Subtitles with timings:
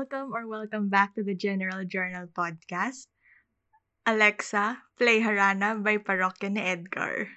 [0.00, 3.04] welcome or welcome back to the General Journal podcast.
[4.08, 7.28] Alexa, play Harana by Parokya ni Edgar.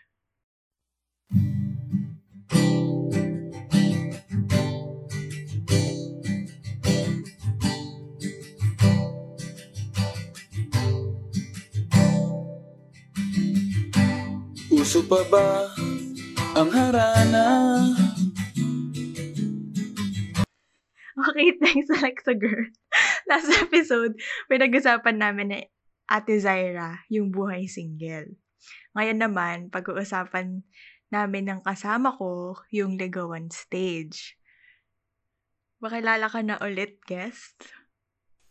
[14.72, 15.68] Uso pa ba
[16.56, 17.93] ang harana?
[21.24, 22.68] Okay, thanks Alexa girl.
[23.32, 24.20] Last episode,
[24.52, 25.60] pinag-usapan namin ni
[26.12, 28.36] Ate Zaira yung buhay single.
[28.92, 30.68] Ngayon naman, pag-uusapan
[31.08, 34.36] namin ng kasama ko yung ligawan stage.
[35.80, 37.72] Makilala ka na ulit, guest?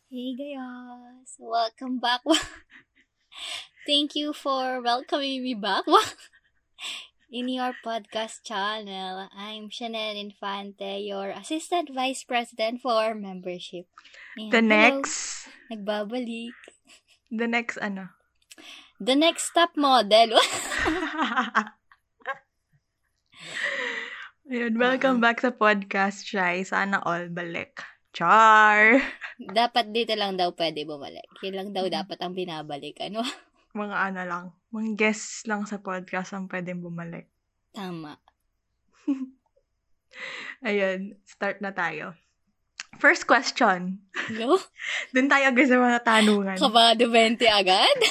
[0.08, 2.24] Hey guys, welcome back.
[3.88, 5.84] Thank you for welcoming me back
[7.32, 9.24] in your podcast channel.
[9.32, 13.88] I'm Chanel Infante, your Assistant Vice President for Membership.
[14.36, 16.52] And The hello, next, Nagbabalik.
[17.32, 18.12] the next ano?
[19.00, 20.36] The next top model.
[24.52, 26.68] Ayun, welcome back sa podcast, Shai.
[26.68, 27.80] Sana all balik.
[28.12, 29.00] Char!
[29.40, 31.32] dapat dito lang daw pwede bumalik.
[31.40, 33.00] Yun lang daw dapat ang binabalik.
[33.00, 33.24] Ano?
[33.80, 37.28] Mga ano lang, mga guests lang sa podcast ang pwedeng bumalik.
[37.76, 38.16] Tama.
[40.66, 42.16] Ayun, start na tayo.
[43.00, 44.04] First question.
[44.36, 44.60] Go?
[45.12, 46.56] Doon tayo agad sa mga tanungan.
[46.56, 47.96] Kabado 20 agad?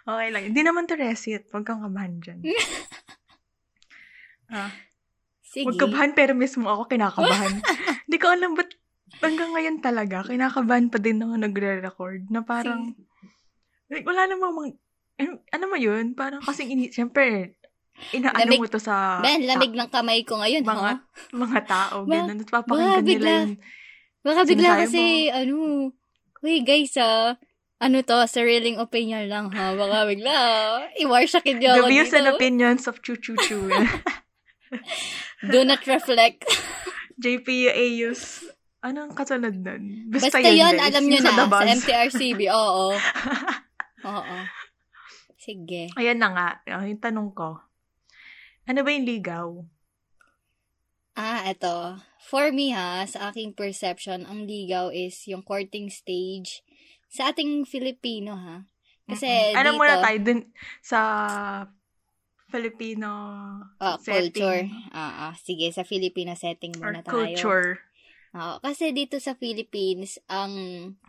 [0.00, 0.42] Okay lang.
[0.50, 1.46] Hindi naman to resit.
[1.52, 2.40] Huwag kang kabahan dyan.
[4.48, 4.72] ah,
[5.44, 5.68] Sige.
[5.68, 7.60] huwag kabahan pero mismo ako kinakabahan.
[8.08, 8.74] Hindi ko alam ba't
[9.20, 12.96] hanggang ngayon talaga, kinakabahan pa din ako nagre-record na parang,
[13.92, 14.68] like, wala namang mga,
[15.50, 16.12] ano, mo yun?
[16.12, 17.56] Parang kasing, ini, siyempre,
[18.10, 20.94] inaano Lamig- mo to sa Ben, lamig ng kamay ko ngayon, mga, ha?
[21.30, 22.38] mga tao, Ba- gano'n.
[22.38, 23.54] At papakinggan ba, nila bigla- yung
[24.20, 25.56] Baka bigla kasi, ano,
[26.40, 27.36] Uy, guys, ah,
[27.78, 29.72] ano to, sariling opinion lang, ha?
[29.74, 30.36] Baka bigla,
[30.96, 32.34] iwarshakin niyo The ako views and dito.
[32.34, 33.68] opinions of Chu Chu Chu.
[35.42, 36.44] Do not reflect.
[37.22, 38.44] JP Ayus.
[38.80, 40.08] Anong kasunod nun?
[40.08, 40.88] Basta, Basta yun, guys.
[40.88, 41.60] alam nyo na, The sa.
[41.76, 42.96] MTRCB, oo.
[44.10, 44.36] Oo.
[45.40, 45.88] Sige.
[45.96, 46.48] Ayan na nga.
[46.68, 47.56] ah, Yung tanong ko.
[48.68, 49.48] Ano ba yung ligaw?
[51.16, 51.96] Ah, eto.
[52.28, 56.60] For me, ha, sa aking perception, ang ligaw is yung courting stage
[57.10, 58.68] sa ating Filipino, ha?
[59.08, 59.58] Kasi Mm-mm.
[59.58, 60.40] Ano dito, muna tayo dun
[60.84, 61.00] sa
[62.46, 63.08] Filipino
[63.80, 64.62] ah, setting culture.
[64.94, 67.10] Ah, ah, sige, sa Filipino setting or muna tayo.
[67.10, 67.68] culture.
[68.30, 70.54] Oo, kasi dito sa Philippines, ang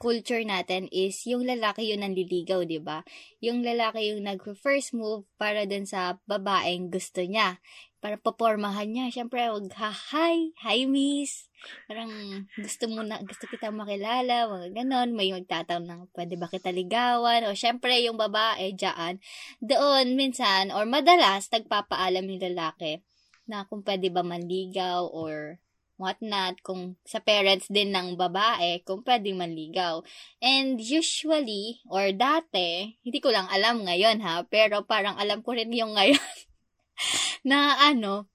[0.02, 3.06] culture natin is yung lalaki yung nanliligaw, di ba?
[3.46, 7.62] Yung lalaki yung nag-first move para dun sa babaeng gusto niya.
[8.02, 9.14] Para papormahan niya.
[9.14, 11.46] Siyempre, wag ha, hi, hi miss.
[11.86, 12.10] Parang
[12.58, 15.14] gusto mo na, gusto kita makilala, mga ganon.
[15.14, 17.46] May magtataon ng pwede ba kita ligawan?
[17.46, 19.22] O siyempre, yung babae dyan,
[19.62, 23.06] doon minsan, or madalas, nagpapaalam yung lalaki
[23.46, 25.62] na kung pwede ba manligaw or
[26.02, 30.02] whatnot, kung sa parents din ng babae, kung pwedeng manligaw.
[30.42, 35.70] And usually, or dati, hindi ko lang alam ngayon ha, pero parang alam ko rin
[35.70, 36.18] yung ngayon,
[37.50, 38.32] na ano,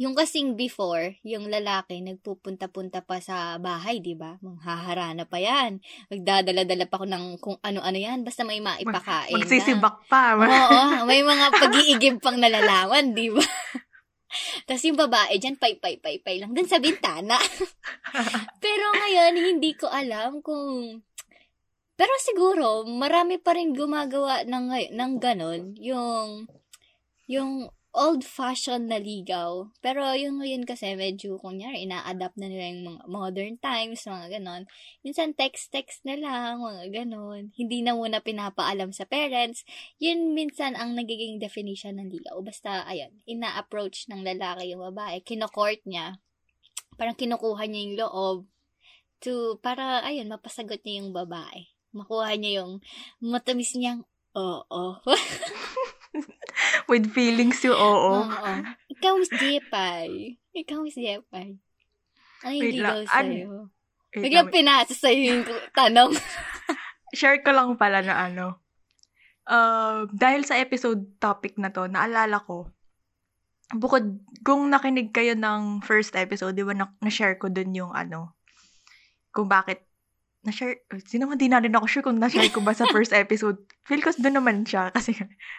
[0.00, 4.40] yung kasing before, yung lalaki nagpupunta-punta pa sa bahay, di ba?
[4.40, 5.84] Manghaharana pa yan.
[6.08, 9.36] Magdadala-dala pa ako ng kung ano-ano yan, basta may maipakain.
[9.36, 9.44] na.
[9.44, 10.40] Magsisibak pa.
[10.40, 13.44] Oo, may mga pag-iigib pang nalalaman, di ba?
[14.66, 17.36] Tapos yung babae dyan, pay, pay, pay, pay lang dun sa bintana.
[18.64, 21.02] Pero ngayon, hindi ko alam kung...
[21.98, 25.76] Pero siguro, marami pa rin gumagawa ng, ng ganon.
[25.76, 26.48] Yung,
[27.28, 29.66] yung old-fashioned na ligaw.
[29.82, 34.62] Pero yung ngayon kasi, medyo, kunyari, ina-adapt na nila yung mga modern times, mga ganon.
[35.02, 37.50] Minsan, text-text na lang, mga ganon.
[37.54, 39.66] Hindi na muna pinapaalam sa parents
[40.00, 42.40] yun minsan ang nagiging definition ng ligaw.
[42.40, 46.16] Basta, ayan, ina-approach ng lalaki yung babae, kinokort niya,
[46.96, 48.38] parang kinukuha niya yung loob
[49.20, 51.68] to, para, ayun, mapasagot niya yung babae.
[51.92, 52.80] Makuha niya yung
[53.20, 54.84] matamis niyang, oo.
[56.90, 58.26] With feelings yung oo.
[58.26, 58.52] Oo.
[58.90, 60.34] Ikaw, Miss Jepay.
[60.50, 61.54] Ikaw, Miss Jepay.
[62.42, 63.70] Ano yung ligaw sa'yo?
[64.10, 66.10] Wait Biglang lang, pinasa sa'yo yung tanong.
[67.14, 68.58] share ko lang pala na ano.
[69.46, 72.70] Uh, dahil sa episode topic na to, naalala ko,
[73.74, 78.34] bukod, kung nakinig kayo ng first episode, di ba, na- na-share ko dun yung ano,
[79.34, 79.86] kung bakit,
[80.40, 83.60] na-share, sino man di na rin ako sure kung na-share ko ba sa first episode.
[83.84, 85.12] Feel ko doon naman siya kasi,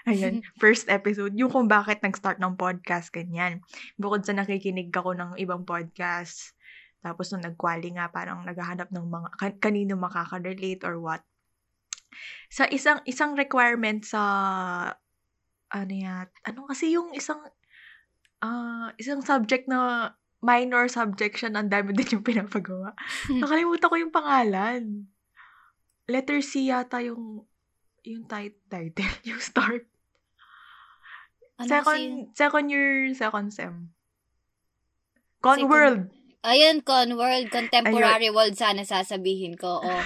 [0.10, 3.62] ayan, first episode, yung kung bakit nag-start ng podcast, ganyan.
[4.02, 6.58] Bukod sa nakikinig ako ng ibang podcast,
[7.02, 11.26] Tapos nung nag-quali nga, parang naghahanap ng mga, kan- kanino makaka-relate or what.
[12.54, 14.22] Sa isang, isang requirement sa,
[15.74, 17.42] ano yan, ano kasi yung isang,
[18.42, 22.98] ah isang subject na minor subject siya, ang dami din yung pinapagawa.
[23.42, 25.06] Nakalimutan ko yung pangalan.
[26.10, 27.46] Letter C yata yung,
[28.02, 29.86] yung tit- title, yung start.
[31.56, 33.94] Ano second, kasi- second year, second sem.
[35.40, 36.02] Con Second- World.
[36.42, 39.78] Ayun, Conworld, Contemporary World sana sasabihin ko.
[39.78, 40.04] Oh,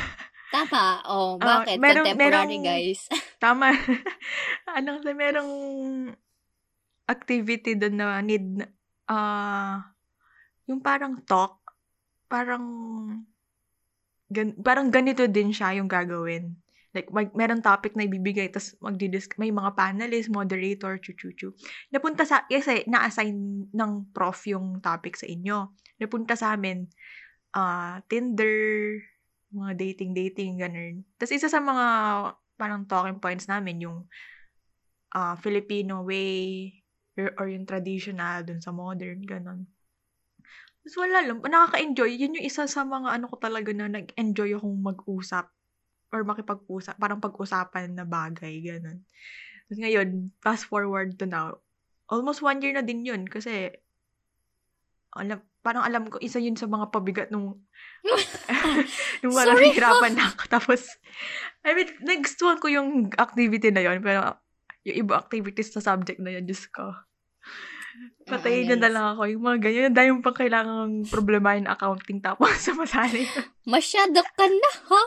[0.51, 0.99] tama.
[1.07, 1.79] Oh, bakit?
[1.79, 3.07] merong- Contemporary, merong- guys.
[3.39, 3.71] Tama.
[4.67, 5.51] ano kasi merong
[7.07, 8.67] activity doon na need,
[9.07, 9.94] ah,
[10.65, 11.61] yung parang talk,
[12.25, 12.65] parang,
[14.29, 16.57] gan, parang ganito din siya yung gagawin.
[16.95, 21.51] Like, mag, meron topic na ibibigay, tapos magdidis, may mga panelist, moderator, chuchuchu.
[21.91, 25.75] Napunta sa, kasi na-assign ng prof yung topic sa inyo.
[25.99, 26.87] Napunta sa amin,
[27.51, 28.95] ah, Tinder,
[29.51, 31.03] mga dating-dating, ganun.
[31.19, 31.85] Tapos isa sa mga
[32.55, 34.07] parang talking points namin, yung
[35.11, 36.71] ah, Filipino way,
[37.19, 39.67] or, or yung traditional dun sa modern, ganun.
[40.85, 42.13] Tapos wala lang, nakaka-enjoy.
[42.13, 45.49] Yun yung isa sa mga ano ko talaga na nag-enjoy akong mag-usap
[46.13, 49.01] or makipag-usap, parang pag-usapan na bagay, ganun.
[49.65, 51.57] Tapos ngayon, fast forward to now,
[52.05, 53.73] almost one year na din yun kasi
[55.15, 57.65] alam, parang alam ko, isa yun sa mga pabigat nung
[59.25, 60.43] nung walang Sorry hirapan na ako.
[60.53, 60.81] Tapos,
[61.65, 64.37] I mean, nagustuhan ko yung activity na yun, pero
[64.85, 66.93] yung iba activities sa subject na yun, Diyos ko.
[68.29, 69.21] Patayin Ah, na lang ako.
[69.29, 73.25] Yung mga ganyan, dahil yung pang kailangan problemahin accounting tapos sa masali.
[73.69, 75.01] Masyado ka na, ha?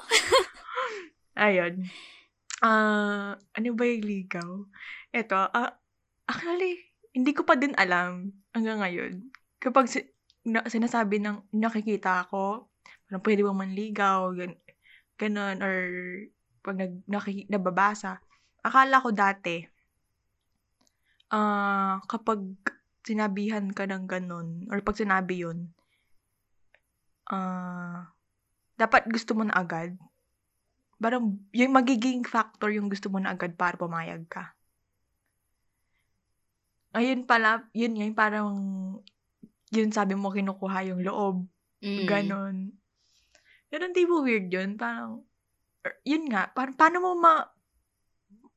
[1.49, 1.75] Ayun.
[2.62, 4.50] Ah, ano ba yung ligaw?
[5.14, 5.79] Ito, ah,
[6.26, 6.79] actually,
[7.14, 9.31] hindi ko pa din alam hanggang ngayon.
[9.62, 10.11] Kapag si-
[10.46, 12.67] na- sinasabi ng nakikita ako,
[13.06, 14.52] parang pwede bang manligaw, gan
[15.19, 15.76] ganon, or
[16.62, 18.23] pag nag, naki, nababasa,
[18.62, 19.62] akala ko dati,
[21.31, 22.41] ah, kapag
[23.08, 25.72] sinabihan ka ng ganon, or pag sinabi yun,
[27.32, 28.12] ah,
[28.76, 29.96] dapat gusto mo na agad
[30.99, 34.50] parang yung magiging factor yung gusto mo na agad para pumayag ka.
[36.99, 38.50] Ayun pala, yun nga, yung parang,
[39.70, 41.46] yun sabi mo, kinukuha yung loob.
[41.78, 42.06] Mm.
[42.08, 42.56] Ganon.
[43.70, 44.75] Pero hindi mo weird yun?
[44.75, 45.22] Parang,
[45.87, 47.46] er, yun nga, parang, paano mo ma,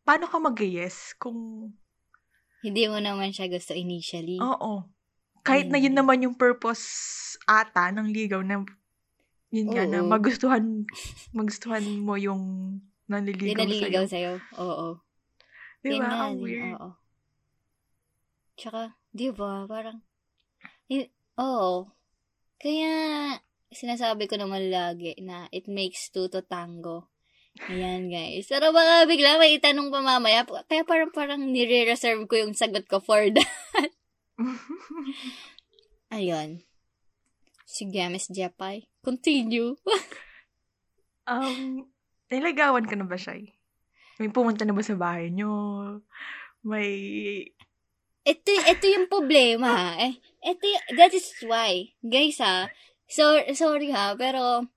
[0.02, 1.70] paano ka mag-yes kung,
[2.62, 4.38] Hindi mo naman siya gusto initially.
[4.38, 4.86] oo.
[5.42, 6.00] Kahit na yun Mm.
[6.06, 6.86] naman yung purpose
[7.50, 8.62] ata ng ligaw na,
[9.50, 10.86] yun nga na, magustuhan,
[11.34, 12.78] magustuhan mo yung
[13.10, 14.38] nanliligaw naliligaw sa'yo.
[14.38, 14.62] sa'yo.
[14.62, 14.88] Oo.
[15.82, 16.30] Di Yun ba?
[16.30, 16.78] Ang weird.
[16.78, 16.90] Oo.
[18.60, 19.98] Tsaka, di ba, parang,
[20.94, 21.10] eh,
[21.42, 21.90] oo.
[22.62, 22.94] Kaya,
[23.74, 27.10] sinasabi ko naman lagi na it makes two to tango.
[27.60, 28.48] Ayan, guys.
[28.48, 30.48] Pero baka bigla may itanong pa mamaya.
[30.48, 33.92] Kaya parang, parang nire-reserve ko yung sagot ko for that.
[36.16, 36.64] Ayun.
[37.68, 38.88] Sige, Miss Japay.
[39.04, 39.76] Continue.
[41.32, 41.88] um,
[42.32, 43.40] nilagawan ka na ba siya?
[44.20, 45.52] May pumunta na ba sa bahay nyo?
[46.64, 46.92] May...
[48.22, 49.98] ito, ito yung problema.
[49.98, 50.66] Eh, ito,
[51.00, 51.96] that is why.
[52.04, 52.70] Guys, ha,
[53.10, 54.70] so, sorry ha, pero,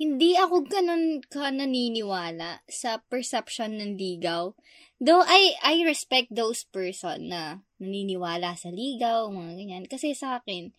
[0.00, 4.56] hindi ako ganun ka naniniwala sa perception ng ligaw.
[4.96, 9.84] Though I, I respect those person na naniniwala sa ligaw, mga ganyan.
[9.84, 10.72] Kasi sa akin,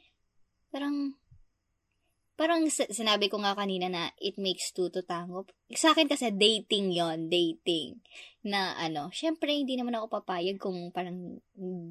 [0.73, 1.13] parang,
[2.33, 5.45] parang sinabi ko nga kanina na it makes two to tango.
[5.69, 8.01] Sa akin kasi dating yon dating
[8.41, 11.37] na ano, syempre hindi naman ako papayag kung parang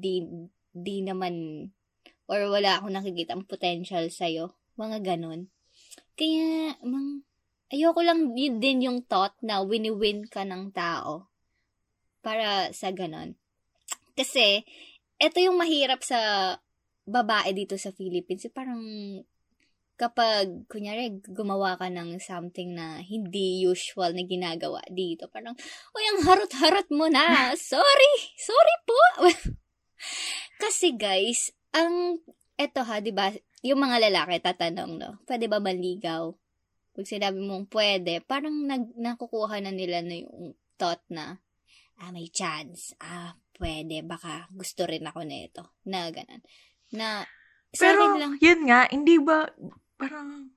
[0.03, 0.27] di,
[0.75, 1.63] di naman
[2.27, 4.51] or wala akong nakikita ang potential sa'yo.
[4.75, 5.47] Mga ganon.
[6.15, 7.23] Kaya, mang,
[7.71, 11.31] ayoko lang yun din yung thought na wini-win ka ng tao
[12.21, 13.33] para sa ganon.
[14.13, 14.61] Kasi,
[15.17, 16.53] eto yung mahirap sa
[17.07, 18.45] babae dito sa Philippines.
[18.45, 18.83] Yung Parang,
[19.97, 25.55] kapag, kunyari, gumawa ka ng something na hindi usual na ginagawa dito, parang,
[25.95, 27.49] uy, ang harot-harot mo na.
[27.71, 28.13] Sorry!
[28.37, 29.01] Sorry po!
[30.61, 32.21] Kasi guys, ang,
[32.57, 36.33] eto ha, di ba, yung mga lalaki tatanong, no, pwede ba manligaw?
[36.91, 41.39] Pag sinabi mong pwede, parang nag, nakukuha na nila na yung thought na,
[42.01, 46.41] ah, may chance, ah, pwede, baka gusto rin ako nito, na ganun.
[46.91, 47.23] Na,
[47.71, 49.47] sa Pero, lang, yun nga, hindi ba,
[49.95, 50.49] parang,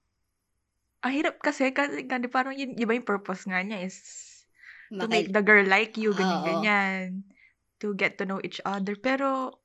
[1.05, 4.01] ang hirap kasi, kasi, kasi parang yun, di ba yung purpose nga niya is
[4.89, 7.29] to make maki- the girl like you, ganyan-ganyan.
[7.85, 8.97] To get to know each other.
[8.97, 9.61] Pero,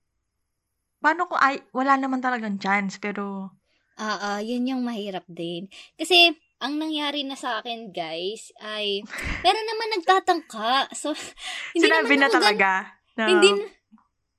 [1.00, 3.56] paano kung ay, wala naman talagang chance, pero,
[3.96, 5.68] Oo, yun yung mahirap din.
[5.94, 9.04] Kasi, ang nangyari na sa akin, guys, ay,
[9.44, 10.88] meron naman nagtatangka.
[10.94, 11.12] So,
[11.74, 12.72] hindi Sinabi naman na ako gan- talaga.
[13.14, 13.66] na, Hindi na,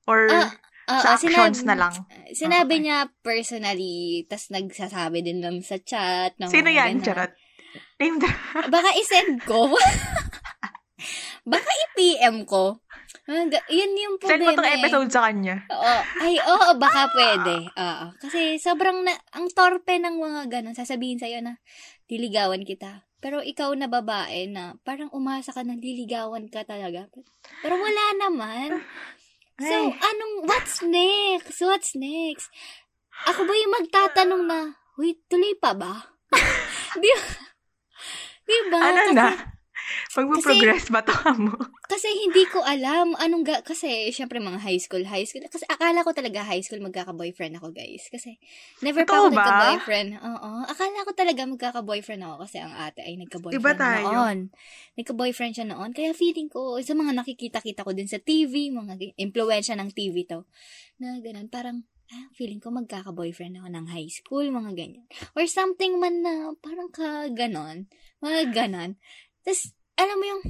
[0.03, 0.49] or Ah,
[0.89, 1.93] oo, sa actions sinabi- na lang.
[2.31, 2.83] Sinabi Okay.
[2.83, 6.33] niya personally, tas nagsasabi din lang sa chat.
[6.35, 7.05] ng Sino yan, ganun.
[7.05, 7.31] Charot?
[7.97, 8.17] Name.
[8.67, 9.69] Baka isend ko.
[11.43, 12.81] Baka i-PM ko.
[13.31, 14.75] Ah, ga- Yun yung Send problema mo tong eh.
[14.75, 15.63] episode sa kanya.
[15.71, 15.95] Oo.
[16.19, 17.55] Ay, oo, baka pwede.
[17.71, 18.05] Oo.
[18.19, 20.75] Kasi sobrang na, ang torpe ng mga ganun.
[20.75, 21.55] Sasabihin sa'yo na,
[22.05, 23.07] liligawan kita.
[23.17, 27.07] Pero ikaw na babae na parang umasa ka na liligawan ka talaga.
[27.61, 28.83] Pero wala naman.
[29.61, 31.61] So, anong, what's next?
[31.61, 32.49] What's next?
[33.29, 34.59] Ako ba yung magtatanong na,
[34.97, 36.17] wait, tuloy pa ba?
[36.97, 37.25] di ba?
[38.41, 38.79] Di ba?
[38.81, 39.27] Ano Kasi- na?
[40.11, 41.55] Magpo-progress ba to mo?
[41.91, 45.43] kasi hindi ko alam anong ga- kasi syempre mga high school, high school.
[45.47, 48.07] Kasi akala ko talaga high school magkaka-boyfriend ako, guys.
[48.07, 48.39] Kasi
[48.79, 49.43] never pa Totoo ako ba?
[49.43, 50.09] nagka-boyfriend.
[50.23, 50.51] Oo.
[50.71, 54.07] Akala ko talaga magkaka-boyfriend ako kasi ang ate ay nagka-boyfriend Iba tayo.
[54.07, 54.37] noon.
[54.95, 55.91] Nagka-boyfriend siya noon.
[55.91, 60.47] Kaya feeling ko, sa mga nakikita-kita ko din sa TV, mga impluensya ng TV to,
[60.99, 65.03] na ganun, parang, ah, feeling ko magkaka-boyfriend ako ng high school, mga ganyan.
[65.35, 67.91] Or something man na parang ka ganon,
[68.23, 68.95] mga ganon.
[69.43, 70.41] Tapos, alam mo yung,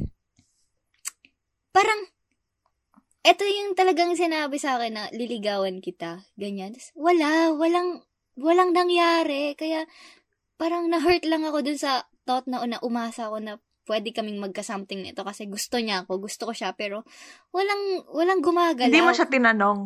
[1.75, 2.00] parang,
[3.22, 6.72] eto yung talagang sinabi sa akin na liligawan kita, ganyan.
[6.72, 8.01] Tapos, wala, walang,
[8.39, 9.53] walang nangyari.
[9.53, 9.86] Kaya,
[10.55, 13.53] parang na-hurt lang ako dun sa thought na una umasa ako na
[13.89, 17.01] pwede kaming magka-something nito kasi gusto niya ako, gusto ko siya, pero
[17.50, 18.88] walang, walang gumagalaw.
[18.88, 19.79] Hindi mo siya tinanong.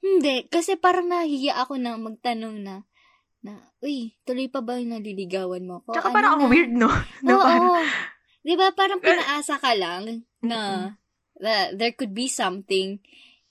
[0.00, 2.74] Hindi, kasi parang nahiya ako na magtanong na,
[3.44, 5.92] na, uy, tuloy pa ba yung naliligawan mo ko?
[5.92, 6.50] Tsaka Ano parang ang na?
[6.50, 6.88] weird, no?
[7.24, 7.44] no Oo.
[7.44, 7.76] parang-
[8.44, 10.92] Di ba, parang pinaasa ka lang na,
[11.40, 13.00] na there could be something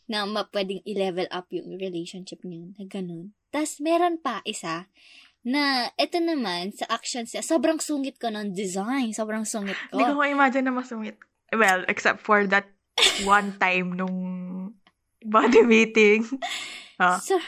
[0.05, 3.33] na pwedeng i-level up yung relationship niyo na ganun.
[3.49, 4.85] Tapos, meron pa isa
[5.43, 9.11] na ito naman, sa actions niya, sobrang sungit ko ng design.
[9.11, 9.99] Sobrang sungit ko.
[9.99, 11.19] Hindi ko ma-imagine na masungit.
[11.51, 12.69] Well, except for that
[13.27, 14.17] one time nung
[15.25, 16.23] body meeting.
[17.01, 17.17] Ah.
[17.17, 17.41] So,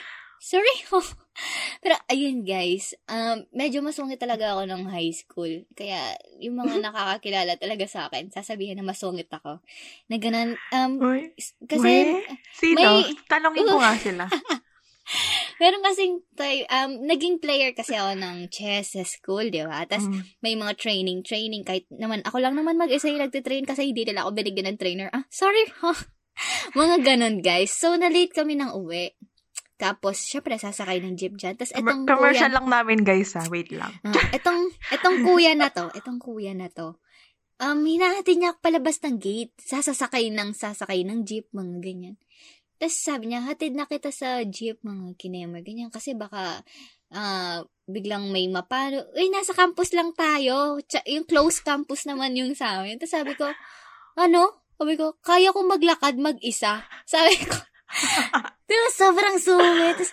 [0.46, 0.78] sorry.
[1.84, 5.66] Pero, ayun guys, um, medyo masungit talaga ako nung high school.
[5.74, 9.58] Kaya, yung mga nakakakilala talaga sa akin, sasabihin na masungit ako.
[10.08, 11.34] Na ganun, um, Uy,
[11.66, 12.22] kasi, Uy,
[12.54, 12.78] sino?
[12.78, 14.24] may- Tanongin ko nga sila.
[15.62, 16.14] meron kasing,
[16.72, 19.86] um, naging player kasi ako ng chess sa school, di ba?
[19.90, 20.22] Tapos, Mm.
[20.46, 24.26] may mga training, training, kahit naman, ako lang naman mag-isa yung nagtitrain kasi hindi nila
[24.26, 25.10] ako binigyan ng trainer.
[25.10, 25.94] Ah, sorry, ha?
[26.80, 27.72] mga ganun, guys.
[27.72, 29.16] So, na-late kami ng uwi.
[29.76, 31.60] Tapos, syempre, sasakay ng jeep dyan.
[31.60, 33.44] Tapos, etong commercial kuya, lang namin, guys, ha?
[33.52, 33.92] Wait lang.
[34.08, 36.96] Ah, etong, etong kuya na to, etong kuya na to,
[37.60, 39.52] um, hinahatid niya palabas ng gate.
[39.60, 42.16] Sasasakay ng, sasakay ng jeep, mga ganyan.
[42.76, 45.92] Tapos sabi niya, hatid na kita sa jeep, mga kinemer, ganyan.
[45.92, 46.64] Kasi baka,
[47.12, 49.04] ah, biglang may mapano.
[49.16, 50.80] Uy, nasa campus lang tayo.
[50.84, 53.00] Tsa- yung close campus naman yung sa amin.
[53.00, 53.48] Tapos sabi ko,
[54.20, 54.64] ano?
[54.76, 56.84] Sabi ko, kaya kong maglakad mag-isa.
[57.08, 57.56] Sabi ko,
[58.76, 59.96] Diba, sobrang sungit.
[59.96, 60.12] Tapos,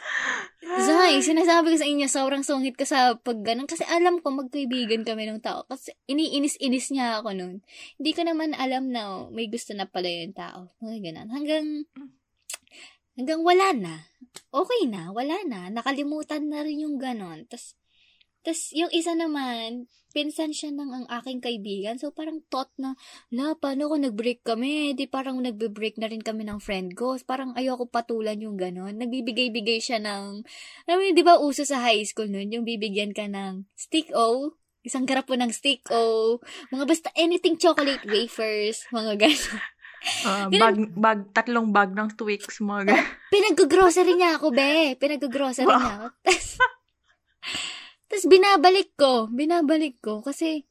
[0.87, 3.66] Zay, sinasabi ko sa inyo, sobrang sungit ko sa pag ganun.
[3.66, 5.66] Kasi alam ko, magkaibigan kami ng tao.
[5.66, 7.66] Kasi iniinis-inis niya ako noon.
[7.99, 10.71] Hindi ko naman alam na may gusto na pala yung tao.
[10.78, 11.28] Mga ganun.
[11.35, 11.66] Hanggang,
[13.19, 13.95] hanggang wala na.
[14.54, 15.66] Okay na, wala na.
[15.66, 17.42] Nakalimutan na rin yung ganun.
[17.50, 17.75] Tapos,
[18.42, 21.96] tas yung isa naman, pinsan siya ng ang aking kaibigan.
[21.96, 22.94] So, parang thought na,
[23.32, 24.92] la, paano kung nag-break kami?
[24.92, 27.16] Di parang nagbe-break na rin kami ng friend ko.
[27.25, 29.00] Parang ayoko patulan yung ganon.
[29.00, 30.44] Nagbibigay-bigay siya ng,
[30.87, 34.52] alam mo di ba uso sa high school nun, yung bibigyan ka ng stick O,
[34.84, 36.38] isang po ng stick O,
[36.70, 39.58] mga basta anything chocolate wafers, mga ganon.
[40.26, 40.58] Ah, Ganun.
[40.58, 43.06] bag, bag, tatlong bag ng Twix, mga ganun.
[43.30, 44.99] Pinag-grocery niya ako, be.
[44.99, 45.78] Pinag-grocery Wow.
[45.78, 46.06] niya ako.
[48.12, 49.25] Tapos, binabalik ko.
[49.33, 50.21] Binabalik ko.
[50.21, 50.69] Kasi,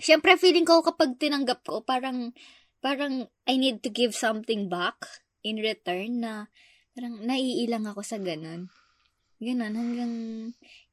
[0.00, 2.32] syempre, feeling ko kapag tinanggap ko, parang,
[2.80, 4.96] parang, I need to give something back
[5.44, 6.48] in return na,
[6.96, 8.72] parang, naiilang ako sa ganun.
[9.44, 10.14] Ganun, hanggang,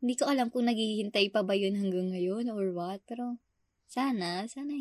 [0.04, 3.00] hindi ko alam kung naghihintay pa ba yun hanggang ngayon or what.
[3.08, 3.40] Pero,
[3.88, 4.76] sana, sana,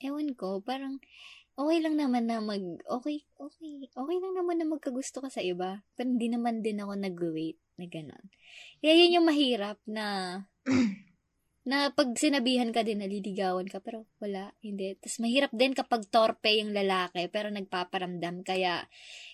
[0.00, 0.96] ewan ko, parang,
[1.60, 5.84] okay lang naman na mag, okay, okay, okay lang naman na magkagusto ka sa iba.
[5.92, 8.26] Pero hindi naman din ako nag-wait na gano'n.
[8.78, 10.38] Kaya yun yung mahirap na,
[11.70, 14.94] na pag sinabihan ka din, naliligawan ka, pero wala, hindi.
[14.98, 18.46] Tapos mahirap din kapag torpe yung lalaki, pero nagpaparamdam.
[18.46, 18.86] Kaya,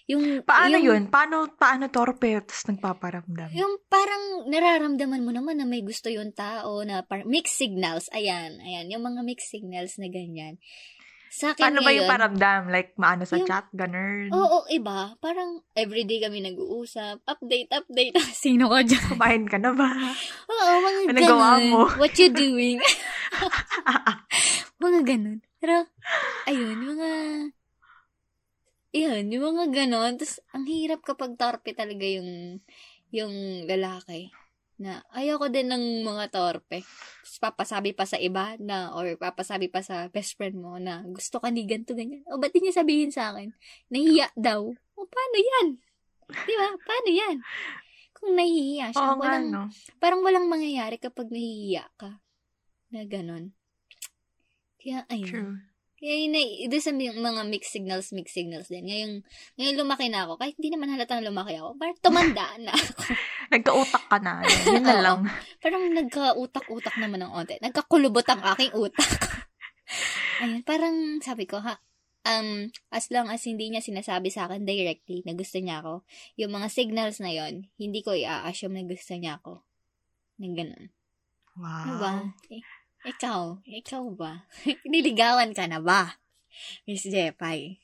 [0.09, 1.03] yung, Paano yung, yun?
[1.13, 3.53] Paano, paano torpe, tapos nagpaparamdam?
[3.53, 8.09] Yung parang nararamdaman mo naman na may gusto yung tao na par- mixed signals.
[8.17, 8.89] Ayan, ayan.
[8.89, 10.57] Yung mga mixed signals na ganyan.
[11.29, 12.63] Sa akin Paano ba yung ngayon, paramdam?
[12.73, 13.69] Like, maano sa Yung- chat?
[13.77, 14.33] Ganun?
[14.33, 15.13] Oo, iba.
[15.21, 17.21] Parang everyday kami nag-uusap.
[17.29, 18.17] Update, update.
[18.45, 19.05] Sino ka dyan?
[19.13, 19.93] Kumain ka na ba?
[20.49, 21.29] Oo, mga Ano ganun.
[21.29, 21.81] gawa mo?
[22.01, 22.81] What you doing?
[24.85, 25.39] mga ganun.
[25.61, 25.85] Pero,
[26.49, 27.09] ayun, mga...
[28.97, 30.17] Yun, yung mga ganon.
[30.17, 32.63] Tapos, ang hirap kapag torpe talaga yung
[33.09, 34.29] yung lalaki.
[34.79, 36.87] Na, ayoko din ng mga torpe.
[36.87, 41.43] Tapos, papasabi pa sa iba na, or papasabi pa sa best friend mo na, gusto
[41.43, 42.23] ka ni ganito, ganyan.
[42.31, 43.51] O, ba't di niya sabihin sa akin?
[43.91, 44.71] Nahiya daw.
[44.71, 45.67] O, paano yan?
[46.31, 46.69] Di ba?
[46.79, 47.37] Paano yan?
[48.15, 49.63] Kung nahihiya siya, Oo nga, walang, no?
[49.99, 52.23] parang walang mangyayari kapag nahihiya ka.
[52.95, 53.51] Na ganon.
[54.79, 55.27] Kaya, ayun.
[55.27, 55.55] True.
[55.99, 56.41] Kaya yun na,
[56.71, 58.87] doon sa mga mixed signals, mixed signals din.
[58.87, 59.13] Ngayon,
[59.59, 63.03] ngayon lumaki na ako, kahit hindi naman halatang lumaki ako, parang tumanda na ako.
[63.59, 64.47] Nagka-utak ka na.
[64.47, 65.27] Yun na lang.
[65.59, 67.59] parang nagka-utak-utak naman ng onte.
[67.59, 69.11] Nagkakulubot ang aking utak.
[70.45, 71.83] Ayun, parang sabi ko, ha,
[72.23, 76.07] um, as long as hindi niya sinasabi sa akin directly na gusto niya ako,
[76.39, 79.67] yung mga signals na yon hindi ko i-assume na gusto niya ako.
[80.39, 80.85] Na ganun.
[81.59, 81.67] Wow.
[81.67, 82.11] Ano ba?
[83.07, 84.49] Ikaw, ikaw ba?
[84.91, 86.19] Niligawan ka na ba?
[86.87, 87.79] Miss Jepay.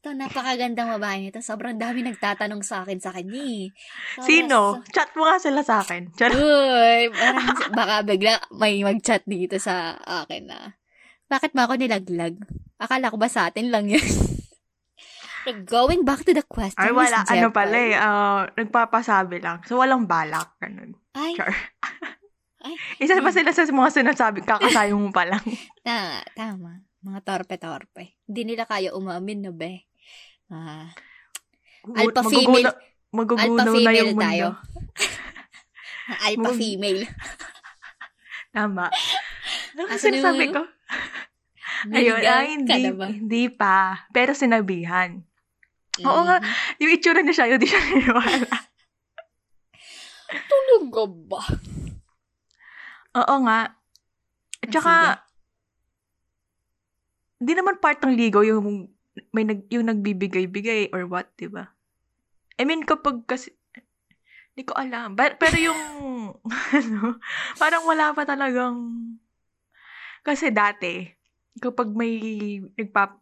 [0.00, 1.44] Ito, napakagandang babae nito.
[1.44, 3.68] Sobrang dami nagtatanong sa akin sa kanya eh.
[4.16, 4.58] Sobrang- Sino?
[4.88, 6.16] Chat mo nga sila sa akin.
[6.16, 6.32] Chat.
[6.32, 7.44] Uy, parang
[7.76, 10.80] baka bigla may mag-chat dito sa akin na,
[11.28, 12.40] bakit ba ako nilaglag?
[12.80, 14.00] Akala ko ba sa atin lang yun?
[15.68, 17.22] Going back to the question, Ay, Miss wala.
[17.22, 17.94] Ano pala eh.
[17.94, 19.62] ah, nagpapasabi lang.
[19.62, 20.56] So, walang balak.
[20.58, 20.96] Ganun.
[21.14, 21.52] Ay, Char.
[22.66, 22.74] Ay.
[22.98, 25.42] Isa pa sila sa mga sinasabi, kakasayo mo pa lang.
[25.86, 26.70] tama, tama.
[27.06, 28.18] Mga torpe-torpe.
[28.26, 29.86] Hindi nila kaya umamin na be.
[30.50, 30.90] Ah,
[31.94, 32.74] Alpha female.
[33.14, 34.26] Magugunaw Alpha na female yung mundo.
[34.26, 34.46] tayo.
[36.26, 37.02] alpha Mag- female.
[38.50, 38.86] Tama.
[39.76, 40.64] Ano na sinasabi ko?
[41.92, 42.82] Ayun, ay, ka hindi,
[43.20, 44.08] hindi pa.
[44.08, 45.20] Pero sinabihan.
[46.00, 46.40] Oo nga.
[46.40, 46.80] Mhm.
[46.80, 48.56] Yung itsura niya siya, hindi siya niniwala.
[50.48, 51.42] Talaga ba?
[53.16, 53.72] Oo nga.
[54.60, 54.94] At saka,
[57.40, 58.92] hindi naman part ng ligaw yung
[59.32, 61.72] may nag, yung nagbibigay-bigay or what, di ba?
[62.60, 63.52] I mean, kapag kasi,
[64.52, 65.16] hindi ko alam.
[65.16, 65.80] But, pero yung,
[66.80, 67.20] ano,
[67.56, 68.76] parang wala pa talagang,
[70.20, 71.08] kasi dati,
[71.60, 72.20] kapag may
[72.76, 73.16] nagpa,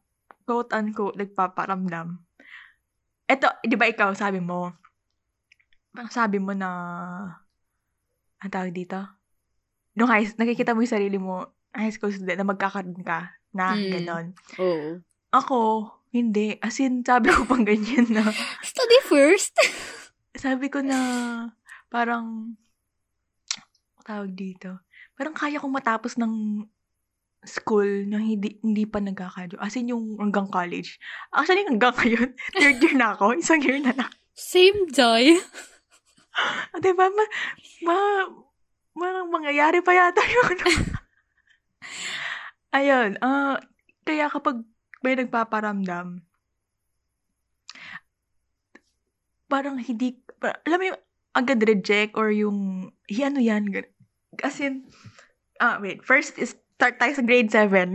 [0.47, 2.19] quote-unquote, nagpaparamdam,
[3.31, 4.75] eto, di ba ikaw, sabi mo,
[6.11, 6.71] sabi mo na,
[8.43, 8.99] ang tawag dito?
[9.95, 13.91] Nung high, nakikita mo yung sarili mo, high school student, na magkakaroon ka, na Mm.
[13.91, 14.27] ganon.
[14.59, 14.99] Oo.
[15.31, 15.59] Ako,
[16.11, 16.59] hindi.
[16.59, 18.23] As in, sabi ko pang ganyan na,
[18.67, 19.55] Study first.
[20.45, 20.99] sabi ko na,
[21.89, 22.55] parang,
[24.05, 24.83] tawag dito,
[25.17, 26.67] parang kaya kong matapos ng
[27.45, 29.57] school na hindi hindi pa nagkakadyo.
[29.61, 30.97] As in, yung hanggang college.
[31.31, 34.11] Actually, hanggang ngayon, third year na ako, isang year na lang.
[34.35, 35.39] Same joy.
[36.35, 37.07] Ah, diba?
[37.07, 37.25] Ma,
[37.85, 37.97] ma,
[38.95, 40.57] ma, mangyayari pa yata yun.
[42.75, 43.59] Ayun, ah,
[44.03, 44.63] kaya kapag
[45.05, 46.23] may nagpaparamdam,
[49.47, 51.03] parang hindi, para, alam mo yung
[51.35, 53.71] agad reject or yung, "Hi, ano yan?
[54.43, 54.89] As in,
[55.63, 57.95] ah, wait, first is, start tayo sa grade 7.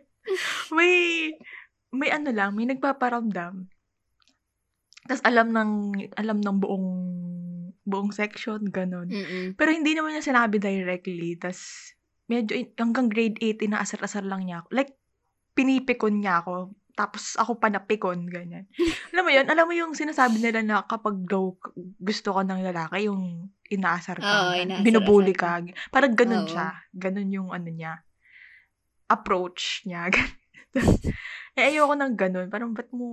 [0.76, 0.92] may,
[1.92, 3.68] may ano lang, may nagpaparamdam.
[5.06, 5.70] Tapos alam ng,
[6.16, 6.88] alam ng buong,
[7.86, 9.06] buong section, ganun.
[9.06, 9.54] Mm-mm.
[9.54, 11.38] Pero hindi naman niya sinabi directly.
[11.38, 11.94] Tapos,
[12.26, 14.68] medyo, in- hanggang grade 8, inaasar-asar lang niya ako.
[14.74, 14.92] Like,
[15.54, 16.74] pinipikon niya ako.
[16.98, 18.66] Tapos, ako pa napikon, ganyan.
[19.14, 19.46] alam mo yun?
[19.46, 21.54] Alam mo yung sinasabi nila na kapag daw
[22.02, 24.26] gusto ka ng lalaki, yung inaasar ka.
[24.26, 25.62] Oo, gan- inaasar-asar binubuli ka.
[25.94, 26.50] Parang ganun Oo.
[26.50, 26.68] siya.
[26.90, 28.02] Ganun yung ano niya.
[29.06, 30.10] Approach niya.
[31.56, 32.50] eh, ayoko ng ganun.
[32.50, 33.06] Parang, ba't mo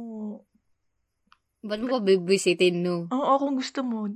[1.64, 3.08] Ba't mo pa bibisitin, no?
[3.08, 4.12] Oo, kung gusto mo.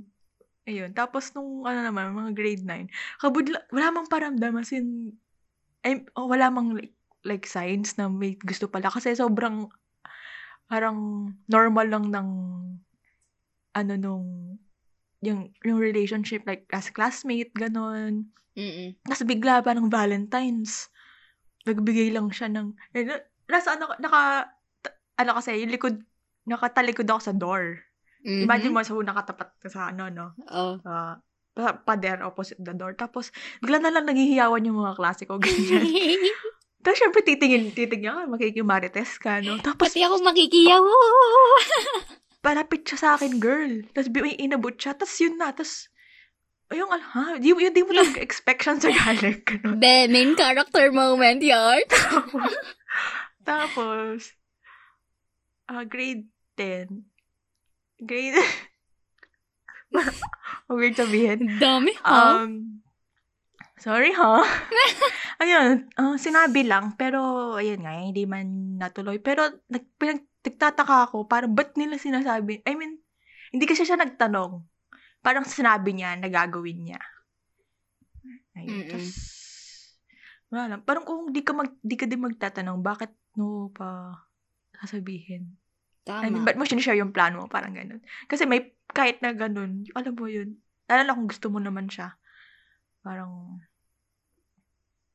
[0.68, 0.92] Ayun.
[0.92, 2.92] Tapos nung, ano naman, mga grade 9,
[3.24, 4.60] kabudla, wala mang paramdam.
[4.60, 5.16] As in,
[5.80, 6.92] ay, oh, wala mang like,
[7.24, 8.92] like signs na may gusto pala.
[8.92, 9.72] Kasi sobrang,
[10.68, 12.28] parang normal lang ng,
[13.72, 14.26] ano nung,
[15.24, 18.28] yung, yung relationship, like, as classmate, ganon.
[18.52, 18.92] Mm-mm.
[19.08, 20.92] Tapos bigla pa ng Valentine's,
[21.64, 24.52] nagbigay lang siya ng, eh, na- nasa ano, naka,
[25.16, 25.96] ano kasi, yung likod,
[26.44, 27.87] nakatalikod ako sa door.
[28.24, 28.44] Mhm.
[28.44, 30.26] Imagine mo, so nakatapat ka sa ano, no?
[30.50, 30.78] Oh.
[30.82, 31.14] Uh,
[31.54, 32.94] pa- pader opposite the door.
[32.94, 35.82] Tapos, bigla na lang naghihiyawan yung mga klase ko, ganyan.
[36.82, 39.58] Tapos, syempre, titingin, titingin ka, makikimarites ka, no?
[39.58, 40.82] Tapos, Pati ako makikiyaw.
[42.44, 43.82] palapit siya sa akin, girl.
[43.94, 44.94] Tapos, may inabot siya.
[44.94, 45.50] Tapos, yun na.
[45.50, 45.90] Tapos,
[46.70, 47.34] ayun, al- ha?
[47.42, 49.42] Di, yun, di mo lang expect siya sa galing.
[49.42, 49.78] Ganun.
[49.82, 51.86] Be, main character moment, yard.
[53.42, 54.36] Tapos,
[55.68, 57.04] ah grade 10.
[57.98, 58.38] Grade...
[60.68, 61.56] Weird sabihin.
[61.56, 62.44] Dami, ha?
[62.44, 62.84] Um,
[63.80, 64.44] sorry ha.
[65.42, 69.16] ayun, ah, sinabi lang, pero ayun nga, hindi man natuloy.
[69.16, 72.60] Pero nag, pinag, nagtataka ako, parang ba't nila sinasabi?
[72.68, 73.00] I mean,
[73.48, 74.60] hindi kasi siya nagtanong.
[75.24, 77.00] Parang sinabi niya na gagawin niya.
[78.54, 78.92] Ayun.
[78.92, 79.08] Tas,
[80.52, 80.80] wala lang.
[80.84, 84.20] Parang kung di ka, mag, di ka din magtatanong, bakit no pa
[84.78, 85.48] sasabihin?
[86.08, 86.24] Tama.
[86.24, 87.44] I mean, ba't mo sinishare yung plan mo?
[87.52, 88.00] Parang ganun.
[88.24, 90.56] Kasi may, kahit na ganun, alam mo yun.
[90.88, 92.16] Lalo na kung gusto mo naman siya.
[93.04, 93.60] Parang,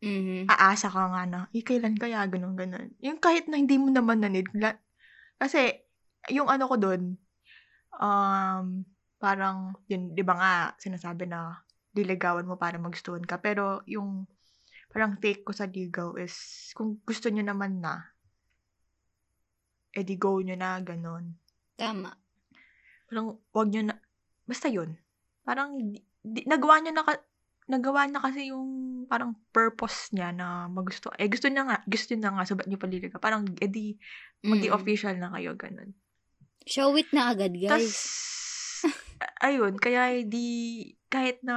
[0.03, 0.45] Mhm.
[0.51, 2.93] aasa ka nga na, eh, kailan kaya ganun, ganun.
[3.01, 4.51] Yung kahit na hindi mo naman na need.
[4.53, 4.77] la-
[5.41, 5.73] Kasi,
[6.29, 7.17] yung ano ko dun,
[7.97, 8.86] um,
[9.17, 11.58] parang, yun, di ba nga, sinasabi na,
[11.89, 13.41] diligawan mo para magustuhan ka.
[13.41, 14.29] Pero, yung,
[14.93, 18.12] parang take ko sa ligaw is, kung gusto niyo naman na,
[19.93, 21.38] edi go nyo na, ganun.
[21.77, 22.10] Tama.
[23.08, 23.95] Parang, wag nyo na,
[24.43, 24.97] basta yun.
[25.45, 27.25] Parang, di, di- nagawa niya na, ka-
[27.69, 31.13] nagawa niya kasi yung, parang purpose niya na magusto.
[31.15, 33.21] Eh, gusto niya nga, gusto niya nga, so ba't niyo paliliga?
[33.21, 33.95] Parang, edi,
[34.41, 34.79] maging Mm.
[34.82, 35.93] official na kayo, ganun.
[36.65, 37.97] Show it na agad, Tas, guys.
[39.43, 40.45] ayun, kaya di,
[41.08, 41.56] kahit na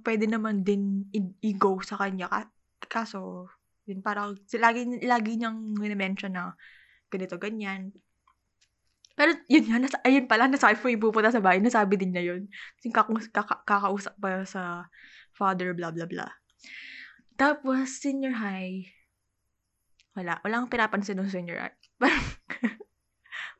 [0.00, 1.06] pwede naman din
[1.44, 2.48] i-go sa kanya, ka,
[2.88, 3.50] kaso,
[3.84, 6.56] yun, parang, lagi, lagi niyang mention na,
[7.14, 7.94] ganito, ganyan.
[9.14, 12.34] Pero, yun nga, nasa, ayun pala, nasabi po yung pupunta sa bahay, nasabi din niya
[12.34, 12.50] yun.
[12.74, 14.90] Kasi kaka- kaka- kakausap pa sa
[15.30, 16.32] father, blah, blah, blah.
[17.34, 18.90] Tapos, senior high,
[20.12, 21.78] wala, walang pinapansin ng senior high.
[22.02, 22.26] Parang,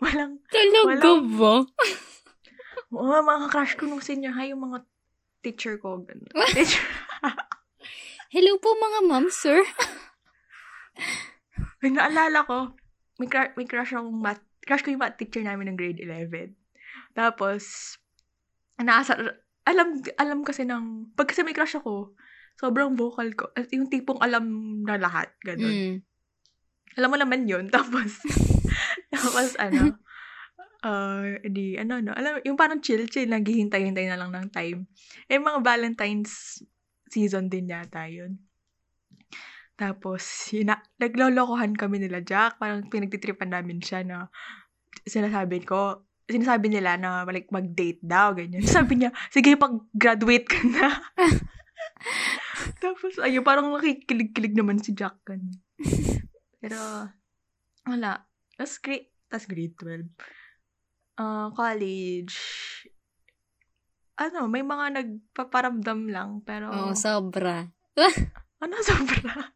[0.03, 1.55] walang, Talaga walang- ba?
[2.95, 4.83] Oo, mga crush ko nung senior high, yung mga
[5.39, 6.03] teacher ko.
[6.03, 6.27] ganun.
[6.51, 6.83] teacher.
[8.31, 9.63] Hello po mga ma'am, sir.
[11.79, 12.75] May naalala ko,
[13.19, 16.55] may, crush, may crush akong math, crush ko yung math teacher namin ng grade 11.
[17.15, 17.95] Tapos,
[18.79, 19.15] naasa,
[19.65, 22.15] alam, alam kasi ng, pag kasi may crush ako,
[22.59, 23.51] sobrang vocal ko.
[23.55, 24.45] At yung tipong alam
[24.83, 25.75] na lahat, ganun.
[25.75, 25.97] Mm.
[26.95, 27.65] Alam mo naman yun.
[27.75, 28.23] Tapos,
[29.15, 29.99] tapos ano,
[30.87, 34.87] uh, di, ano, no, alam, yung parang chill-chill, naghihintay-hintay na lang ng time.
[35.31, 36.63] Eh, mga Valentine's
[37.09, 38.39] season din yata yun.
[39.75, 42.63] Tapos, sina, naglolokohan kami nila Jack.
[42.63, 44.31] Parang pinagtitripan namin siya na
[45.03, 48.63] sinasabi ko, sinasabi nila na like mag-date daw, ganyan.
[48.65, 50.89] Sabi niya, sige, pag-graduate ka na.
[52.83, 55.19] Tapos, ayun, parang nakikilig-kilig naman si Jack.
[55.27, 55.59] Ganun.
[56.63, 56.79] Pero,
[57.85, 58.25] wala.
[58.55, 60.07] Tapos, grade, tas grade 12.
[61.19, 62.39] Ah, college.
[64.15, 67.67] Ano, may mga nagpaparamdam lang, pero, Oo, sobra.
[68.63, 69.55] ano, sobra.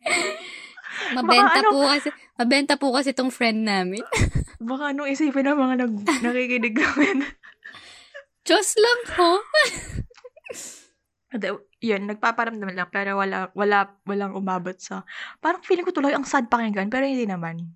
[1.16, 4.02] Mabenta ano- po kasi, mabenta po kasi tong friend namin.
[4.60, 7.16] Baka anong isipin ng mga nag, nakikinig namin.
[8.46, 9.32] Diyos lang ho.
[11.30, 11.46] At,
[11.78, 15.06] yun, nagpaparamdam lang, pero wala, wala, walang umabot sa,
[15.38, 17.70] parang feeling ko tuloy ang sad pakinggan, pero hindi naman.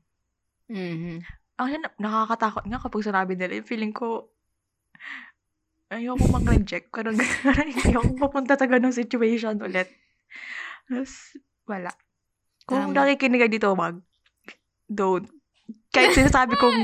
[0.67, 1.23] Mhm.
[1.55, 4.35] Ang na- nakakatakot nga kapag sinabi nila, feeling ko,
[5.95, 9.87] ayoko mag-reject, pero ayoko papunta sa ganong situation ulit.
[10.91, 11.39] Tapos,
[11.71, 11.95] wala.
[12.65, 12.97] Kung Tama.
[12.97, 14.01] nakikinig ka dito, wag.
[14.87, 15.29] Don't.
[15.91, 16.77] Kahit sinasabi kong,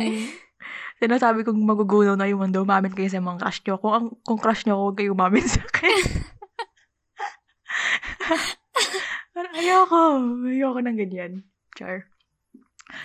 [0.99, 3.75] sinasabi kong magugunaw na yung mundo, umamin kayo sa mga crush nyo.
[3.77, 6.01] Kung, ang, kung crush nyo, huwag kayo umamin sa akin.
[9.35, 10.01] Parang ayoko.
[10.45, 11.33] Ayoko ng ganyan.
[11.75, 12.05] Char.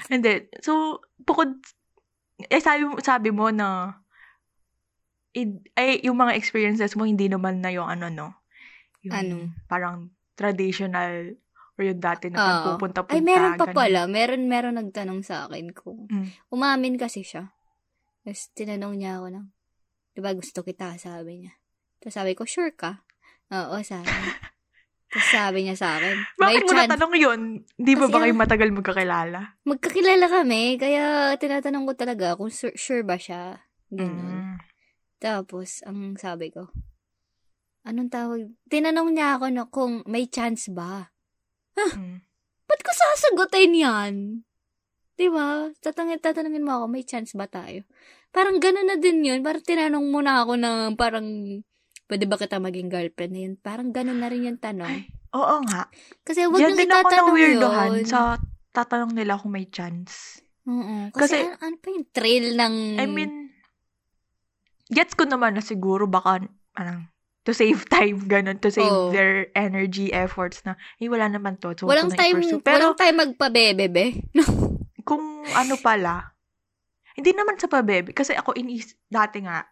[0.09, 1.61] And then, so, bukod,
[2.49, 4.01] eh, sabi, sabi mo na,
[5.31, 8.27] i- ay, yung mga experiences mo, hindi naman na yung ano, no?
[9.05, 9.35] Yung Ano?
[9.69, 11.37] Parang traditional
[11.75, 12.45] or yung dati na Oo.
[12.73, 13.11] pagpupunta-punta.
[13.11, 13.75] Ay, meron pa ganun.
[13.75, 14.01] pala.
[14.05, 16.31] Meron, meron nagtanong sa akin kung Mm.
[16.49, 17.51] umamin kasi siya.
[18.21, 19.47] Tapos tinanong niya ako ng,
[20.11, 21.53] di ba gusto kita, sabi niya.
[21.99, 23.03] Tapos sabi ko, sure ka?
[23.49, 24.33] Oo, sabi niya.
[25.05, 26.81] Tapos sabi niya sa akin, Bakit mo chance.
[26.87, 27.39] natanong yun?
[27.73, 29.39] Di ba ba kayo matagal magkakilala?
[29.63, 31.03] Magkakilala kami, kaya
[31.35, 33.63] tinatanong ko talaga kung sur- sure ba siya.
[33.87, 34.17] Ganun.
[34.17, 34.55] Mm.
[35.17, 36.67] Tapos, ang sabi ko,
[37.83, 38.41] anong tawag?
[38.65, 41.13] Tinanong niya ako na kung may chance ba.
[41.75, 42.23] Mm.
[42.65, 44.13] Ba't ko sasagutin yan?
[45.15, 45.69] Di ba?
[45.79, 47.85] Tatangin, tatanungin mo ako, may chance ba tayo?
[48.35, 49.39] Parang gano'n na din yun.
[49.39, 51.23] Parang tinanong mo na ako na parang,
[52.11, 53.55] pwede ba kita maging girlfriend na yun?
[53.55, 54.91] Parang gano'n na rin yung tanong.
[54.91, 55.87] Ay, oo nga.
[56.25, 58.07] Kasi wag Diyan nang din ako na itatanong weirdohan yun.
[58.07, 58.19] sa
[58.75, 60.43] tatanong nila kung may chance.
[60.67, 61.13] Oo.
[61.15, 62.75] Kasi, Kasi- ano, ano pa yung thrill ng...
[62.99, 63.31] I mean,
[64.91, 66.43] gets ko naman na siguro baka,
[66.75, 67.07] parang,
[67.45, 69.13] to save time, ganun, to save Oo.
[69.13, 71.77] their energy, efforts na, eh, wala naman to.
[71.77, 72.59] So, walang time, i-pursue.
[72.65, 74.03] Pero, walang time magpabebebe.
[75.07, 76.33] kung ano pala,
[77.15, 78.11] hindi naman sa pabebe.
[78.11, 79.63] Kasi ako inis, dati nga,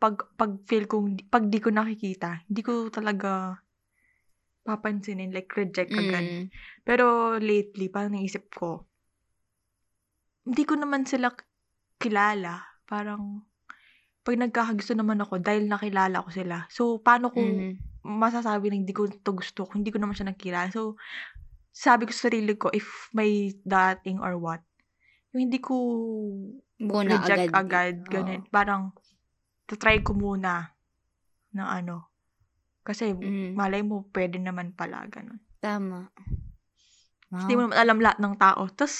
[0.00, 3.60] pag, pag feel kong, pag di ko nakikita, hindi ko talaga
[4.64, 6.24] papansinin, like reject agad.
[6.24, 6.44] Mm.
[6.82, 8.88] Pero lately, parang naisip ko,
[10.48, 11.30] hindi ko naman sila
[12.00, 12.64] kilala.
[12.88, 13.44] Parang,
[14.24, 16.64] pag nagkakagusto naman ako, dahil nakilala ko sila.
[16.72, 17.76] So, paano ko Mm.
[18.04, 20.72] masasabi na hindi ko to gusto kung hindi ko naman siya nakilala.
[20.72, 20.96] So,
[21.70, 24.64] sabi ko sa sarili ko, if may dating or what,
[25.36, 25.74] yung hindi ko
[26.80, 27.52] Muna reject agad.
[27.52, 28.10] agad, Oo.
[28.10, 28.40] ganun.
[28.48, 28.82] Parang,
[29.68, 30.72] try ko muna
[31.52, 32.08] na ano.
[32.84, 33.56] Kasi, Mm.
[33.56, 35.40] malay mo, pwede naman pala, ganun.
[35.60, 36.08] Tama.
[37.32, 37.40] Wow.
[37.44, 38.62] Hindi mo naman alam lahat ng tao.
[38.72, 38.94] Tapos,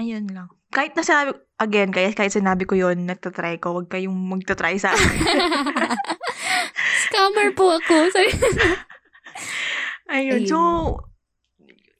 [0.00, 0.48] ayun lang.
[0.70, 4.90] Kahit na sinabi, again, guys, kahit sinabi ko yun, nagtatry ko, huwag kayong magtatry sa
[4.90, 5.12] akin.
[7.04, 8.08] Scammer po ako.
[8.08, 8.32] Sorry.
[10.08, 10.40] ayun.
[10.40, 10.42] Ayun.
[10.46, 10.58] So,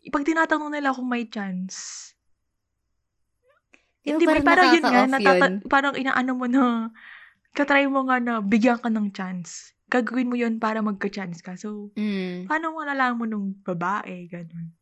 [0.09, 2.09] pag tinatanong nila kung may chance,
[4.01, 5.55] Di ba Hindi, parang parang yun nga, natata- yun?
[5.69, 6.89] parang inaano mo na,
[7.53, 9.77] katry mo nga na bigyan ka ng chance.
[9.87, 11.53] Gagawin mo yun para magka-chance ka.
[11.55, 12.49] So, Mm.
[12.49, 14.73] paano mo nalaman mo nung babae, ganun.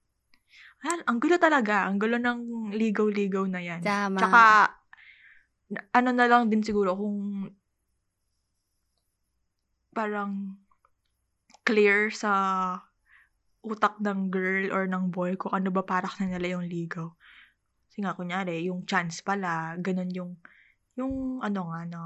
[0.86, 1.90] Ayan, ang gulo talaga.
[1.90, 3.82] Ang gulo ng ligaw-ligaw na yan.
[3.82, 4.18] Tama.
[4.18, 4.42] Tsaka,
[5.74, 7.50] na- ano na lang din siguro kung
[9.90, 10.54] parang
[11.66, 12.32] clear sa
[13.66, 17.10] utak ng girl or ng boy kung ano ba para sa nila yung ligaw.
[17.90, 20.32] Kasi nga, kunyari, yung chance pala, ganun yung,
[20.94, 22.00] yung ano nga na,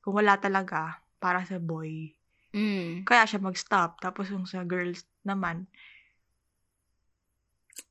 [0.00, 2.16] kung wala talaga para sa boy,
[2.48, 3.04] Mm.
[3.04, 4.00] kaya siya mag-stop.
[4.00, 5.68] Tapos yung sa girls naman,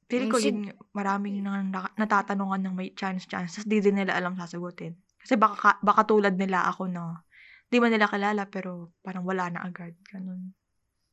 [0.07, 4.39] Feeling ko yun, maraming nang na- natatanungan ng may chance-chance, tapos di din nila alam
[4.39, 4.95] sasagutin.
[5.19, 7.27] Kasi baka, ka- baka tulad nila ako na,
[7.67, 9.91] di man nila kilala, pero parang wala na agad.
[10.07, 10.55] Ganun.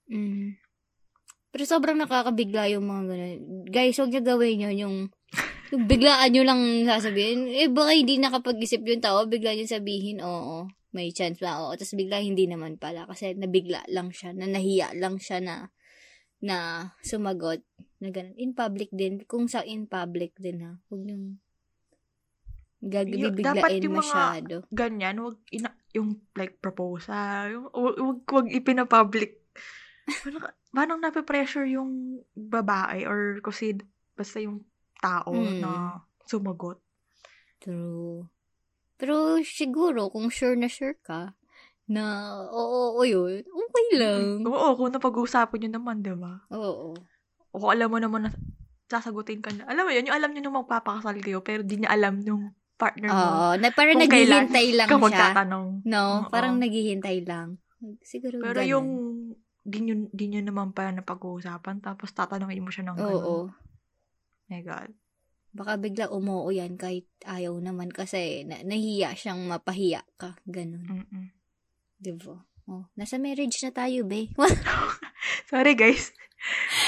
[0.07, 0.55] Mm.
[1.55, 3.39] Pero sobrang nakakabigla yung mga ganun.
[3.67, 4.75] Guys, huwag niyo gawin yun.
[4.75, 4.97] Yung,
[5.75, 7.51] yung biglaan nyo lang sasabihin.
[7.51, 9.27] Eh, baka hindi nakapag-isip yung tao.
[9.27, 11.63] Bigla nyo sabihin, oo, may chance ba?
[11.63, 11.75] Oo.
[11.75, 13.07] Tapos bigla hindi naman pala.
[13.07, 14.35] Kasi nabigla lang siya.
[14.35, 15.74] Na nahiya lang siya na
[16.45, 16.59] na
[17.01, 17.65] sumagot
[17.99, 18.37] na ganun.
[18.37, 19.25] In public din.
[19.25, 20.77] Kung sa in public din ha.
[20.87, 21.41] Huwag Yung-
[22.85, 23.09] dapat
[23.41, 24.55] gagabiglain yung mga- masyado.
[24.69, 29.41] Ganyan, wag ina, yung like proposal, yung, wag, wag, wag ipinapublic.
[30.21, 30.45] Parang,
[30.77, 33.81] parang nape-pressure yung babae or kasi
[34.13, 34.61] basta yung
[35.01, 35.65] tao Mm.
[35.65, 35.73] na
[36.29, 36.77] sumagot.
[37.57, 38.29] True.
[39.01, 41.33] Pero siguro, kung sure na sure ka,
[41.85, 44.41] na oo, oo yun, okay lang.
[44.45, 46.41] Oo, kung napag-uusapan nyo naman, di ba?
[46.53, 46.97] Oo.
[47.53, 48.31] O kung alam mo naman na
[48.89, 49.69] sasagutin ka na.
[49.69, 53.11] Alam mo yun, yung alam nyo nung magpapakasal kayo, pero di niya alam yung partner
[53.11, 53.25] mo.
[53.31, 55.29] Oo, na parang naghihintay lang ka siya.
[55.87, 56.31] No, Oo.
[56.33, 57.61] parang naghihintay lang.
[58.01, 58.71] Siguro Pero ganun.
[58.73, 58.89] yung
[59.65, 63.05] di nyo, di nyo naman pa napag-uusapan, tapos tatanungin mo siya ng Oo.
[63.09, 63.49] ganun.
[64.53, 64.91] My God.
[65.55, 70.35] Baka bigla umuo yan kahit ayaw naman kasi na, nahiya siyang mapahiya ka.
[70.45, 70.85] Ganun.
[70.91, 71.27] Mm-mm.
[71.99, 72.45] Diba?
[72.65, 74.33] Oh, nasa marriage na tayo, be.
[75.53, 76.11] Sorry, guys.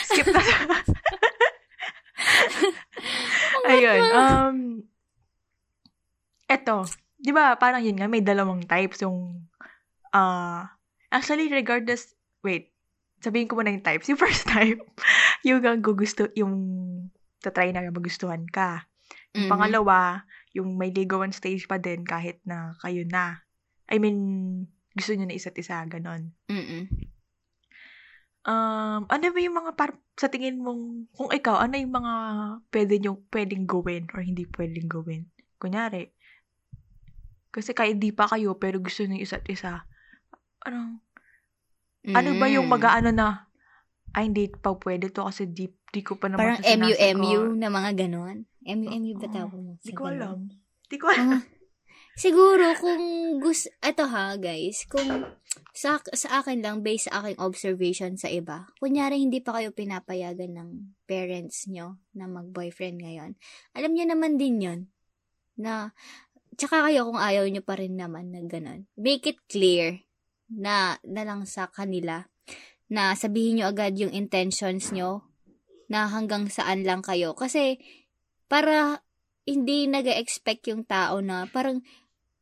[0.09, 0.40] Skip na.
[3.69, 4.01] Ayun.
[4.12, 4.57] Um,
[6.49, 6.87] eto.
[7.16, 9.01] Di ba, parang yun nga, may dalawang types.
[9.05, 9.45] Yung,
[10.12, 10.69] ah,
[11.12, 12.73] actually, regardless, wait,
[13.21, 14.09] sabihin ko muna yung types.
[14.09, 14.81] Yung first type,
[15.42, 16.55] yung ang gugusto, yung
[17.40, 18.88] tatry na magustuhan ka.
[19.37, 19.53] Yung Mhm.
[19.53, 20.25] pangalawa,
[20.57, 23.45] yung may ligawan stage pa din kahit na kayo na.
[23.92, 24.16] I mean,
[24.96, 26.32] gusto nyo na isa't isa, ganon.
[26.48, 26.88] Mm-mm.
[28.46, 32.12] Um, ano ba yung mga par sa tingin mong, kung ikaw, ano yung mga
[32.72, 35.28] pwede nyo, pwedeng gawin or hindi pwedeng gawin?
[35.61, 36.14] Kunyari,
[37.50, 39.85] kasi kahit di pa kayo, pero gusto nyo isa't isa.
[40.62, 41.02] Ano,
[42.06, 42.72] ano ba yung Mm.
[42.72, 43.50] mag-aano na,
[44.14, 47.40] ay, hindi pa pwede to kasi di, di ko pa naman Parang siya sinasagot." MU-MU
[47.59, 48.37] na mga ganon.
[48.62, 49.72] MU-MU ba tawag mo?
[49.82, 50.38] Di ko alam.
[50.87, 51.42] Di ko alam.
[52.16, 55.37] Siguro kung gusto, eto ha guys, kung
[55.76, 60.57] sa, sa akin lang, based sa aking observation sa iba, kunyari hindi pa kayo pinapayagan
[60.57, 60.70] ng
[61.05, 63.37] parents nyo na mag-boyfriend ngayon,
[63.76, 64.81] alam nyo naman din yon
[65.61, 65.92] na,
[66.57, 68.88] tsaka kayo kung ayaw nyo pa rin naman na ganun.
[68.96, 70.00] Make it clear
[70.48, 72.24] na, na lang sa kanila
[72.88, 75.20] na sabihin nyo agad yung intentions nyo
[75.92, 77.37] na hanggang saan lang kayo.
[77.37, 77.76] Kasi,
[78.48, 79.05] para
[79.46, 81.85] hindi nag expect yung tao na parang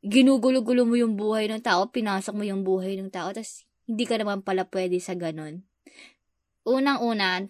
[0.05, 4.21] ginugulo-gulo mo yung buhay ng tao, pinasok mo yung buhay ng tao, tapos hindi ka
[4.21, 5.65] naman pala pwede sa ganun.
[6.69, 7.49] Unang-una,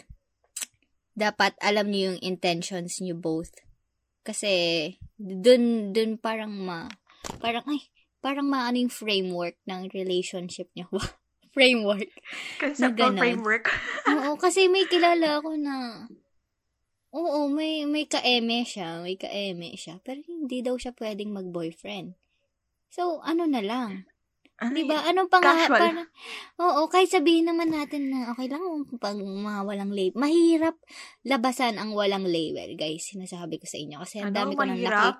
[1.19, 3.51] dapat alam niyo yung intentions niyo both.
[4.23, 4.51] Kasi,
[5.19, 6.87] dun, dun parang ma,
[7.43, 7.91] parang, ay,
[8.23, 10.87] parang maano yung framework ng relationship niyo.
[11.55, 12.11] framework.
[12.59, 13.67] Conceptual framework.
[14.11, 16.07] Oo, kasi may kilala ako na
[17.15, 18.99] Oo, may, may ka-eme siya.
[18.99, 20.03] May ka-eme siya.
[20.03, 22.19] Pero hindi daw siya pwedeng mag-boyfriend.
[22.95, 24.07] So, ano na lang.
[24.63, 25.03] Ano Di ba?
[25.03, 25.05] yun?
[25.11, 25.67] Ano pa nga?
[25.67, 25.83] Casual.
[25.83, 26.03] Para,
[26.63, 28.63] oo, kahit sabihin naman natin na okay lang
[29.03, 30.15] pag mga walang label.
[30.15, 30.79] Mahirap
[31.27, 33.11] labasan ang walang label, guys.
[33.11, 33.99] Sinasabi ko sa inyo.
[33.99, 35.11] Kasi ang Ano, dami ko nang laki.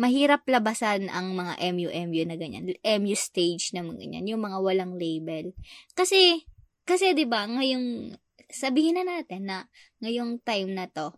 [0.00, 0.40] mahirap?
[0.48, 2.64] Labasan ang mga MU-MU na ganyan.
[2.80, 4.24] MU stage na mga ganyan.
[4.24, 5.52] Yung mga walang label.
[5.92, 6.48] Kasi,
[6.88, 8.16] kasi 'di ba ngayong,
[8.48, 9.68] sabihin na natin na
[10.00, 11.12] ngayong time na to,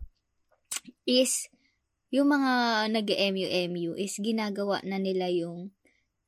[1.07, 1.47] is,
[2.11, 2.51] yung mga
[2.91, 5.71] nag-MU-MU is ginagawa na nila yung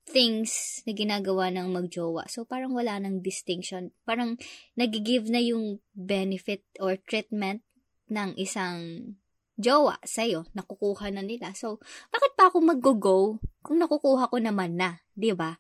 [0.04, 2.28] things na ginagawa ng magjowa.
[2.28, 3.96] So, parang wala nang distinction.
[4.04, 4.36] Parang
[4.76, 7.63] nagigive na yung benefit or treatment
[8.12, 9.16] ng isang
[9.56, 10.50] jowa sa'yo.
[10.58, 11.54] Nakukuha na nila.
[11.56, 15.04] So, bakit pa ako mag-go kung nakukuha ko naman na?
[15.13, 15.58] 'di ba?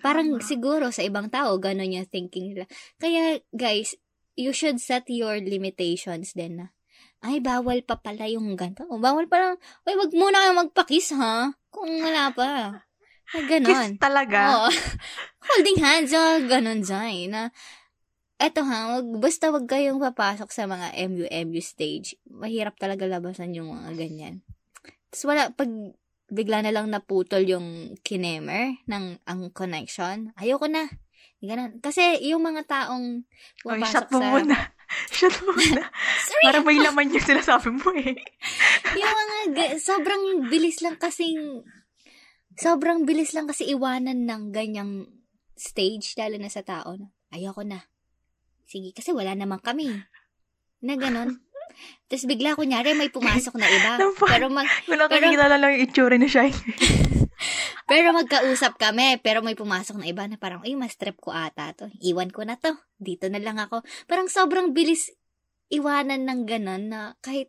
[0.00, 0.46] Parang Tama.
[0.46, 2.64] siguro sa ibang tao, ganun yung thinking nila.
[2.96, 3.98] Kaya, guys,
[4.38, 6.66] you should set your limitations din na,
[7.20, 8.88] ay, bawal pa pala yung ganito.
[8.88, 11.52] Bawal pa lang, ay, wag muna kayo magpakis, ha?
[11.68, 12.50] Kung wala pa.
[13.32, 13.68] Na ganon.
[13.68, 14.38] Kiss talaga.
[14.56, 14.70] Oo.
[15.48, 17.32] Holding hands, oh, ganon dyan.
[17.32, 17.42] Na,
[18.36, 22.18] eto ha, wag, basta wag kayong papasok sa mga MU-MU stage.
[22.28, 24.42] Mahirap talaga labasan yung mga ganyan.
[25.10, 25.70] Tapos wala, pag
[26.32, 30.88] bigla na lang naputol yung kinemer ng ang connection, ayoko na.
[31.42, 31.82] Ganun.
[31.82, 33.26] Kasi yung mga taong
[33.66, 34.28] Oy, pumapasok shot mo sa...
[34.30, 34.56] muna.
[35.18, 35.82] shot mo muna.
[36.30, 38.14] Sorry, Para may laman yung sinasabi mo eh.
[38.94, 41.66] yung mga, ga- sobrang bilis lang kasing,
[42.58, 45.08] sobrang bilis lang kasi iwanan ng ganyang
[45.56, 46.96] stage, lalo na sa tao.
[47.32, 47.86] Ayoko na.
[48.66, 49.88] Sige, kasi wala naman kami.
[50.82, 51.38] Na ganon.
[52.08, 53.96] Tapos bigla, kunyari, may pumasok na iba.
[53.96, 54.16] Naman.
[54.28, 56.52] pero mag, Kung Pero- na lang yung itsura ni Shine.
[57.90, 61.72] pero magkausap kami, pero may pumasok na iba na parang, ay, mas trip ko ata
[61.72, 61.88] to.
[62.04, 62.76] Iwan ko na to.
[63.00, 63.80] Dito na lang ako.
[64.04, 65.10] Parang sobrang bilis
[65.72, 67.48] iwanan ng ganon na kahit,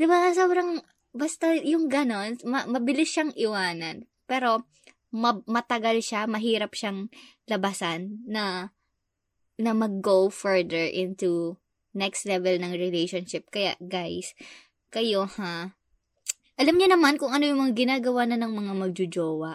[0.00, 4.06] di ba, sobrang, basta yung ganon, ma- mabilis siyang iwanan.
[4.24, 4.68] Pero,
[5.10, 7.08] ma- matagal siya, mahirap siyang
[7.46, 8.70] labasan na,
[9.56, 11.56] na mag-go further into
[11.92, 13.48] next level ng relationship.
[13.48, 14.36] Kaya, guys,
[14.88, 15.72] kayo ha,
[16.58, 19.52] alam niyo naman kung ano yung mga ginagawa na ng mga magjojowa.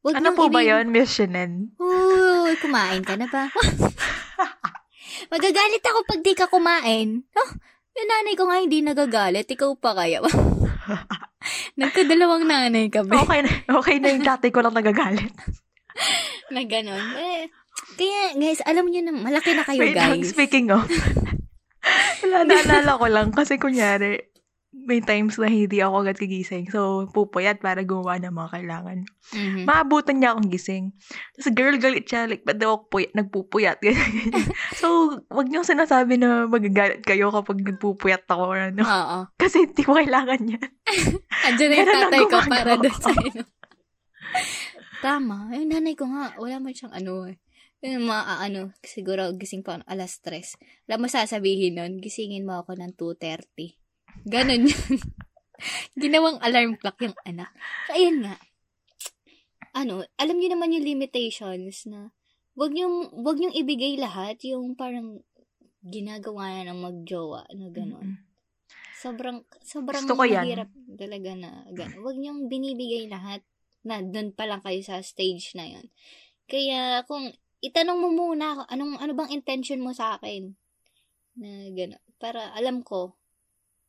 [0.00, 1.76] Wag Ano po ba ibig- yun, Miss Shinen?
[1.76, 3.52] Uy, kumain ka na ba?
[5.32, 7.22] Magagalit ako pag di ka kumain.
[7.36, 7.50] Oh,
[7.92, 9.44] yung nanay ko nga hindi nagagalit.
[9.46, 10.24] Ikaw pa kaya.
[11.80, 13.22] Nagkadalawang nanay ka ba?
[13.24, 13.50] Okay na,
[13.80, 15.32] okay na yung tatay ko lang nagagalit.
[16.54, 17.00] na ganon.
[17.16, 17.46] Eh,
[17.96, 20.30] kaya, guys, alam niyo na, malaki na kayo, Wait lang, guys.
[20.30, 20.84] speaking of,
[22.22, 24.29] wala, naalala ko lang kasi kunyari,
[24.70, 26.70] may times na hindi ako agad kagising.
[26.70, 28.98] So, pupuyat para gumawa ng mga kailangan.
[29.34, 29.62] Mhm.
[29.66, 30.94] Maabutan niya akong gising.
[31.34, 32.30] Tapos, girl, galit siya.
[32.30, 33.78] Like, ba't daw ako puyat, nagpupuyat?
[34.80, 38.82] So, wag niyong sinasabi na magagalit kayo kapag nagpupuyat ako ano.
[38.86, 39.18] Oo.
[39.42, 40.70] Kasi hindi ko kailangan yan.
[41.50, 43.44] Andiyan na yung tatay ko para doon sa inyo.
[45.02, 45.50] Tama.
[45.58, 47.42] Yung nanay ko nga, wala man siyang ano eh.
[47.82, 50.86] Yung mga ah, ano, siguro gising pa alas 3.
[50.86, 53.79] Alam mo sasabihin nun, gisingin mo ako ng 2.30.
[54.26, 54.98] Ganon yun.
[56.00, 57.52] Ginawang alarm clock yung anak.
[57.88, 58.36] So, ayun nga.
[59.76, 62.10] Ano, alam niyo naman yung limitations na
[62.58, 65.22] wag niyo wag niyo ibigay lahat yung parang
[65.80, 68.20] ginagawa na ng magjowa na ganon.
[69.00, 70.44] Sobrang, sobrang Gusto ko yan.
[70.44, 70.70] mahirap
[71.00, 72.04] talaga na gano'n.
[72.04, 73.40] Huwag niyong binibigay lahat
[73.80, 75.88] na doon pa lang kayo sa stage na yon.
[76.44, 77.32] Kaya kung
[77.64, 80.52] itanong mo muna ako, anong, ano bang intention mo sa akin?
[81.40, 82.04] Na gano'n.
[82.20, 83.16] Para alam ko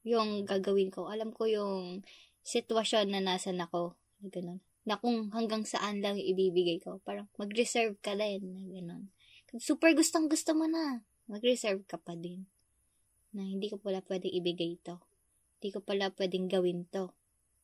[0.05, 1.09] yung gagawin ko.
[1.09, 2.05] Alam ko yung
[2.41, 3.93] sitwasyon na nasan ako.
[4.21, 4.59] Na gano'n.
[4.85, 7.01] Na kung hanggang saan lang ibibigay ko.
[7.05, 8.41] Parang mag-reserve ka din.
[9.49, 12.49] Kung super gustong gusto mo na, mag-reserve ka pa din
[13.31, 14.99] na hindi ko pala pwedeng ibigay to.
[15.59, 17.15] Hindi ko pala pwedeng gawin to.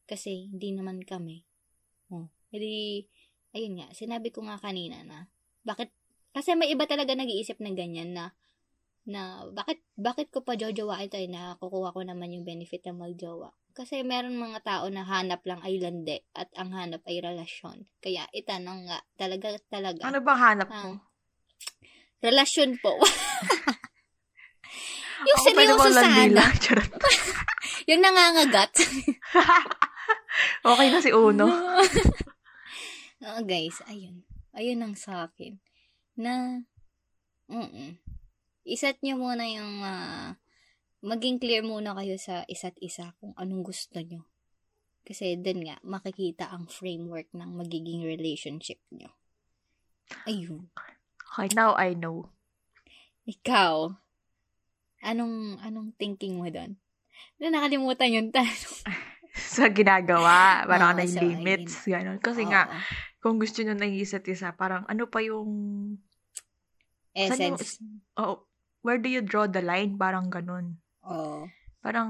[0.08, 1.44] Kasi hindi naman kami.
[2.08, 2.32] Oh.
[2.48, 3.04] Hindi,
[3.52, 5.28] ayun nga, sinabi ko nga kanina na,
[5.68, 5.92] bakit,
[6.32, 8.32] kasi may iba talaga nag-iisip ng ganyan na,
[9.08, 13.56] na, bakit, bakit ko pa jojowain tayo na kukuha ko naman yung benefit ng magjowa.
[13.72, 17.88] Kasi meron mga tao na hanap lang ay lande at ang hanap ay relasyon.
[18.04, 20.04] Kaya itanong nga, talaga, talaga.
[20.04, 20.92] Ano bang hanap Ah, mo?
[22.20, 22.98] relasyon po.
[25.30, 26.42] yung Ako seryoso sana.
[27.88, 28.84] Yung nangangagat.
[30.62, 31.48] okay na si Uno.
[33.24, 34.28] Oo, guys, ayun.
[34.52, 35.56] Ayun ang sa akin.
[36.20, 36.60] Na,
[37.48, 38.07] mm
[38.68, 40.36] Isat nyo muna yung, ah,
[41.00, 44.28] maging clear muna kayo sa isa't isa kung anong gusto nyo.
[45.08, 49.08] Kasi din nga, makikita ang framework ng magiging relationship nyo.
[50.28, 50.68] Ayun.
[51.32, 52.28] Okay, now I know.
[53.24, 53.96] Ikaw,
[55.00, 56.76] anong, anong thinking mo doon?
[57.40, 58.76] Na nakalimutan yung tanong.
[59.56, 60.68] sa ginagawa.
[60.68, 62.20] Parang ano yung sa limits, gano'n.
[62.20, 62.52] Kasi Oo.
[62.52, 62.68] nga,
[63.24, 65.48] kung gusto nyo ng isa't isa, parang ano pa yung,
[67.18, 67.82] Essence.
[68.20, 68.46] oh,
[68.82, 69.96] where do you draw the line?
[69.96, 70.78] Parang gano'n.
[71.06, 71.48] Oo.
[71.80, 72.10] Parang,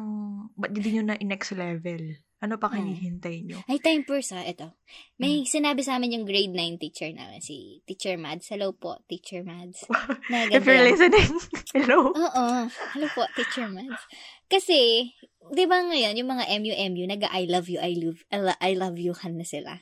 [0.56, 2.18] ba't hindi nyo na in-next level?
[2.38, 2.78] Ano pa Oo.
[2.78, 3.58] hinihintay nyo?
[3.66, 4.70] Ay, time first ha, ito.
[5.18, 5.50] May Hmm.
[5.50, 8.46] sinabi sa amin yung grade 9 teacher namin, si Teacher Mads.
[8.48, 9.90] Hello po, Teacher Mads.
[10.30, 11.34] Na If you're listening,
[11.78, 12.14] hello.
[12.14, 12.46] Oo.
[12.94, 14.02] Hello po, Teacher Mads.
[14.46, 15.10] Kasi,
[15.50, 18.98] di ba ngayon, yung mga MU-MU, nag-I love you, I love, I lo- I love
[18.98, 19.82] you kan na sila.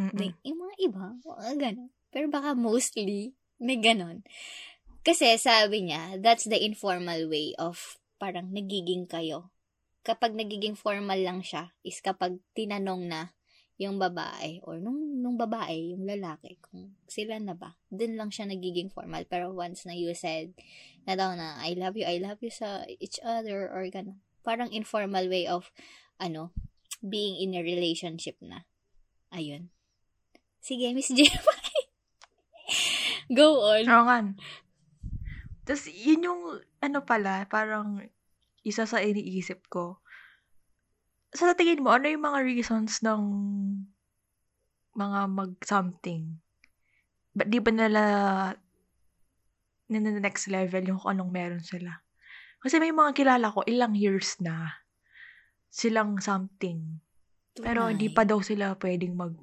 [0.00, 0.32] Mm-mm.
[0.40, 1.90] Yung mga iba, mga ganun.
[2.08, 4.24] Pero baka mostly, may ganun.
[5.00, 9.48] Kasi sabi niya, that's the informal way of parang nagiging kayo.
[10.04, 13.32] Kapag nagiging formal lang siya, is kapag tinanong na
[13.80, 18.44] yung babae, or nung, nung babae, yung lalaki, kung sila na ba, dun lang siya
[18.44, 19.24] nagiging formal.
[19.24, 20.52] Pero once na you said,
[21.08, 24.20] na daw na, I love you, I love you sa each other, or gano'n.
[24.44, 25.72] Parang informal way of,
[26.20, 26.52] ano,
[27.00, 28.68] being in a relationship na.
[29.32, 29.72] Ayun.
[30.60, 31.24] Sige, Miss J.
[33.32, 33.88] Go on.
[33.88, 34.36] Oo.
[35.64, 36.42] Tapos, yun yung,
[36.80, 38.00] ano pala, parang,
[38.64, 40.00] isa sa iniisip ko.
[41.32, 43.22] Sa tingin mo, ano yung mga reasons ng
[44.96, 46.42] mga mag-something?
[47.30, 48.02] Ba't di ba nila
[49.90, 52.02] na next level yung kung anong meron sila?
[52.60, 54.84] Kasi may mga kilala ko, ilang years na
[55.70, 57.00] silang something.
[57.56, 59.34] Pero hindi pa daw sila pwedeng mag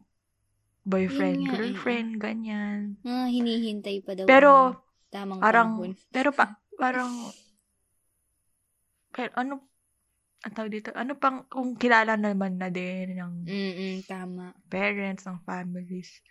[0.88, 1.52] boyfriend, eh.
[1.52, 2.96] girlfriend, ganyan.
[3.04, 4.24] Ah, hinihintay pa daw.
[4.24, 4.72] Pero,
[5.10, 5.92] tamang Parang, panahon.
[6.12, 6.46] pero pa,
[6.82, 7.12] parang,
[9.12, 9.54] pero ano,
[10.46, 14.54] ang tawag dito, ano pang, kung kilala naman na din ng Mm-mm, tama.
[14.70, 16.22] parents, ng families.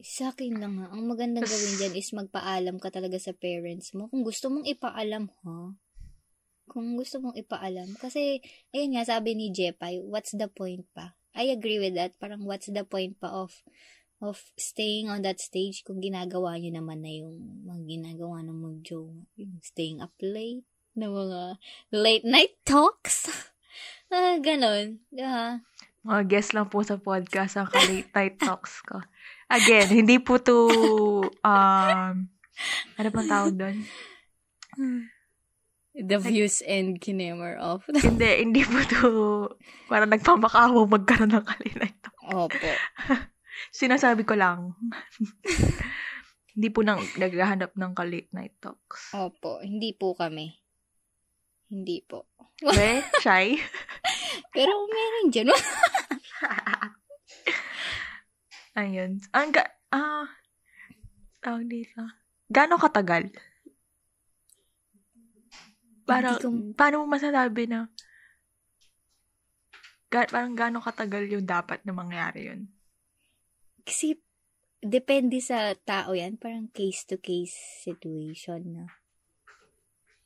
[0.00, 4.08] Sa akin lang ha, ang magandang gawin dyan is magpaalam ka talaga sa parents mo.
[4.08, 5.76] Kung gusto mong ipaalam, ha?
[6.70, 7.92] Kung gusto mong ipaalam.
[8.00, 8.40] Kasi,
[8.72, 11.18] ayun nga, sabi ni Jepay, what's the point pa?
[11.36, 12.16] I agree with that.
[12.16, 13.52] Parang what's the point pa of
[14.20, 19.24] of staying on that stage kung ginagawa nyo naman na yung mga ginagawa ng mag-jowa.
[19.40, 20.64] Yung staying up late,
[20.94, 21.42] na mga
[21.94, 23.30] late night talks.
[24.14, 25.00] ah, ganon.
[25.16, 25.62] Ah,
[26.04, 29.00] Mga guest lang po sa podcast ang late night talks ko.
[29.50, 30.68] Again, hindi po to,
[31.42, 32.14] um,
[32.96, 33.76] ano pang tawag doon?
[35.90, 37.82] the views and kinemer of.
[37.90, 39.08] hindi, hindi po to,
[39.90, 42.20] para nagpamakawa magkaroon ng late night talk.
[42.30, 42.70] Opo.
[43.70, 44.74] Sinasabi ko lang.
[46.54, 49.14] hindi po nang naghahanap ng ka-late night talks.
[49.14, 50.50] Opo, hindi po kami.
[51.70, 52.26] Hindi po.
[52.58, 53.54] Be, shy?
[54.50, 55.54] Pero meron dyan.
[58.80, 59.22] Ayun.
[59.30, 59.64] Ang ga...
[59.94, 60.26] Ah...
[61.38, 62.02] tawag dito.
[62.50, 63.30] Gano'ng katagal?
[66.02, 67.86] Parang, Hindi ko- paano mo masasabi na
[70.10, 72.66] ga, parang gano'ng katagal yung dapat na mangyari yun?
[73.90, 74.14] Kasi,
[74.78, 76.38] depende sa tao yan.
[76.38, 78.86] Parang case-to-case situation na.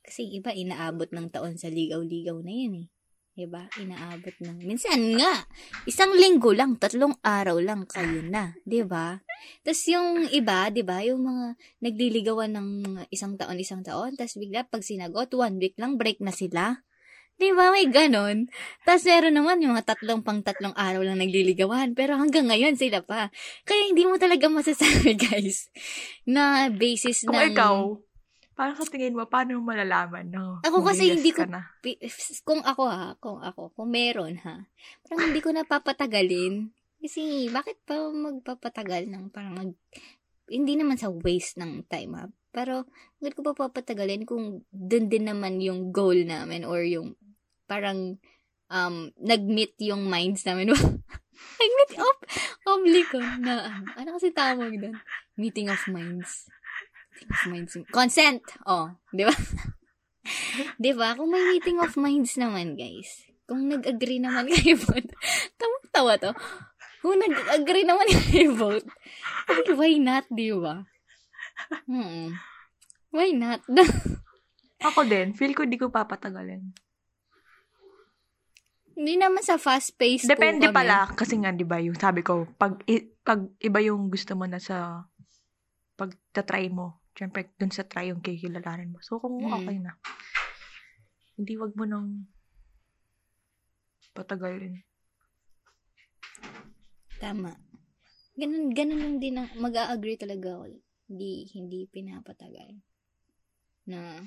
[0.05, 2.87] Kasi iba, inaabot ng taon sa ligaw-ligaw na yun eh.
[3.35, 3.67] Diba?
[3.81, 4.63] Inaabot ng...
[4.63, 5.49] Minsan nga,
[5.83, 8.53] isang linggo lang, tatlong araw lang kayo na.
[8.63, 9.25] Diba?
[9.65, 11.03] Tapos yung iba, diba?
[11.03, 11.45] Yung mga
[11.83, 12.69] nagliligawan ng
[13.11, 14.15] isang taon, isang taon.
[14.15, 16.85] Tapos bigla, pag sinagot, one week lang, break na sila.
[17.35, 17.67] Diba?
[17.67, 18.47] May ganon.
[18.87, 21.91] Tapos meron naman yung mga tatlong pang tatlong araw lang nagliligawan.
[21.91, 23.27] Pero hanggang ngayon sila pa.
[23.67, 25.67] Kaya hindi mo talaga masasabi, guys,
[26.23, 27.51] na basis Kung ng...
[27.51, 27.99] ikaw,
[28.55, 30.31] parang sa tingin mo, paano mo malalaman?
[30.31, 30.63] No?
[30.63, 31.67] Ako kasi yes hindi ko- Na.
[32.47, 34.63] kung ako ha, kung ako, kung meron ha,
[35.03, 36.71] parang hindi ko napapatagalin.
[37.03, 39.71] Kasi, bakit pa magpapatagal ng parang mag,
[40.47, 42.25] hindi naman sa waste ng time ha,
[42.55, 42.87] pero,
[43.19, 47.19] bakit ko pa papatagalin kung dun din naman yung goal namin or yung
[47.67, 48.15] parang
[48.71, 50.71] um, nag-meet yung minds namin.
[51.59, 52.17] nag-meet of,
[52.63, 54.95] obliko na, ano, ano kasi tawag doon?
[55.35, 56.47] Meeting of minds.
[57.11, 57.73] Meeting of minds.
[57.91, 58.41] Consent!
[58.63, 59.35] Oh, di ba?
[60.83, 61.11] di ba?
[61.19, 65.11] Kung may meeting of minds naman, guys, kung nag-agree naman kayo vote,
[65.59, 66.31] tawa-tawa to.
[67.03, 68.87] Kung nag-agree naman kayo vote,
[69.75, 70.87] why not, di ba?
[71.85, 72.35] Hmm.
[73.15, 73.63] Why not?
[74.87, 76.75] Ako din, feel ko di ko papatagalin.
[78.95, 80.75] Hindi naman sa fast pace Depende kami.
[80.75, 84.47] pala, kasi nga, di ba, yung sabi ko, pag, i- pag iba yung gusto mo
[84.47, 85.03] na sa
[85.95, 88.99] pag try mo, syempre, dun sa try yung kikilalanin mo.
[89.03, 89.51] So, kung Mm.
[89.51, 89.95] okay na,
[91.35, 92.27] hindi wag mo nang
[94.15, 94.79] patagalin.
[97.19, 97.51] Tama.
[98.35, 100.84] Ganun, ganun lang din ang, mag-a-agree talaga ako.
[101.05, 102.81] Hindi, hindi pinapatagal.
[103.85, 104.21] Na,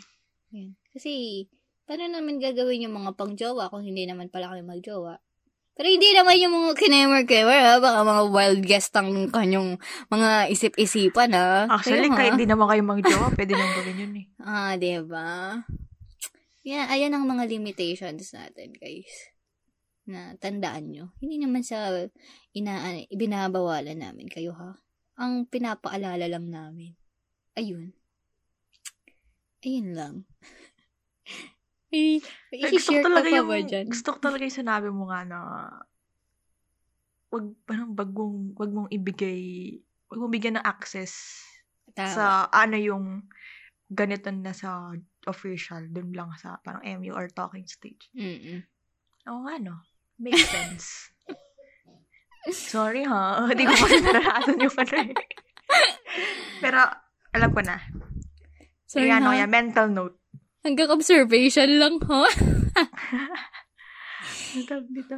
[0.54, 0.78] yun.
[0.94, 1.44] Kasi,
[1.88, 5.24] Paano namin gagawin yung mga pangjowa kung hindi naman pala kami magjowa?
[5.72, 7.74] Pero hindi naman yung mga kinemer-kemer, ha?
[7.80, 9.80] Baka mga wild guest ang kanyang
[10.12, 11.64] mga isip-isipan, ha?
[11.64, 14.26] Actually, Kayo, kahit hindi naman kayo magjowa, pwede nang gawin yun eh.
[14.44, 15.64] Ah, diba?
[16.60, 19.32] Yeah, ayan ang mga limitations natin, guys.
[20.04, 21.16] Na tandaan nyo.
[21.24, 21.88] Hindi naman sa
[22.52, 24.76] ina ibinabawalan namin kayo, ha?
[25.18, 26.94] Ang pinapaalala lang namin.
[27.58, 27.90] Ayun.
[29.66, 30.14] Ayun lang.
[31.90, 33.86] Ay, may Eh, gusto ko talaga yung, ba dyan?
[33.90, 35.38] gusto ko talaga yung sinabi mo nga na
[37.34, 39.40] wag, parang wag mong, wag mong ibigay,
[40.12, 41.42] wag mong bigyan ng access
[41.96, 42.12] Tama.
[42.14, 43.26] sa ano yung
[43.88, 44.92] ganito na sa
[45.24, 48.12] official, dun lang sa parang MU or talking stage.
[48.12, 48.62] Mm-mm.
[49.26, 49.80] Oo nga, no?
[50.20, 50.86] Makes sense.
[52.52, 55.12] Sorry ha, hindi ko pa naranasan yung ano eh.
[56.64, 56.80] Pero,
[57.36, 57.76] alam ko na.
[58.88, 60.16] Sorry, Kaya ano, kaya mental note.
[60.64, 62.24] Hanggang observation lang, ha?
[64.48, 65.16] Dito, dito.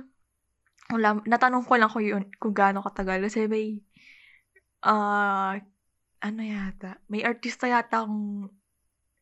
[0.91, 3.23] Wala, natanong ko lang kung yun, kung gaano katagal.
[3.31, 3.79] Kasi may,
[4.83, 5.55] ah,
[6.21, 8.51] ano yata, may artista yata akong,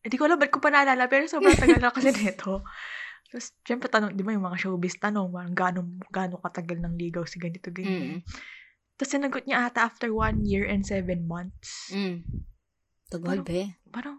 [0.00, 2.64] hindi ko alam ba't ko pa naalala, pero sobrang tagal na kasi nito.
[3.28, 7.28] Tapos, syempre, tanong, di ba yung mga showbiz tanong, parang gaano, gaano katagal ng ligaw
[7.28, 8.18] si ganito, ganyan.
[8.18, 8.20] Mm.
[8.96, 11.92] Tapos, sinagot niya ata after one year and seven months.
[11.92, 12.24] Mm.
[13.12, 13.60] Tagal, Parang- be.
[13.92, 14.16] Parang,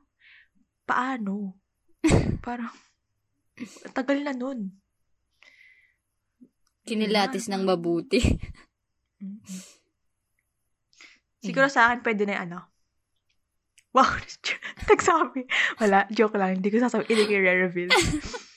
[0.85, 1.57] paano?
[2.45, 2.73] parang,
[3.97, 4.77] tagal na nun.
[6.85, 8.21] Kinilatis ng mabuti.
[9.21, 9.61] Mm-mm.
[11.41, 12.59] Siguro sa akin, pwede na yung ano.
[13.89, 14.05] Wow,
[14.89, 15.49] nagsabi.
[15.81, 16.61] Wala, joke lang.
[16.61, 17.89] Hindi ko sasabi, hindi ko i-reveal.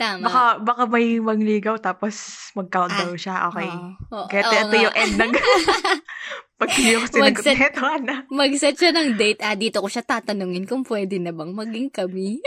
[0.00, 0.24] Tama.
[0.24, 2.14] Baka, baka may mangligaw tapos
[2.56, 3.52] mag-countdown siya.
[3.52, 3.70] Okay.
[4.12, 4.26] Oo.
[4.28, 5.32] Kaya ito, ito yung end ng...
[6.62, 8.14] Pag hindi ko sinagot neto, ano.
[8.30, 9.42] Mag-set siya ng date.
[9.42, 12.38] Ah, dito ko siya tatanungin kung pwede na bang maging kami.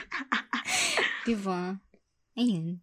[1.28, 1.76] diba?
[2.32, 2.80] Ayun.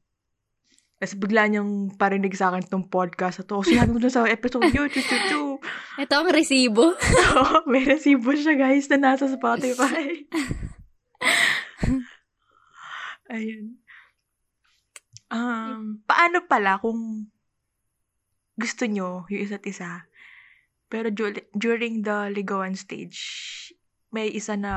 [1.01, 3.59] Tapos bigla niyang parinig sa akin tong podcast na to.
[3.65, 5.41] Sinabi ko na sa episode yun, chu chu chu.
[6.05, 6.95] Ito ang resibo.
[6.95, 10.29] Oo, may resibo siya guys na nasa Spotify.
[13.33, 13.81] Ayun.
[15.33, 17.25] Um, paano pala kung
[18.53, 20.05] gusto nyo yung isa't isa,
[20.85, 23.17] pero du- during the ligawan stage,
[24.13, 24.73] may isa na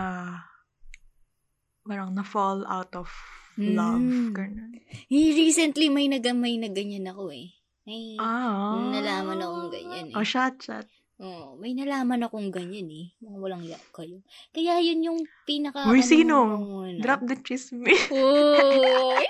[1.84, 3.12] parang na-fall out of
[3.60, 4.00] love.
[4.00, 4.32] Mm.
[4.32, 4.72] Ganun.
[5.12, 7.52] Recently, may nagamay na ganyan ako eh.
[7.84, 8.80] May Ah.
[8.90, 10.16] nalaman akong ganyan eh.
[10.16, 10.88] Oh, shot, shot.
[11.16, 13.08] Oo, may nalaman akong ganyan eh.
[13.24, 14.20] Mga walang yak kayo.
[14.52, 15.88] Kaya yun yung pinaka...
[15.88, 16.36] Uy, ano sino?
[16.60, 17.00] muna.
[17.00, 18.12] Drop the chismis.
[18.12, 19.24] Uy!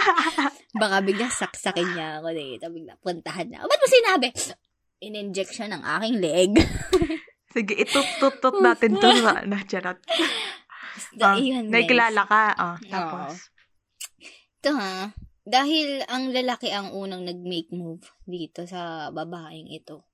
[0.80, 2.64] Baka bigla saksakin niya ako dito.
[2.72, 3.60] Bigla puntahan na.
[3.60, 4.32] Ba't mo sinabi?
[5.04, 6.50] In-inject siya ng aking leg.
[7.52, 9.12] Sige, itut-tut-tut natin to
[9.44, 10.00] na charot.
[11.12, 11.84] Da, Ah, yun, guys.
[11.84, 12.44] Nakikilala ka.
[12.56, 13.52] Ah, tapos.
[14.64, 15.12] Ito ha,
[15.44, 20.08] dahil ang lalaki ang unang nag-make move dito sa babaeng ito.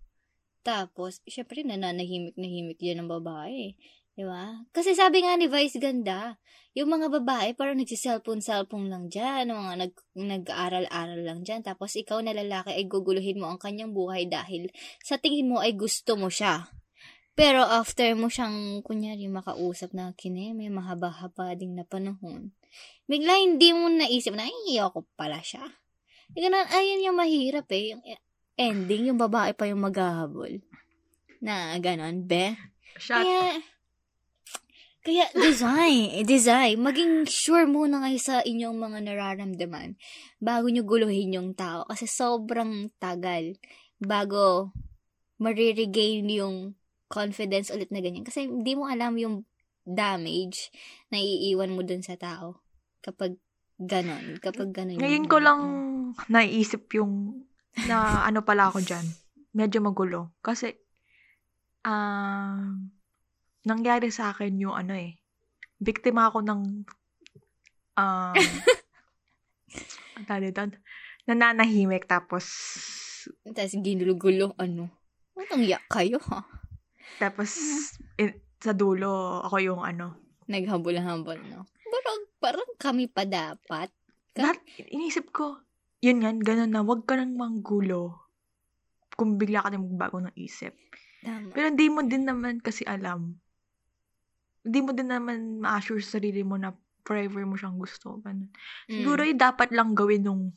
[0.69, 3.73] Tapos, syempre, nananahimik-nahimik yan ng babae.
[4.13, 4.69] Di ba?
[4.69, 6.37] Kasi sabi nga ni Vice Ganda,
[6.77, 11.65] yung mga babae parang nagsiselfon-selfon lang dyan, mga nag, nag-aaral-aral lang dyan.
[11.65, 14.69] Tapos ikaw na lalaki ay guguluhin mo ang kanyang buhay dahil
[15.01, 16.69] sa tingin mo ay gusto mo siya.
[17.33, 22.53] Pero after mo siyang, kunyari, makausap na kine, may mahaba-haba ding na panahon,
[23.07, 25.63] bigla hindi mo naisip na, ay, ko pala siya.
[26.35, 27.95] Ganun, ayun yung mahirap eh.
[27.95, 28.03] Yung
[28.59, 30.59] ending, yung babae pa yung maghahabol.
[31.39, 32.59] Na ganon, be.
[32.99, 33.23] Shot.
[33.23, 33.63] Kaya,
[35.07, 36.83] kaya design, design.
[36.83, 39.95] Maging sure muna kayo sa inyong mga nararamdaman
[40.43, 41.87] bago nyo guluhin yung tao.
[41.87, 43.57] Kasi sobrang tagal
[44.03, 44.75] bago
[45.39, 46.75] mariregain yung
[47.07, 48.27] confidence ulit na ganyan.
[48.27, 49.47] Kasi hindi mo alam yung
[49.87, 50.69] damage
[51.09, 52.61] na iiwan mo dun sa tao
[53.01, 53.39] kapag
[53.81, 54.37] ganon.
[54.43, 54.99] Kapag ganon.
[54.99, 55.61] yung- Ngayon ko lang
[56.29, 57.47] naiisip yung
[57.87, 59.07] na ano pala ako dyan.
[59.55, 60.35] Medyo magulo.
[60.43, 60.75] Kasi,
[61.85, 62.91] um,
[63.63, 65.15] nangyari sa akin yung ano eh.
[65.79, 66.61] Biktima ako ng
[67.95, 68.35] um,
[70.19, 70.63] ang dito?
[71.29, 72.49] nananahimik tapos
[73.45, 74.89] Tapos ginulo-gulo, ano.
[75.37, 76.49] Anong yak kayo, ha?
[77.21, 77.53] tapos
[78.17, 80.17] in- sa dulo ako yung ano.
[80.49, 81.69] Naghabol-habol, no?
[81.85, 83.93] Parang, parang kami pa dapat.
[84.33, 84.59] Ka- Lahat,
[84.89, 85.61] inisip ko,
[85.99, 88.29] yun yan, ganun na, wag ka nang manggulo
[89.19, 90.75] kung bigla ka na magbago ng isip.
[91.27, 91.51] Tama.
[91.51, 93.35] Pero hindi mo din naman kasi alam.
[94.63, 96.71] Hindi mo din naman ma-assure sa sarili mo na
[97.03, 98.23] forever mo siyang gusto.
[98.23, 98.55] Ganun.
[98.87, 98.95] Mm.
[98.95, 100.55] Siguro yung dapat lang gawin nung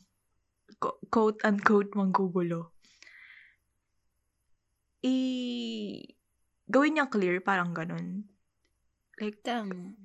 [1.10, 2.70] quote-unquote manggugulo.
[5.02, 5.16] I...
[6.70, 8.30] Gawin niyang clear, parang ganun.
[9.18, 9.98] Like, Tama.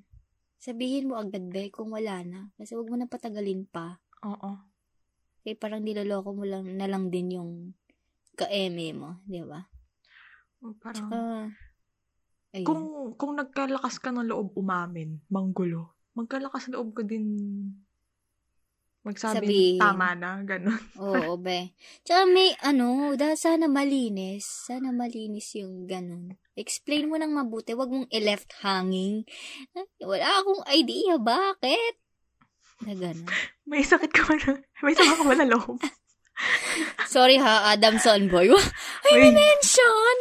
[0.58, 2.40] sabihin mo agad, be, kung wala na.
[2.58, 4.02] Kasi wag mo na patagalin pa.
[4.26, 4.58] Oo.
[5.48, 7.72] Kaya parang niloloko mo lang na lang din yung
[8.36, 9.64] ka-eme mo, di ba?
[10.76, 11.48] Parang, Ah,
[12.52, 12.68] ayun.
[12.68, 12.82] kung,
[13.16, 17.32] kung nagkalakas ka ng loob umamin, manggulo, magkalakas loob ka din
[19.08, 19.80] magsabi Sabihin.
[19.80, 20.76] tama na, ganun.
[21.00, 21.72] Oo, be.
[22.04, 24.68] Tsaka may, ano, da, sana malinis.
[24.68, 26.36] Sana malinis yung ganun.
[26.60, 27.72] Explain mo nang mabuti.
[27.72, 29.24] Wag mong i-left hanging.
[30.04, 31.16] Wala akong idea.
[31.16, 32.07] Bakit?
[32.84, 33.26] Na ganun.
[33.70, 35.76] May sakit ka ba na, may sakit ka ba na loob?
[37.12, 38.48] Sorry ha, Adam Sonboy.
[39.04, 39.34] Ay, Uy.
[39.34, 40.16] mention!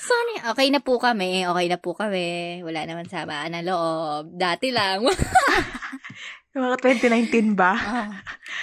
[0.00, 0.36] Sorry.
[0.52, 1.44] Okay na po kami.
[1.44, 2.60] Okay na po kami.
[2.64, 4.32] Wala naman sama na loob.
[4.32, 5.04] Dati lang.
[6.56, 7.72] Mga 2019 ba?
[7.76, 8.10] Ah.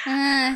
[0.10, 0.52] ah,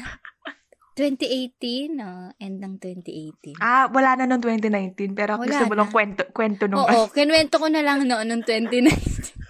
[0.97, 2.35] 2018, no?
[2.35, 3.61] End ng 2018.
[3.61, 7.55] Ah, wala na noong 2019, pero Wala gusto mo lang kwento, kwento nung, Oo, kinuwento
[7.57, 9.40] ko na lang noon noong 2019.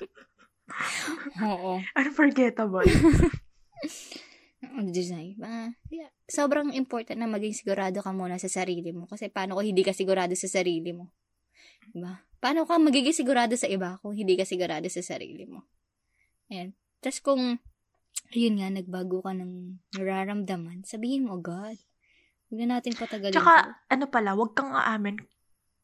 [1.42, 1.82] Oo.
[1.96, 2.86] unforgettable.
[4.94, 5.42] Design.
[5.42, 6.10] Ah, yeah.
[6.30, 9.10] Sobrang important na maging sigurado ka muna sa sarili mo.
[9.10, 11.12] Kasi paano kung hindi ka sigurado sa sarili mo?
[11.92, 12.24] Diba?
[12.42, 15.66] Paano ka magiging sigurado sa iba kung hindi ka sigurado sa sarili mo?
[16.50, 16.74] Ayan.
[17.02, 17.58] Tapos kung,
[18.34, 21.78] yun nga, nagbago ka ng nararamdaman, sabihin mo agad.
[22.50, 23.34] Huwag na natin patagalin.
[23.34, 25.18] Tsaka, ano pala, wag kang aamin.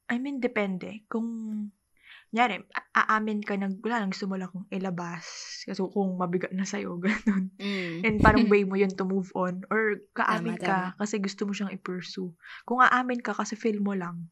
[0.07, 1.05] I mean, depende.
[1.11, 1.27] Kung,
[2.35, 5.25] nyari, a- aamin ka na, wala lang lang kung ilabas.
[5.63, 7.51] Kasi kung mabigat na sa'yo, ganun.
[7.55, 8.03] Mm.
[8.03, 9.63] And parang way mo yun to move on.
[9.71, 12.31] Or kaamin Tama, ka kasi gusto mo siyang i-pursue.
[12.67, 14.27] Kung aamin ka kasi feel mo lang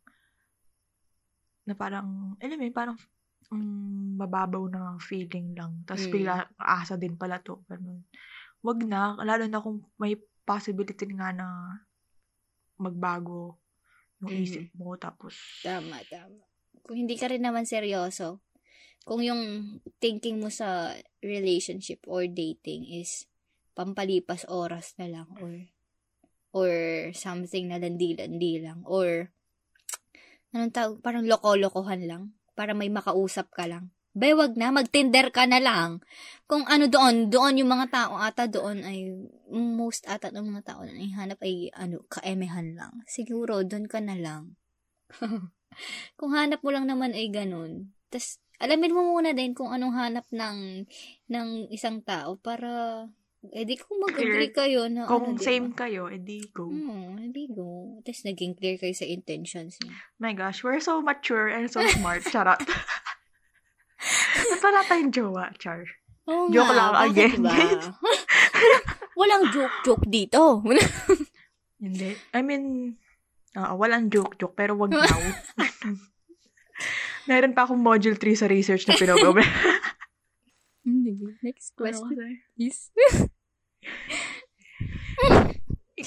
[1.66, 2.98] na parang, alam mo parang
[3.50, 5.82] mm, mababaw na feeling lang.
[5.88, 6.14] Tapos Mm.
[6.14, 7.64] bigla, asa din pala to.
[7.66, 8.06] Ganun.
[8.62, 10.14] Wag na, lalo na kung may
[10.46, 11.80] possibility nga na
[12.78, 13.58] magbago
[14.22, 14.46] yung Mhm.
[14.46, 14.94] isip mo.
[15.00, 15.34] Tapos,
[15.66, 16.44] Tama, tama.
[16.86, 18.46] Kung hindi ka rin naman seryoso,
[19.06, 23.26] kung yung thinking mo sa relationship or dating is
[23.74, 25.54] pampalipas oras na lang or
[26.56, 26.72] or
[27.12, 29.34] something na landi-landi lang or
[30.56, 32.24] anong tawag, parang loko-lokohan lang
[32.56, 33.92] para may makausap ka lang.
[34.16, 36.00] Bay, wag na, mag-tinder ka na lang.
[36.48, 39.12] Kung ano doon, doon yung mga tao ata doon ay,
[39.52, 43.04] most ata ng mga tao na hanap ay, ano, kaemehan lang.
[43.12, 44.56] Siguro, doon ka na lang.
[46.20, 47.92] kung hanap mo lang naman ay ganun.
[48.10, 50.88] Tapos, alamin mo muna din kung anong hanap ng,
[51.30, 53.06] ng isang tao para,
[53.54, 55.86] edi kung mag-agree kayo na, kung ano, same diba?
[55.86, 56.72] kayo, edi go.
[56.72, 58.00] Hmm, edi go.
[58.02, 59.96] Tapos, naging clear kayo sa intentions niya.
[60.18, 62.24] My gosh, we're so mature and so smart.
[62.34, 62.60] Charot.
[64.62, 65.86] Wala tayong jowa, Char?
[66.26, 67.54] Oo Joke nga, lang again, ba?
[69.20, 70.66] Walang joke-joke dito.
[71.78, 72.18] Hindi.
[72.34, 72.98] I mean,
[73.56, 75.22] ah, walang joke-joke, pero wag now.
[77.26, 79.18] Meron pa akong module 3 sa research na pinag
[81.42, 82.36] Next Ano question, kasi?
[82.54, 82.82] please.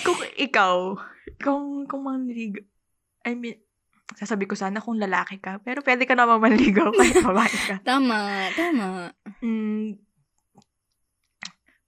[0.04, 0.94] Kung ikaw,
[1.42, 2.62] kung, kung manligaw,
[3.26, 3.58] I mean,
[4.14, 7.76] sasabi ko sana kung lalaki ka, pero pwede ka naman manligaw kaya babae ka.
[7.82, 9.10] Tama, tama.
[9.42, 9.98] Mm,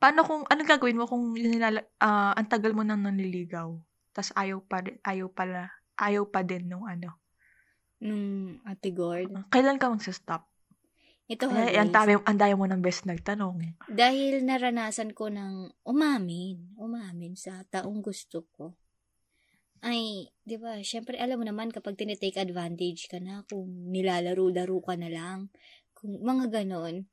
[0.00, 3.70] paano kung, anong gagawin mo kung nilala, ah, ang tagal mo nang nanliligaw,
[4.10, 7.20] tas ayaw pa, ayaw pala, ayaw pa din nung ano.
[8.00, 9.30] Nung Ate Gord.
[9.52, 10.48] Kailan ka magsa-stop?
[11.30, 13.78] Ito ha, Ay, ang dami, ang dami mo ng best nagtanong.
[13.86, 18.74] Dahil naranasan ko ng umamin, umamin sa taong gusto ko.
[19.80, 24.98] Ay, di ba, syempre alam mo naman kapag tinitake advantage ka na, kung nilalaro-laro ka
[24.98, 25.54] na lang,
[25.94, 27.06] kung mga ganon.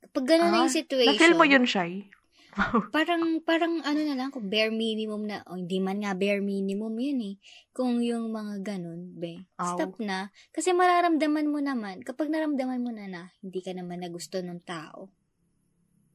[0.00, 2.08] Kapag ganon na Ah, yung situation, Na-feel mo yun, Shy?
[2.94, 6.94] parang, parang ano na lang, kung bare minimum na, o hindi man nga bare minimum
[6.98, 7.34] yun eh.
[7.70, 9.76] Kung yung mga ganon, be, Aw.
[9.76, 10.34] stop na.
[10.50, 14.60] Kasi mararamdaman mo naman, kapag naramdaman mo na na, hindi ka naman na gusto ng
[14.66, 15.10] tao,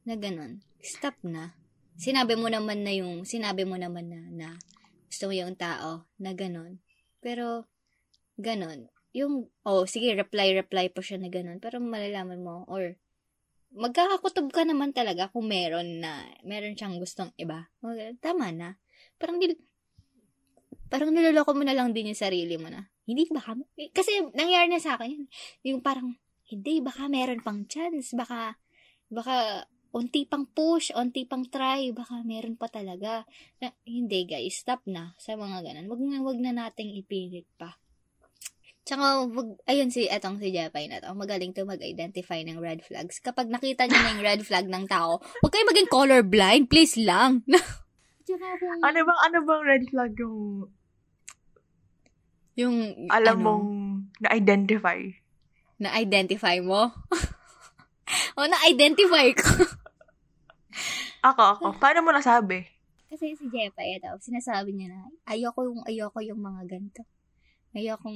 [0.06, 1.56] na ganon, stop na.
[1.96, 4.48] Sinabi mo naman na yung, sinabi mo naman na, na
[5.08, 6.78] gusto mo yung tao, na ganon.
[7.24, 7.64] Pero,
[8.36, 8.92] ganon.
[9.16, 11.56] Yung, oh, sige, reply, reply pa siya na ganon.
[11.58, 13.00] Pero malalaman mo, or,
[13.76, 17.68] magkakakutob ka naman talaga kung meron na, meron siyang gustong iba.
[17.84, 18.80] Mag- Tama na.
[19.20, 19.52] Parang, nil,
[20.88, 22.88] parang niloloko mo na lang din yung sarili mo na.
[23.04, 23.54] Hindi baka,
[23.92, 25.24] kasi nangyari na sa akin yun.
[25.62, 26.16] Yung parang,
[26.48, 28.16] hindi, baka meron pang chance.
[28.16, 28.56] Baka,
[29.12, 33.28] baka, unti pang push, unti pang try, baka meron pa talaga.
[33.60, 35.86] Na, hindi guys, stop na sa mga ganun.
[35.92, 37.76] Wag na, wag na nating ipilit pa.
[38.86, 43.18] Tsaka, wag, ayun si, etong si Jepay na to, magaling to mag-identify ng red flags.
[43.18, 47.42] Kapag nakita niyo na yung red flag ng tao, huwag kayo maging colorblind, please lang.
[48.26, 50.38] Tsaka kung, Ano bang, ano bang red flag yung
[52.56, 52.74] yung,
[53.12, 53.66] alam ano, mong
[54.22, 55.02] na-identify?
[55.76, 56.88] na-identify mo.
[58.38, 59.50] o, na-identify ko.
[61.26, 61.64] Ako, ako.
[61.82, 62.62] Paano mo nasabi?
[63.10, 67.02] Kasi si Jepa, daw, sinasabi niya na, ayoko yung, ayoko yung mga ganito.
[67.74, 68.14] Ayokong,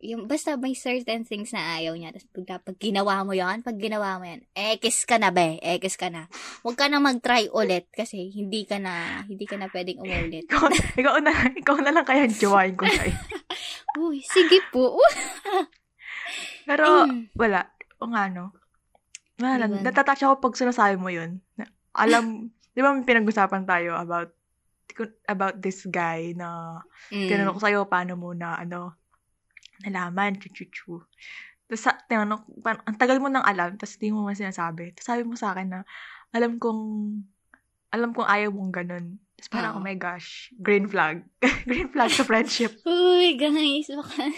[0.00, 2.10] yung, basta may certain things na ayaw niya.
[2.10, 5.94] Tapos pag, pag ginawa mo yan, pag ginawa mo yan, ekis ka na be, ekis
[5.94, 6.26] ka na.
[6.60, 10.48] Huwag ka na mag-try ulit kasi hindi ka na, hindi ka na pwedeng umulit.
[10.48, 10.66] Ikaw,
[11.00, 13.12] ikaw, na, ikaw na lang kaya jowain ko eh.
[14.00, 14.96] Uy, sige po.
[16.68, 17.32] Pero, Mm.
[17.34, 17.66] wala.
[17.98, 18.54] O nga, no?
[19.36, 19.80] Wala, Diba?
[19.82, 21.40] natatouch ako pag sinasabi mo yun.
[21.92, 24.30] Alam, di ba may pinag-usapan tayo about
[25.26, 26.76] about this guy na
[27.08, 27.24] Mm.
[27.26, 28.99] tinanong ko sa'yo paano mo na ano
[29.84, 31.00] nalaman, chuchuchu.
[31.70, 34.90] Tapos tinanong, pa- ang tagal mo nang alam, tapos di mo man sinasabi.
[34.94, 35.80] Tapos sabi mo sa akin na,
[36.34, 36.82] alam kong,
[37.94, 39.06] alam kong ayaw mong ganun.
[39.38, 39.80] Tapos parang, Oo.
[39.80, 41.24] oh my gosh, green flag.
[41.70, 42.76] green flag sa friendship.
[42.86, 44.28] Uy, guys, baka...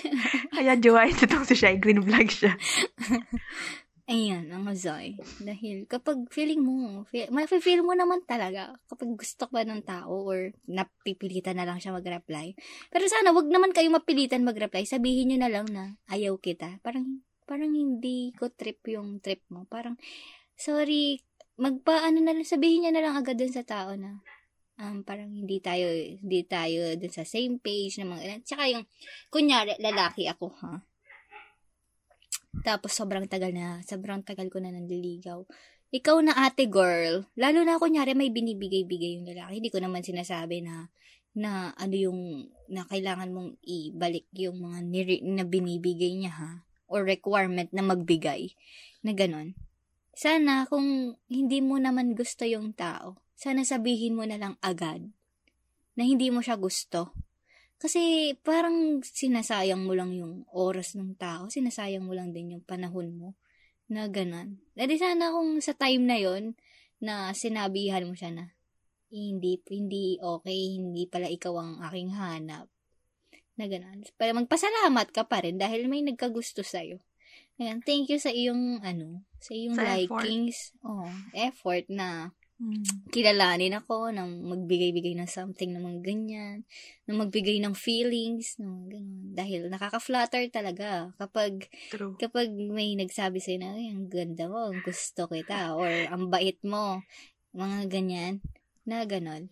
[0.54, 2.54] Kaya jowain itong si Shai, green flag siya.
[4.10, 5.14] Ayan, ang Zoy.
[5.38, 7.30] Dahil kapag feeling mo, feel,
[7.62, 12.50] feel mo naman talaga kapag gusto ka ng tao or napipilitan na lang siya mag-reply.
[12.90, 14.82] Pero sana wag naman kayo mapilitan mag-reply.
[14.82, 16.82] Sabihin nyo na lang na ayaw kita.
[16.82, 19.70] Parang, parang hindi ko trip yung trip mo.
[19.70, 19.94] Parang,
[20.58, 21.22] sorry,
[21.62, 24.18] magpaano na lang, sabihin nyo na lang agad dun sa tao na
[24.82, 28.82] um, parang hindi tayo, hindi tayo dun sa same page na mga, tsaka yung,
[29.30, 30.82] kunyari, lalaki ako, ha?
[32.62, 35.42] Tapos sobrang tagal na, sobrang tagal ko na nandiligaw.
[35.92, 39.60] Ikaw na ate girl, lalo na kunyari may binibigay-bigay yung lalaki.
[39.60, 40.88] Hindi ko naman sinasabi na
[41.32, 42.20] na ano yung
[42.68, 46.50] na kailangan mong ibalik yung mga niri, na binibigay niya ha
[46.92, 48.52] or requirement na magbigay
[49.00, 49.56] na ganon.
[50.12, 55.08] Sana kung hindi mo naman gusto yung tao, sana sabihin mo na lang agad
[55.96, 57.16] na hindi mo siya gusto.
[57.82, 63.10] Kasi parang sinasayang mo lang yung oras ng tao, sinasayang mo lang din yung panahon
[63.10, 63.34] mo
[63.90, 64.62] na ganun.
[64.78, 66.54] Dahil sana kung sa time na yon
[67.02, 68.54] na sinabihan mo siya na
[69.10, 72.70] hindi, hindi okay, hindi pala ikaw ang aking hanap.
[73.58, 74.06] Na ganun.
[74.14, 77.02] Pero magpasalamat ka pa rin dahil may nagkagusto sa'yo.
[77.58, 80.22] Ayan, thank you sa iyong, ano, sa iyong Sa effort.
[80.22, 80.70] likings.
[80.86, 82.30] Oh, effort na
[82.62, 82.78] Hmm.
[83.10, 86.56] kilalanin ako, ng magbigay-bigay ng something ng mga ganyan,
[87.10, 89.34] ng magbigay ng feelings, ng ganun.
[89.34, 92.14] Dahil nakaka-flatter talaga kapag, True.
[92.22, 96.62] kapag may nagsabi sa'yo na, ay, ang ganda mo, ang gusto kita, or ang bait
[96.62, 97.02] mo,
[97.50, 98.38] mga ganyan,
[98.86, 99.50] na ganon.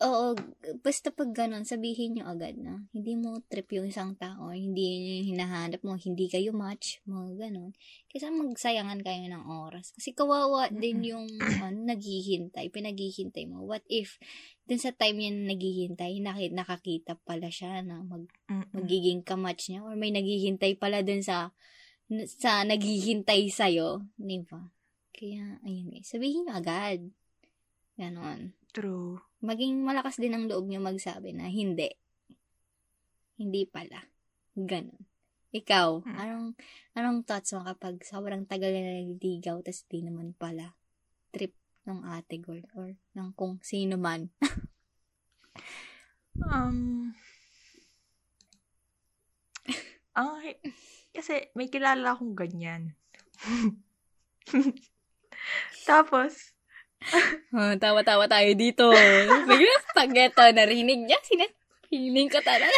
[0.00, 0.32] Oo,
[0.80, 5.84] basta pag ganon, sabihin nyo agad na, hindi mo trip yung isang tao, hindi hinahanap
[5.84, 7.76] mo, hindi kayo match, mga ganon.
[8.08, 9.92] Kaysa magsayangan kayo ng oras.
[9.92, 11.28] Kasi kawawa din yung
[11.60, 13.60] ano, naghihintay, pinaghihintay mo.
[13.68, 14.16] What if,
[14.64, 18.72] dun sa time yan naghihintay, naki- nakakita pala siya na mag, Mm-mm.
[18.72, 21.52] magiging kamatch niya or may naghihintay pala dun sa
[22.40, 24.64] sa naghihintay sa'yo, di ba?
[25.14, 27.04] Kaya, ayun eh, sabihin nyo agad.
[28.00, 28.56] Ganon.
[28.72, 29.29] True.
[29.40, 31.88] Maging malakas din ang loob nyo magsabi na hindi.
[33.40, 34.04] Hindi pala.
[34.52, 35.08] Ganon.
[35.50, 36.14] Ikaw, Hmm.
[36.14, 36.48] anong,
[36.94, 40.78] anong thoughts mo kapag sobrang tagal na naliligaw tas di naman pala
[41.34, 41.56] trip
[41.90, 44.30] ng ate girl or ng kung sino man?
[46.40, 47.12] Um,
[50.16, 50.56] ay,
[51.12, 52.96] kasi may kilala akong ganyan.
[55.90, 56.54] Tapos,
[57.50, 58.86] Oh, tawa-tawa tayo dito.
[59.48, 61.48] Bigla, pag ito, narinig niya, sina
[61.90, 62.70] feeling ko talaga.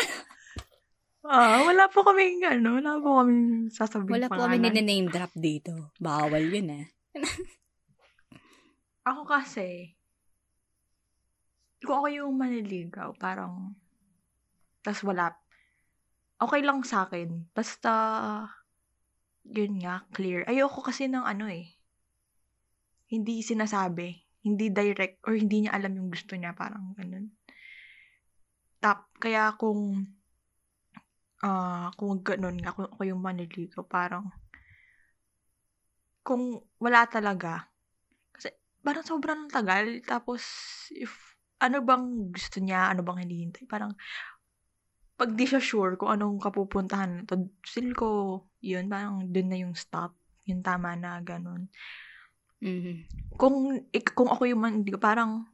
[1.27, 4.87] ah, wala po kaming, ano, wala po kaming sasabihin Wala po kami pangalan.
[4.87, 5.93] name drop dito.
[6.01, 6.87] Bawal yun eh.
[9.11, 9.99] Ako kasi,
[11.83, 13.75] kung ako yung maniligaw, parang,
[14.87, 15.35] tas wala,
[16.39, 17.51] okay lang sa akin.
[17.51, 17.91] Basta,
[19.43, 20.47] yun nga, clear.
[20.47, 21.72] Ayoko kasi ng ano eh,
[23.13, 24.17] hindi sinasabi,
[24.49, 27.29] hindi direct, or hindi niya alam yung gusto niya, parang ganun.
[28.81, 30.09] Tap, kaya kung,
[31.45, 34.33] ah, kung ganun kung ako yung maniligaw, parang,
[36.25, 37.69] kung wala talaga,
[38.83, 40.03] parang sobrang tagal.
[40.03, 40.43] Tapos,
[40.91, 43.95] if, ano bang gusto niya, ano bang hinihintay, parang,
[45.15, 48.09] pag di siya sure kung anong kapupuntahan nito, feel ko,
[48.59, 50.19] yun, parang dun na yung stop.
[50.51, 51.71] Yung tama na, ganun.
[52.63, 52.95] Mhm.
[53.35, 55.51] Kung, ik, kung ako yung man, hindi ko, parang,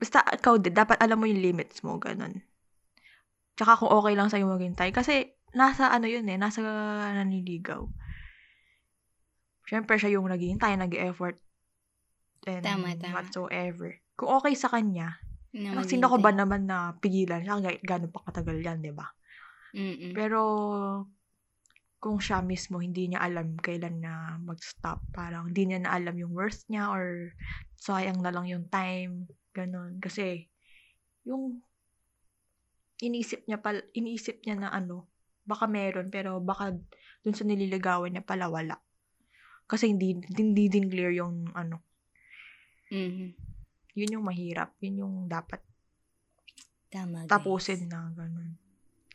[0.00, 2.42] basta ikaw din, dapat alam mo yung limits mo, ganun.
[3.54, 4.90] Tsaka kung okay lang sa'yo maghintay.
[4.90, 6.64] Kasi, nasa ano yun eh, nasa
[7.14, 7.86] naniligaw.
[9.70, 11.38] Siyempre, siya yung naghihintay, nag-effort,
[12.50, 13.14] and Tama, tama.
[13.22, 14.02] whatsoever.
[14.18, 15.20] Kung okay sa kanya,
[15.54, 18.90] Na parang sino ko ba naman na pigilan siya, ga- gano'n pa katagal yan, di
[18.90, 19.06] ba?
[19.76, 20.10] Mm-mm.
[20.16, 20.40] Pero,
[22.00, 25.04] kung siya mismo hindi niya alam kailan na mag-stop.
[25.12, 27.36] Parang hindi niya na alam yung worth niya or
[27.76, 29.28] sayang na lang yung time.
[29.52, 30.00] Ganon.
[30.00, 30.48] Kasi,
[31.28, 31.60] yung
[33.04, 35.12] iniisip niya pal iniisip niya na ano,
[35.44, 36.72] baka meron pero baka
[37.20, 38.80] dun sa nililigawan niya pala wala.
[39.68, 41.84] Kasi hindi hindi din clear yung ano.
[42.88, 43.28] Mhm.
[43.94, 44.72] Yun yung mahirap.
[44.80, 45.60] Yun yung dapat
[46.90, 47.30] Tama, guys.
[47.30, 48.58] tapusin na ganun.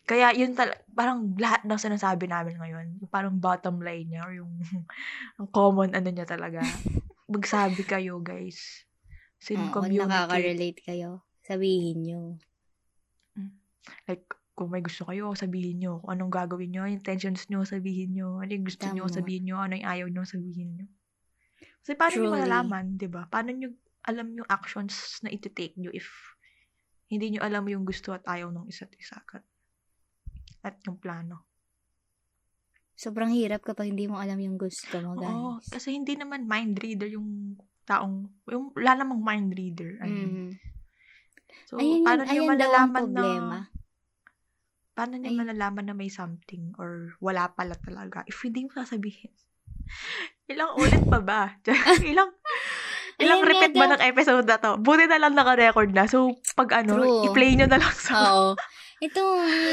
[0.06, 4.34] Kaya yun tal- parang lahat ng sinasabi namin ngayon, yung parang bottom line niya or
[4.38, 4.54] yung
[5.42, 6.62] ang common ano niya talaga.
[7.34, 8.86] Magsabi kayo, guys.
[9.42, 10.10] Sin Oo, kung communicate.
[10.10, 12.22] nakaka-relate kayo, sabihin nyo.
[14.06, 14.26] Like,
[14.56, 16.00] kung may gusto kayo, sabihin nyo.
[16.06, 18.40] Kung anong gagawin nyo, intentions nyo, sabihin nyo.
[18.40, 19.16] Ano yung gusto nyo, Tama.
[19.20, 19.58] sabihin nyo.
[19.60, 20.88] Ano yung ayaw nyo, sabihin nyo.
[21.82, 22.36] Kasi paano nyo Truly.
[22.40, 23.26] malalaman, di ba?
[23.28, 23.70] Paano nyo
[24.06, 26.06] alam yung actions na iti-take nyo if
[27.10, 29.18] hindi nyo alam yung gusto at ayaw ng isa't isa.
[30.66, 31.46] At yung plano.
[32.98, 35.30] Sobrang hirap kapag hindi mo alam yung gusto mo, guys.
[35.30, 40.02] Oo, kasi hindi naman mind reader yung taong, yung wala namang mind reader.
[40.02, 40.32] I mean.
[40.34, 40.52] Mhm.
[41.70, 43.58] So, Ayun yun, paano ang malalaman problema.
[43.70, 43.70] na,
[44.96, 45.38] paano Ayun.
[45.38, 49.34] malalaman na may something or wala pala talaga if hindi mo sasabihin?
[50.52, 51.42] Ilang ulit pa ba?
[52.02, 52.32] ilang,
[53.22, 54.72] ilang Ayun nga repeat ba ng episode na to?
[54.78, 56.06] Buti na lang naka-record na.
[56.06, 57.24] So, pag ano, True.
[57.30, 58.14] i-play nyo na lang sa...
[58.34, 58.50] Oo.
[58.98, 59.22] Ito,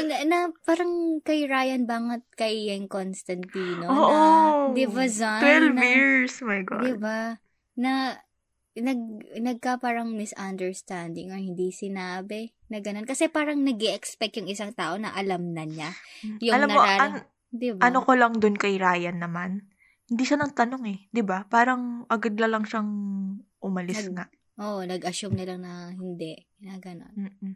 [0.03, 3.87] na, na parang kay Ryan Bangat kay Yang Constantino.
[3.87, 4.11] Oo.
[4.11, 5.39] na, di ba, Zan?
[5.39, 6.33] 12 na, years.
[6.41, 6.81] My God.
[6.81, 7.39] Di ba?
[7.75, 8.19] Na,
[8.73, 8.99] nag,
[9.37, 13.05] nagka parang misunderstanding or hindi sinabi na ganun.
[13.05, 15.93] Kasi parang nag expect yung isang tao na alam na niya.
[16.41, 17.85] Yung Alam mo, narara- an- Di ba?
[17.85, 19.69] ano ko lang dun kay Ryan naman,
[20.03, 20.99] hindi siya nang tanong eh.
[21.07, 22.89] 'di ba Parang agad na lang siyang
[23.61, 24.25] umalis Nag- nga.
[24.57, 26.33] Oo, nag-assume na lang na hindi.
[26.59, 27.13] Na ganun.
[27.13, 27.53] Mm-mm.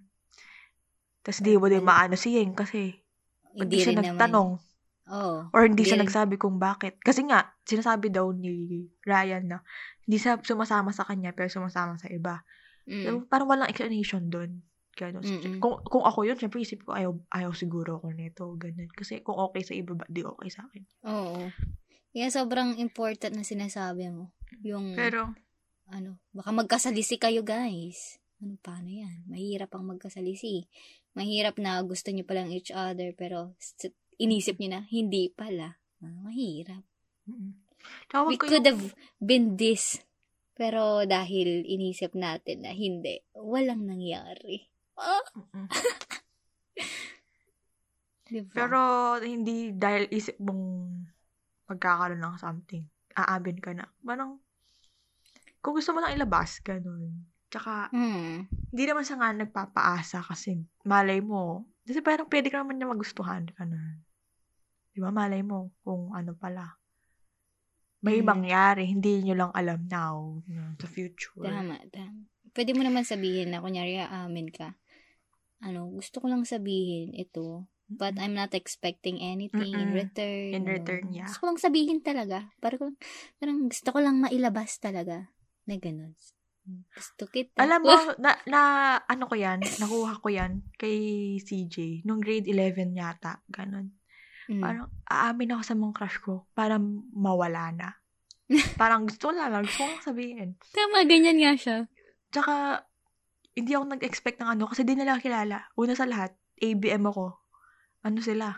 [1.28, 2.96] Tapos di mo din maano si Yeng kasi
[3.52, 4.16] hindi siya rin naman.
[4.16, 4.50] nagtanong
[5.12, 5.52] Oo.
[5.52, 6.96] or hindi siya Hindi rin- nagsabi kung bakit.
[7.04, 9.58] Kasi nga, sinasabi daw ni Ryan na
[10.08, 12.48] hindi siya sumasama sa kanya pero sumasama sa iba.
[12.88, 13.04] Mm.
[13.04, 14.64] So, parang walang explanation doon.
[14.96, 15.22] Ganun.
[15.22, 15.60] Mm-mm.
[15.60, 18.48] Kung, kung ako yun, syempre isip ko, ayaw, ayaw siguro ako nito.
[18.56, 18.88] Ganun.
[18.96, 20.84] Kasi kung okay sa iba, ba, di okay sa akin.
[21.06, 21.52] Oo.
[22.16, 24.32] Kaya sobrang important na sinasabi mo.
[24.64, 25.36] Yung, Pero,
[25.92, 28.18] ano, baka magkasalisi kayo, guys.
[28.42, 29.28] Ano, paano yan?
[29.30, 30.66] Mahirap ang magkasalisi.
[31.18, 33.58] Mahirap na gusto nyo palang each other, pero
[34.22, 35.82] inisip nyo na, hindi pala.
[36.06, 36.86] Ah, mahirap.
[38.06, 39.98] Tsaka We could have been this.
[40.54, 44.70] Pero dahil inisip natin na hindi, walang nangyari.
[44.98, 45.26] Ah,
[48.30, 48.54] diba?
[48.54, 48.80] Pero,
[49.22, 50.64] hindi dahil isip mong
[51.70, 53.86] magkakaroon ng something, aabin ka na.
[54.02, 54.42] Parang,
[55.62, 57.30] kung gusto mo lang ilabas, ganun.
[57.58, 58.46] Tsaka, Hmm.
[58.70, 61.66] hindi naman siya nga nagpapaasa kasi malay mo.
[61.90, 63.50] Kasi parang pwede ka naman niya magustuhan.
[63.58, 64.06] Ganun.
[64.94, 65.10] Di ba?
[65.10, 66.78] Malay mo kung ano pala.
[68.06, 68.30] May Mm.
[68.30, 70.46] mangyari, hindi nyo lang alam now.
[70.46, 71.42] know, sa future.
[71.42, 72.30] Tama, tama.
[72.54, 74.78] Pwede mo naman sabihin na, kunyari, aamin ka.
[75.66, 79.98] Ano, gusto ko lang sabihin ito, but I'm not expecting anything in Mm-mm.
[79.98, 80.54] return.
[80.54, 81.26] In return, yeah.
[81.26, 82.54] Gusto ko lang sabihin talaga.
[82.62, 82.94] Parang,
[83.42, 85.34] parang gusto ko lang mailabas talaga.
[85.66, 86.14] Na ganun.
[86.68, 87.64] Gusto kita.
[87.64, 88.62] Alam mo, na, na,
[89.08, 90.98] ano ko yan, nakuha ko yan kay
[91.40, 93.96] CJ, nung grade 11 yata, ganun.
[94.48, 94.64] Mm.
[94.64, 96.80] Parang, aamin ako sa mga crush ko para
[97.16, 97.90] mawala na.
[98.82, 100.50] parang gusto ko lang, gusto ko lang sabihin.
[100.72, 101.78] Tama, ganyan nga siya.
[102.32, 102.84] Tsaka,
[103.58, 105.68] hindi ako nag-expect ng ano, kasi di nila kilala.
[105.76, 107.36] Una sa lahat, ABM ako.
[108.06, 108.54] Ano sila?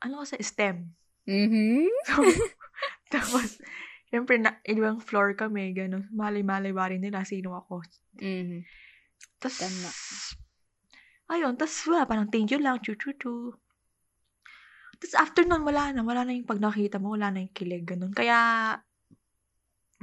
[0.00, 0.96] Ano ko sa STEM?
[1.28, 1.88] Mhm.
[2.08, 2.24] So,
[3.12, 3.60] tapos,
[4.10, 6.10] syempre, na, ibang floor kami, gano'n.
[6.10, 7.80] Malay-malay ba rin nila sino ako.
[8.18, 8.66] Mhm.
[9.40, 9.90] Tapos, Tama.
[11.32, 13.54] ayun, tapos wala, parang thank you lang, chu-chu-chu.
[15.00, 16.04] Tapos after nun, wala na.
[16.04, 18.12] Wala na yung pag nakita mo, wala na yung kilig, ganun.
[18.12, 18.76] Kaya,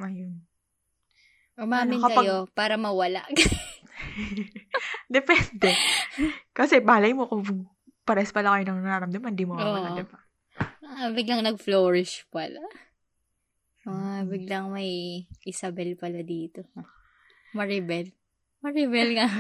[0.01, 0.41] ayun.
[1.58, 3.22] Umamin Ano, kapag- kayo para mawala.
[5.10, 5.74] Depende.
[6.53, 7.43] Kasi malay mo kung
[8.05, 10.18] pares pala kayo ng nararamdaman, di mo mawala, di ba?
[10.88, 12.62] ah, biglang nag-flourish pala.
[13.88, 16.67] Ah, biglang may Isabel pala dito.
[17.55, 18.11] Maribel.
[18.59, 19.25] Maribel nga.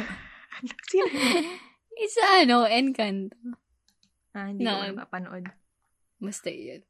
[2.07, 3.35] Isa ano, Encanto.
[4.31, 5.43] Ah, hindi ko Na- napapanood.
[6.23, 6.87] Basta yun.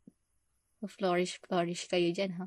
[0.86, 2.46] Flourish, flourish kayo dyan, ha?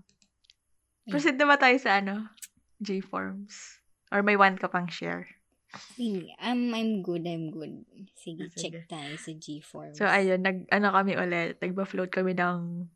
[1.11, 2.31] Proceed na ba tayo sa ano?
[2.79, 3.83] J-forms?
[4.15, 5.41] Or may one ka pang share?
[5.95, 7.87] Sige, I'm, I'm good, I'm good.
[8.15, 8.59] Sige, Sige.
[8.59, 9.99] check tayo sa G-Forms.
[9.99, 12.91] So, ayun, nag, ano kami ulit, nagpa-float kami ng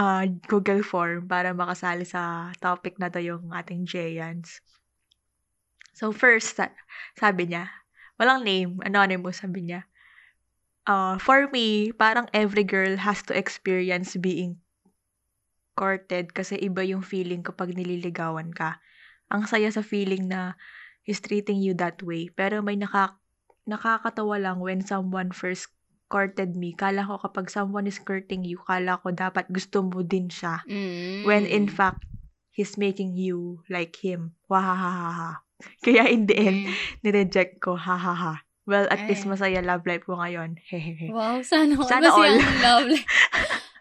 [0.00, 4.64] ah, Google form para makasali sa topic na to yung ating Jayans.
[5.92, 6.72] So, first, sa-
[7.20, 7.68] sabi niya,
[8.16, 9.84] walang name, anonymous, sabi niya,
[10.88, 14.56] uh, for me, parang every girl has to experience being
[15.76, 18.80] courted kasi iba yung feeling kapag nililigawan ka.
[19.28, 20.56] Ang saya sa feeling na
[21.04, 22.32] he's treating you that way.
[22.32, 23.20] Pero may naka,
[23.68, 25.68] nakakatawa lang when someone first
[26.10, 26.74] courted me.
[26.74, 30.66] Kala ko kapag someone is courting you, kala ko dapat gusto mo din siya.
[30.66, 31.22] Mm.
[31.22, 32.02] When in fact,
[32.50, 34.34] he's making you like him.
[34.50, 35.46] Wahahaha.
[35.86, 36.74] Kaya in the end, Mm.
[37.06, 37.78] nireject ko.
[37.78, 38.42] Hahaha.
[38.66, 39.34] Well, at least Ay.
[39.34, 40.58] masaya love life ko ngayon.
[40.62, 41.10] Hehehe.
[41.10, 41.74] Wow, sana.
[41.86, 42.36] Sana all.
[42.66, 43.06] love life.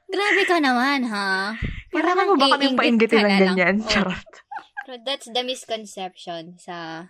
[0.10, 1.54] Grabe ka naman, ha?
[1.94, 3.76] Kailangan mo ba kaming paingitin ng ganyan?
[3.82, 3.90] Oo.
[3.90, 4.32] Charot.
[4.86, 7.06] Pero that's the misconception sa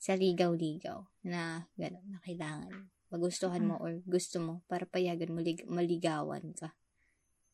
[0.00, 5.66] sa ligaw-ligaw na gano'n, na kailangan magustuhan mo or gusto mo para payagan mo lig-
[5.68, 6.72] maligawan ka.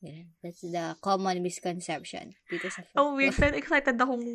[0.02, 0.28] Ganun.
[0.44, 3.32] That's the common misconception dito sa Oh, wait.
[3.32, 4.26] Pero excited akong,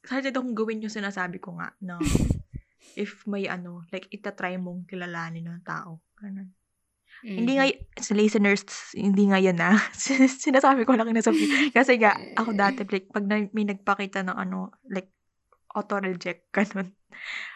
[0.00, 1.98] excited akong gawin yung sinasabi ko nga na
[2.96, 6.00] if may ano, like itatry mong kilalanin ng tao.
[6.22, 6.54] Ganun.
[7.24, 7.36] Mhm.
[7.40, 9.80] Hindi nga, y- sa listeners, hindi nga yan ah.
[10.44, 11.32] Sinasabi ko lang na sa
[11.72, 15.08] Kasi nga, ako dati, like, pag na, may nagpakita ng ano, like,
[15.72, 16.92] auto-reject, ganun.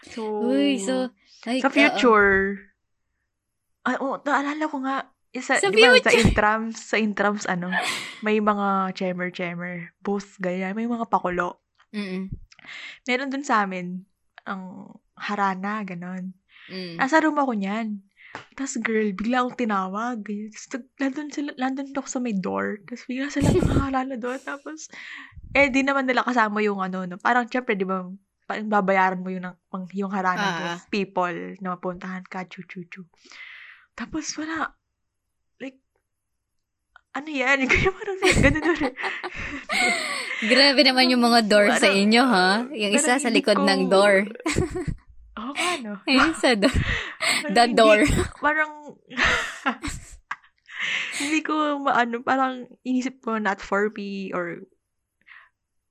[0.08, 1.12] So, Uy, so,
[1.44, 2.67] like, sa future,
[3.88, 7.68] ah, oh, naalala ko nga, isa, Sa di ba, sa intrams, sa intrams, ano,
[8.24, 11.60] may mga chemer-chemer, booth, ganyan, may mga pakulo.
[11.92, 12.32] Mm-mm.
[13.04, 14.04] Meron dun sa amin,
[14.48, 16.32] ang harana, ganun.
[16.72, 16.96] Mm.
[16.96, 18.04] Nasa room ako niyan.
[18.56, 20.20] Tapos girl, bigla akong tinawag.
[20.68, 22.80] Tapos nandun, sila, nandun ako sa may door.
[22.84, 24.40] Tapos bigla sila nakahalala doon.
[24.40, 24.92] Tapos,
[25.56, 27.16] eh, di naman nila kasama yung ano, no?
[27.20, 28.04] parang syempre, di ba,
[28.48, 29.44] parang babayaran mo yung,
[29.92, 33.04] yung harana Ah, of people na mapuntahan ka, chu chu chu.
[33.98, 34.78] Tapos wala,
[35.58, 35.82] like,
[37.12, 37.66] ano yan?
[37.66, 38.94] Kaya parang ganun na rin.
[40.40, 42.50] Grabe naman yung mga door sa Parang- inyo, ha?
[42.70, 44.22] Yung isa sa likod ko- ng door.
[45.38, 45.98] Oo nga, no?
[46.06, 46.74] Yung sa door.
[47.48, 48.00] The hindi- door.
[48.38, 48.70] parang
[51.18, 54.62] hindi ko maano, parang inisip ko not for me or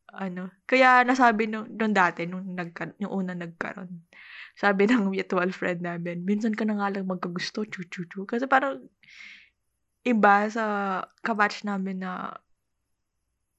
[0.09, 0.47] ano.
[0.63, 4.06] Kaya nasabi nung, nung dati, nung, nagka, yung una nagkaroon,
[4.57, 8.25] sabi ng mutual friend namin, minsan ka na nga lang magkagusto, chu chu chu.
[8.25, 8.81] Kasi parang
[10.01, 10.65] iba sa
[11.21, 12.33] kabatch namin na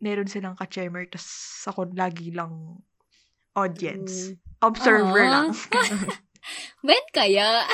[0.03, 1.27] meron silang ka-chemer, tas
[1.67, 2.83] ako lagi lang
[3.55, 4.35] audience.
[4.59, 5.31] Observer Aww.
[5.31, 5.49] lang.
[6.87, 7.67] Ben kaya?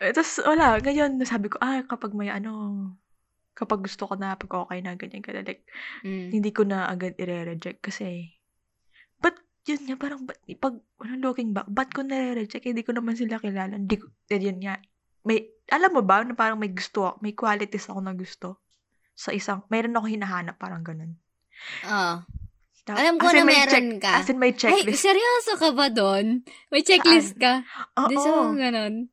[0.00, 0.80] Eh, Tapos, wala.
[0.80, 2.80] Ngayon, nasabi ko, ah, kapag may ano,
[3.52, 5.44] kapag gusto ko na, pag okay na, ganyan, ganyan.
[5.44, 5.64] Like,
[6.00, 6.32] Mm.
[6.32, 8.32] hindi ko na agad i-reject kasi,
[9.62, 12.64] yun nga, parang, ba't, pag, ano, looking back, ba't ko nare-reject?
[12.64, 13.76] Hindi ko naman sila kilala.
[13.76, 14.80] Hindi ko, eh, yun nga.
[15.22, 18.60] May, alam mo ba, na parang may gusto, ako- may qualities ako na gusto
[19.12, 21.20] sa isang, mayroon ako hinahanap, parang ganun.
[21.84, 22.24] Ah.
[22.88, 24.16] Ta- Alam ko na may meron ka.
[24.16, 25.04] As in, may Ay, checklist.
[25.04, 26.40] seryoso ka ba doon?
[26.72, 27.60] May checklist ka?
[28.00, 29.12] Oo, Di sa ganon.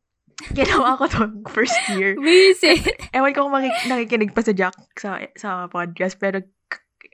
[0.56, 1.22] ginawa ko to
[1.56, 2.16] first year.
[2.24, 2.80] Busy.
[3.16, 6.40] Ewan ko kung makik- nakikinig pa sa Jack sa, sa podcast, pero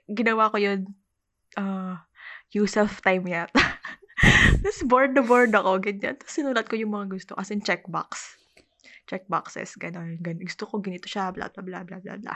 [0.06, 0.86] ginawa ko yun,
[1.58, 1.98] uh,
[2.54, 3.60] use of time yata.
[4.64, 6.16] Tapos bored na bored ako, ganyan.
[6.16, 8.38] Tapos sinulat ko yung mga gusto, as in checkbox.
[9.10, 10.22] Checkboxes, gano'n.
[10.24, 12.36] Gan- gusto ko ganito siya, bla bla bla bla bla bla.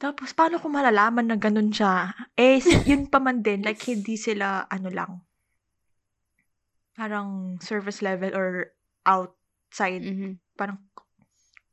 [0.00, 2.12] Tapos, paano ko malalaman na ganun siya?
[2.32, 2.60] Eh,
[2.90, 5.12] yun pa man din, like, hindi sila, ano lang,
[7.00, 8.76] parang service level or
[9.08, 10.36] outside Mhm.
[10.52, 10.76] parang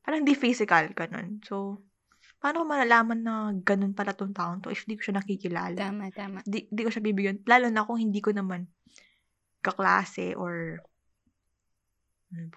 [0.05, 1.43] parang di physical, ganun.
[1.43, 1.83] So,
[2.37, 3.35] paano ko malalaman na
[3.65, 5.77] ganun pala tong taon to if di ko siya nakikilala?
[5.77, 6.39] Tama, tama.
[6.45, 7.41] Di, di ko siya bibigyan.
[7.49, 8.69] Lalo na kung hindi ko naman
[9.65, 10.81] kaklase or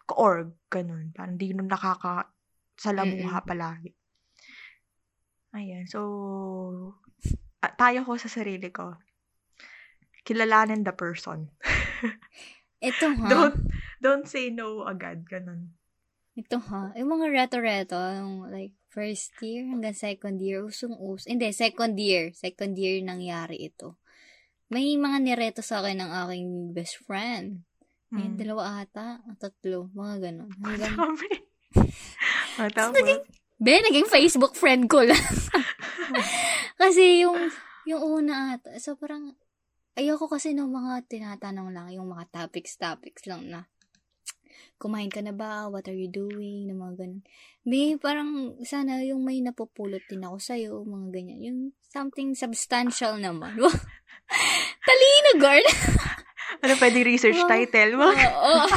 [0.04, 1.14] ka-org, ganun.
[1.16, 2.28] Parang di ko nakaka
[2.76, 3.92] salamuha palagi.
[5.56, 5.88] Ayan.
[5.90, 6.00] So,
[7.76, 8.96] tayo ko sa sarili ko.
[10.22, 11.50] Kilalanin the person.
[12.80, 13.28] Ito ha.
[13.28, 13.56] Don't,
[14.00, 15.26] don't say no agad.
[15.26, 15.74] Ganun.
[16.36, 16.94] Ito ha.
[16.96, 21.30] Yung mga reto-reto, yung like first year hanggang second year, usong-us.
[21.30, 22.34] Hindi, second year.
[22.34, 23.96] Second year nangyari ito.
[24.70, 27.62] May mga nireto sa akin ng aking best friend.
[28.10, 28.38] May Mm.
[28.38, 30.50] dalawa ata, tatlo, mga ganon.
[30.58, 31.28] Hanggang, Dami.
[32.58, 33.22] Ah, tapos,
[33.62, 35.18] be, naging Facebook friend ko lang.
[36.82, 37.38] kasi yung,
[37.86, 39.38] yung una ata, so parang,
[39.94, 43.70] ayoko kasi ng mga tinatanong lang, yung mga topics-topics lang na,
[44.76, 45.68] kumain ka na ba?
[45.68, 46.66] What are you doing?
[46.66, 47.22] Na mga ganun.
[47.64, 51.40] May parang, sana yung may napupulot din ako sa'yo, mga ganyan.
[51.44, 53.56] Yung something substantial naman.
[54.86, 55.66] Talino, girl!
[56.64, 57.48] ano pwede research Wow.
[57.48, 58.08] title mo?
[58.08, 58.64] Oo.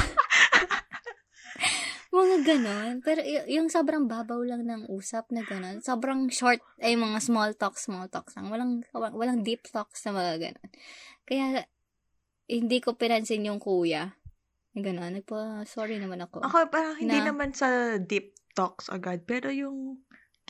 [2.13, 2.93] mga ganon.
[3.01, 5.81] Pero y- yung sobrang babaw lang ng usap na ganon.
[5.81, 8.53] Sobrang short, ay mga small talks, small talks lang.
[8.53, 10.69] Walang, walang deep talks na mga ganon.
[11.25, 11.65] Kaya,
[12.45, 14.13] hindi ko pinansin yung kuya.
[14.73, 16.41] Gano'n, nagpa-sorry naman ako.
[16.41, 20.01] Ako, parang hindi Na- naman sa deep talks agad, pero yung,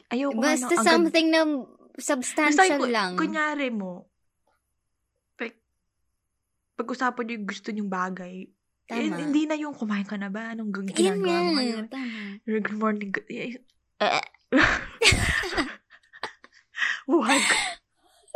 [0.08, 0.88] ayoko nga Basta agad.
[0.88, 3.12] something na Basta substantial yung, lang.
[3.20, 4.08] kunyari mo,
[5.38, 5.60] like,
[6.80, 8.48] pag-usapan yung gusto nyong bagay,
[8.92, 9.20] eh, Tama.
[9.20, 10.56] hindi na yung kumain ka na ba?
[10.56, 11.86] Anong ginagawa mo ngayon?
[11.88, 12.40] tama.
[12.48, 13.12] Good morning.
[13.12, 13.28] Good...
[13.28, 14.24] Eh, eh.
[17.12, 17.44] Wag.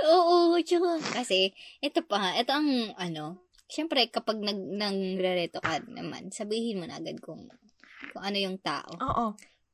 [0.04, 6.80] Oo, tsaka, kasi, ito pa, ito ang, ano, syempre, kapag nag, nangrereto ka naman, sabihin
[6.80, 7.48] mo na agad kung,
[8.12, 8.90] kung ano yung tao.
[8.98, 9.26] Oo.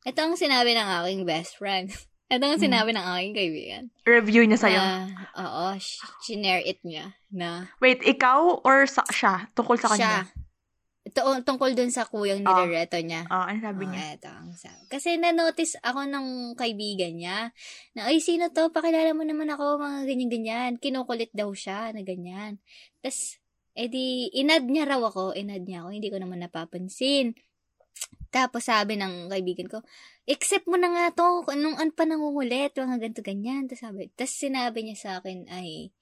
[0.04, 1.88] Ito ang sinabi ng aking best friend.
[2.34, 2.66] Ito ang Hmm.
[2.66, 3.84] sinabi ng aking kaibigan.
[4.04, 4.82] Review niya sa'yo.
[4.82, 5.06] Na,
[5.38, 9.48] oo, sh- shinare it niya na Wait, ikaw or sa, siya?
[9.54, 10.26] Tungkol sa siya.
[10.26, 10.34] kanya?
[11.04, 12.64] Ito, tungkol dun sa kuyang Ah.
[12.64, 13.28] nilareto niya.
[13.28, 14.02] Oo, ano sabi niya?
[14.02, 14.82] Oh, eto ang sabi.
[14.88, 17.52] Kasi na-notice ako ng kaibigan niya
[17.94, 18.72] na, ay, sino to?
[18.72, 20.72] Pakilala mo naman ako, mga ganyan-ganyan.
[20.80, 22.58] Kinukulit daw siya na ganyan.
[23.00, 23.36] Tapos,
[23.74, 25.34] edi, inad niya raw ako.
[25.38, 25.90] Inad niya ako.
[25.94, 27.34] Hindi ko naman napapansin.
[28.34, 29.86] Tapos sabi ng kaibigan ko,
[30.26, 33.70] accept mo na nga to, anong an pa nangungulit, mga ganito ganyan.
[33.70, 35.94] Tapos sabi, tapos sinabi niya sa akin ay,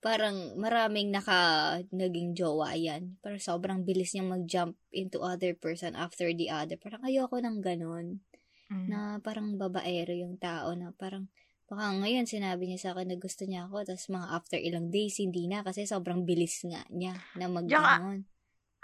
[0.00, 3.20] parang maraming naka naging jowa yan.
[3.22, 6.80] Parang sobrang bilis niyang mag-jump into other person after the other.
[6.80, 8.24] Parang ayoko ng ganun.
[8.72, 8.86] Mm.
[8.88, 11.28] Na parang babaero yung tao na parang
[11.70, 15.22] baka ngayon sinabi niya sa akin na gusto niya ako tapos mga after ilang days
[15.22, 18.26] hindi na kasi sobrang bilis nga niya na mag Tsaka.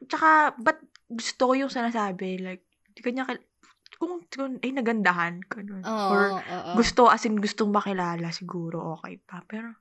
[0.06, 0.78] Tsaka, ba't
[1.08, 2.36] gusto ko yung sinasabi?
[2.38, 3.48] Like, di kanya, kil-
[3.96, 5.80] kung, kung ay nagandahan, ganun.
[5.80, 6.72] Oo, or oo.
[6.76, 9.40] gusto, as in, gustong makilala, siguro, okay pa.
[9.48, 9.72] Pero,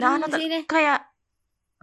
[0.00, 0.94] na ano, Parang ta- kaya,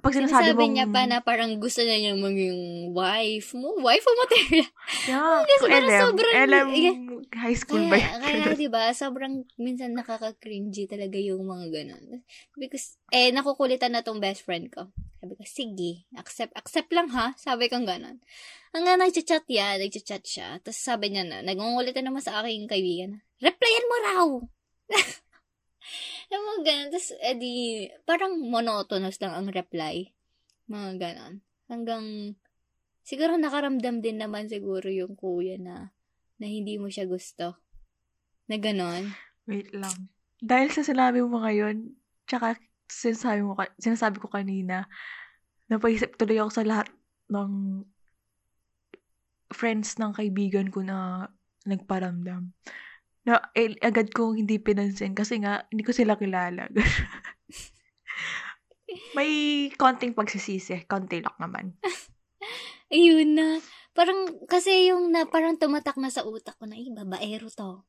[0.02, 2.60] pag sinasabi sinasabi mong, niya pa na parang gusto niya niyang maging
[2.91, 3.78] wife mo.
[3.80, 4.70] Wife mo material.
[5.06, 6.95] yeah, Kasi parang LM, sobrang- LM, yeah.
[7.38, 8.20] high school ba Kaya, yun?
[8.20, 12.26] kaya di ba sobrang minsan nakaka-cringy talaga yung mga ganun.
[12.58, 14.89] Because, eh, nakukulitan na tong best friend ko.
[15.22, 17.38] Sabi ko, sige, accept, accept lang ha.
[17.38, 18.18] Sabi kong ganun.
[18.74, 20.58] Hanggang nag-chat yan, nag-chat siya.
[20.60, 24.28] Tapos sabi niya na, nagungulitan naman sa aking kaibigan, replyan mo raw!
[26.32, 26.88] Yung mga ganun.
[26.94, 27.54] Tapos, eh di,
[28.08, 30.10] parang monotonous lang ang reply.
[30.70, 31.34] Mga ganun.
[31.68, 32.06] Hanggang,
[33.04, 35.92] siguro nakaramdam din naman siguro yung kuya na,
[36.38, 37.60] na hindi mo siya gusto.
[38.48, 39.12] Na ganon.
[39.50, 40.10] Wait lang.
[40.42, 41.94] Dahil sa sinabi mo ngayon,
[42.26, 42.58] tsaka
[42.90, 44.90] sinasabi, mo, sinasabi ko kanina,
[45.72, 46.88] napaisip tuloy ako sa lahat
[47.32, 47.84] ng
[49.52, 51.28] friends ng kaibigan ko na
[51.68, 52.52] nagparamdam.
[53.22, 56.69] Na eh, agad kong hindi pinansin kasi nga hindi ko sila kilala.
[59.15, 59.32] May
[59.78, 61.65] konting pagsisisi, konti lang naman.
[62.91, 63.61] Ayun na.
[63.91, 67.84] Parang, kasi yung na, parang tumatak na sa utak ko na, eh, babaero to.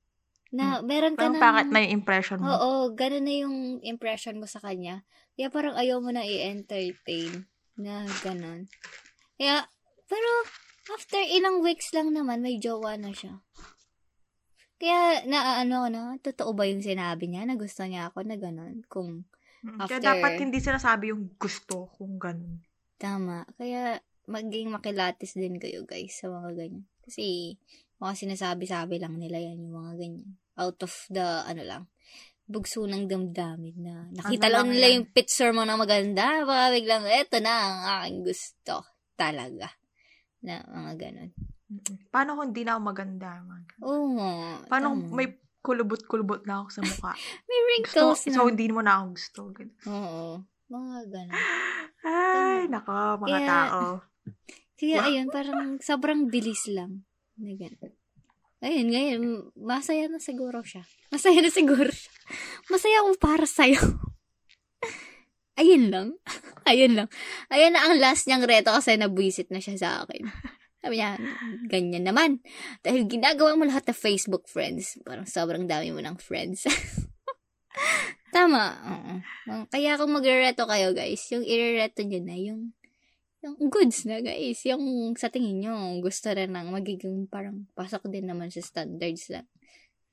[0.52, 2.54] Na, meron ka Parang ng- na yung impression mo?
[2.54, 5.02] Oo, ganun na yung impression mo sa kanya.
[5.34, 8.68] Kaya parang ayaw mo na i-entertain na ganun.
[9.40, 9.64] Kaya,
[10.06, 10.28] pero,
[10.92, 13.40] after ilang weeks lang naman, may jowa na siya.
[14.82, 18.82] Kaya, na ano, na, totoo ba yung sinabi niya na gusto niya ako na ganun?
[18.90, 19.30] Kung
[19.62, 22.66] Mm, Kaya after- dapat hindi sinasabi yung gusto kung ganun.
[22.98, 23.46] tama.
[23.54, 26.82] Kaya, maging makilatis din kayo, guys, sa mga ganyan.
[27.06, 27.54] Kasi,
[28.02, 30.34] mga sinasabi-sabi lang nila yan, yung mga ganyan.
[30.58, 31.82] Out of the, ano lang,
[32.42, 34.94] bugso ng damdamin na nakita Ano lang lang nila yan?
[34.98, 38.82] yung picture mo na maganda, baka biglang, eto na ang aking gusto.
[39.14, 39.70] Talaga.
[40.42, 41.30] Na mga ganon.
[41.72, 41.96] Mm-mm.
[42.08, 43.28] Paano kung hindi na ako maganda?
[43.80, 44.28] Oo.
[44.68, 44.94] Paano tama.
[45.00, 47.12] kung may kulubot-kulubot na ako sa mukha?
[47.48, 48.34] may gusto, wrinkles na.
[48.34, 49.40] so hindi mo na ako gusto.
[49.50, 49.76] Ganun.
[49.88, 50.24] Oo.
[50.68, 51.42] Mga ganon.
[52.02, 52.72] Ay, Tama.
[52.72, 53.82] nako, mga Kaya- tao.
[54.82, 55.06] Kaya Wow.
[55.06, 57.06] ayun, parang sobrang bilis lang.
[57.38, 57.92] Na ganun.
[58.62, 59.22] Ayun, ngayon,
[59.54, 60.82] masaya na siguro siya.
[61.10, 62.10] Masaya na siguro siya.
[62.66, 63.78] Masaya ako para sa'yo.
[65.60, 66.08] Ayun lang.
[66.64, 67.08] Ayun lang.
[67.46, 70.26] Ayun na ang last niyang reto kasi nabwisit na siya sa akin.
[70.82, 71.14] Sabi niya,
[71.70, 72.42] ganyan naman.
[72.82, 74.98] Dahil ginagawa mo lahat na Facebook friends.
[75.06, 76.66] Parang sobrang dami mo ng friends.
[78.34, 78.62] Tama.
[78.82, 79.12] oo.
[79.70, 82.62] Kaya kung magre-reto kayo, guys, yung i-reto nyo na, yung
[83.42, 84.62] yung goods na, guys.
[84.66, 89.46] Yung sa tingin nyo, gusto rin ng magiging parang pasok din naman sa standards lang.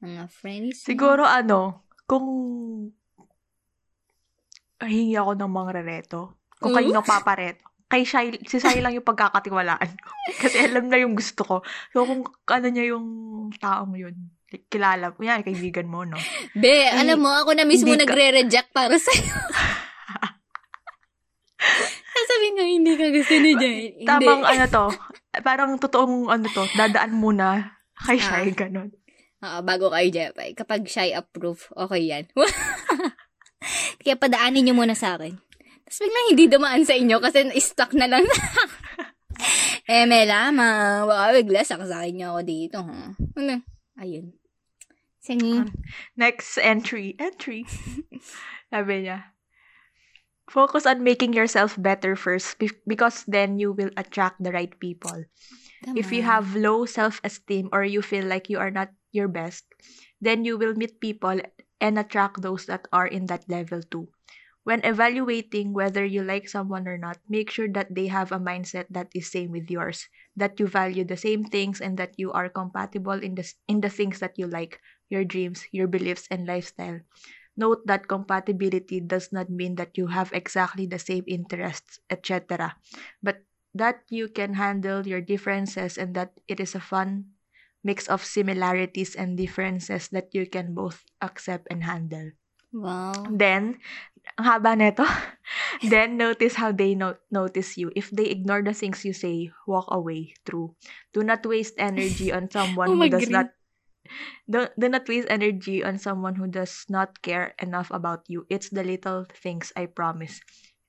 [0.02, 0.82] Mga friends.
[0.82, 2.26] Siguro ano, kung
[4.82, 6.20] hingi ako ng mga rereto,
[6.58, 6.78] kung Hmm?
[6.82, 10.10] kanino papareto, kay Shai, si Shai lang yung pagkakatiwalaan ko.
[10.42, 11.56] Kasi alam na yung gusto ko.
[11.90, 13.06] So, kung ano niya yung
[13.58, 14.30] taong yun,
[14.70, 16.18] kilala, kunyari, kaibigan mo, no?
[16.54, 19.36] Be, alam mo, ako na mismo ka- nagre-reject para sa'yo.
[22.20, 23.50] Sabi nga, hindi ka gusto ni.
[23.58, 23.72] Hindi.
[24.06, 24.86] Tamang ano to,
[25.42, 27.74] parang totoong ano to, dadaan muna
[28.06, 28.94] kay Shai, ganun.
[29.40, 30.52] Oo, bago kayo, Jepay.
[30.52, 32.26] Kapag shy approve, okay yan.
[34.04, 35.40] Kaya padaanin nyo muna sa akin.
[35.90, 38.22] Tapos biglang hindi dumaan sa inyo kasi na-stuck na lang.
[39.90, 41.10] Eh, may lamang.
[41.10, 43.18] Baka bigla saksakin niyo ako dito, ha?
[43.18, 43.66] Ano?
[43.98, 44.38] Ayun.
[45.18, 45.66] Sige.
[46.14, 47.18] Next entry.
[47.18, 47.66] Entry.
[48.72, 49.34] Sabi niya,
[50.46, 55.26] focus on making yourself better first be- because then you will attract the right people.
[55.98, 56.32] If you Tama.
[56.38, 59.66] have low self-esteem or you feel like you are not your best,
[60.22, 61.42] then you will meet people
[61.82, 64.12] and attract those that are in that level too.
[64.64, 68.86] When evaluating whether you like someone or not, make sure that they have a mindset
[68.92, 72.50] that is same with yours, that you value the same things and that you are
[72.50, 74.80] compatible in the in the things that you like,
[75.10, 77.00] your dreams, your beliefs and lifestyle.
[77.58, 82.76] Note that compatibility does not mean that you have exactly the same interests, etc.
[83.22, 87.36] But that you can handle your differences and that it is a fun
[87.84, 92.32] mix of similarities and differences that you can both accept and handle.
[92.72, 93.12] Wow.
[93.30, 93.80] Then,
[94.38, 95.06] ang haba nito.
[95.92, 97.92] then notice how they no- notice you.
[97.96, 100.36] If they ignore the things you say, walk away.
[100.46, 100.76] True.
[101.14, 103.32] Do not waste energy on someone Oh who does God.
[103.32, 103.48] not
[104.50, 108.46] do, do not waste energy on someone who does not care enough about you.
[108.50, 110.42] It's the little things, I promise.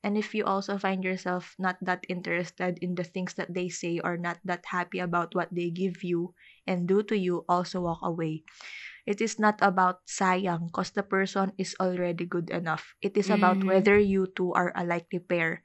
[0.03, 4.01] And if you also find yourself not that interested in the things that they say
[4.01, 6.33] or not that happy about what they give you
[6.67, 8.45] and do to you, also walk away.
[9.07, 12.95] It is not about sayang because the person is already good enough.
[13.03, 13.67] It is about Mhm.
[13.67, 15.63] whether you two are a likely pair.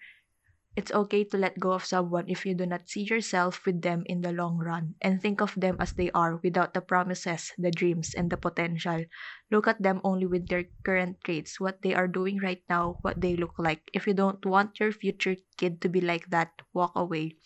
[0.75, 4.03] It's okay to let go of someone if you do not see yourself with them
[4.07, 7.71] in the long run and think of them as they are without the promises, the
[7.71, 9.03] dreams, and the potential.
[9.51, 13.19] Look at them only with their current traits, what they are doing right now, what
[13.19, 13.89] they look like.
[13.93, 17.39] If you don't want your future kid to be like that, walk away.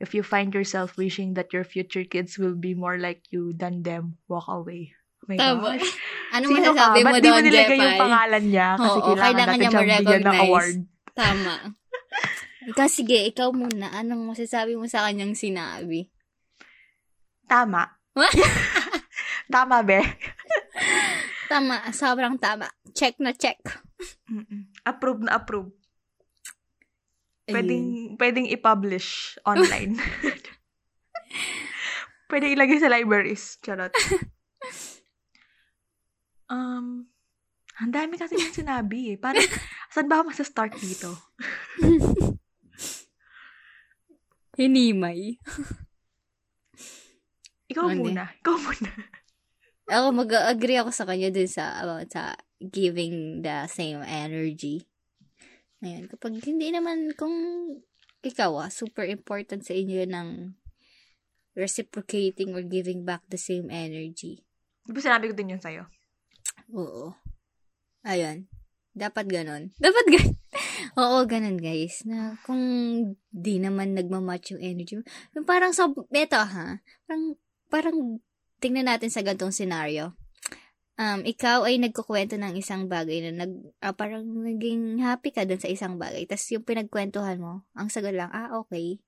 [0.00, 3.82] If you find yourself wishing that your future kids will be more like you than
[3.82, 4.94] them, walk away.
[5.24, 5.60] My Tama.
[5.72, 5.90] gosh.
[6.34, 7.00] Ano Sino masasabi ka?
[7.00, 8.68] mo Ba't di mo doon, nilagay yung pangalan niya?
[8.74, 10.42] Kasi Oo, kailangan, kailangan natin niya siyang bigyan ng ma-recognize.
[10.42, 10.76] award.
[11.14, 11.54] Tama.
[12.64, 13.86] Ikaw, sige, ikaw muna.
[13.94, 16.10] Anong masasabi mo sa kanyang sinabi?
[17.46, 17.82] Tama.
[19.54, 20.00] Tama, be.
[21.46, 22.66] Tama, sobrang tama.
[22.90, 23.62] Check na check.
[24.26, 24.74] Mm-mm.
[24.82, 25.70] Approve na approve.
[27.46, 30.00] Pwedeng, pwedeng i-publish online.
[32.26, 33.60] pwedeng ilagay sa libraries.
[33.62, 33.94] Charot.
[36.54, 37.10] Um,
[37.74, 39.16] ang dami kasi yung sinabi eh.
[39.18, 39.42] Parang,
[39.92, 41.10] saan ba ako magsa-start dito?
[44.54, 45.42] Hinimay.
[47.66, 48.06] Ikaw Ano?
[48.06, 48.30] muna.
[48.38, 48.90] Ikaw muna.
[49.90, 54.86] Ako, mag-agree ako sa kanya dun sa, about sa giving the same energy.
[55.82, 57.34] Ngayon, kapag hindi naman, kung
[58.24, 60.28] ikaw ah, super important sa inyo ng
[61.58, 64.40] reciprocating or giving back the same energy.
[64.86, 65.84] Di ba sinabi ko din yun sa'yo?
[66.72, 67.12] Oo.
[68.06, 68.48] Ayun.
[68.94, 69.74] Dapat ganon.
[69.84, 70.36] Dapat ganon.
[70.94, 72.06] Oo, ganon guys.
[72.06, 72.62] Na kung
[73.34, 75.02] di naman nagmamatch yung energy.
[75.34, 76.78] Yung parang sa, eto ha,
[77.08, 77.24] parang,
[77.66, 77.98] parang
[78.62, 80.14] tingnan natin sa gantong scenario.
[80.94, 85.58] Um, ikaw ay nagkukwento ng isang bagay na nag, ah, parang naging happy ka dun
[85.58, 86.22] sa isang bagay.
[86.30, 89.02] Tapos yung pinagkwentuhan mo, ang sagot lang, ah, okay.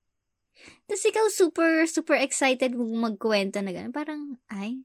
[0.90, 3.94] Tapos ikaw super, super excited mong magkwento na gano'n.
[3.94, 4.82] Parang, ay,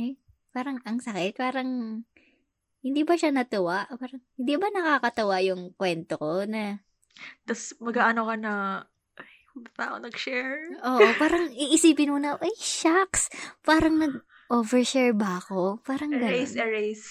[0.00, 0.16] ay,
[0.52, 1.34] parang ang sakit.
[1.34, 2.02] Parang,
[2.82, 3.86] hindi ba siya natuwa?
[3.88, 6.78] Parang, hindi ba nakakatawa yung kwento ko na,
[7.44, 8.52] Tapos mag-ano ka na,
[9.20, 9.32] ay,
[9.78, 10.60] ako nag-share?
[10.80, 13.28] oo, parang iisipin mo na, ay, shucks,
[13.62, 15.80] parang nag-overshare ba ako?
[15.84, 16.68] Parang Erase, gano'n.
[16.68, 17.08] erase.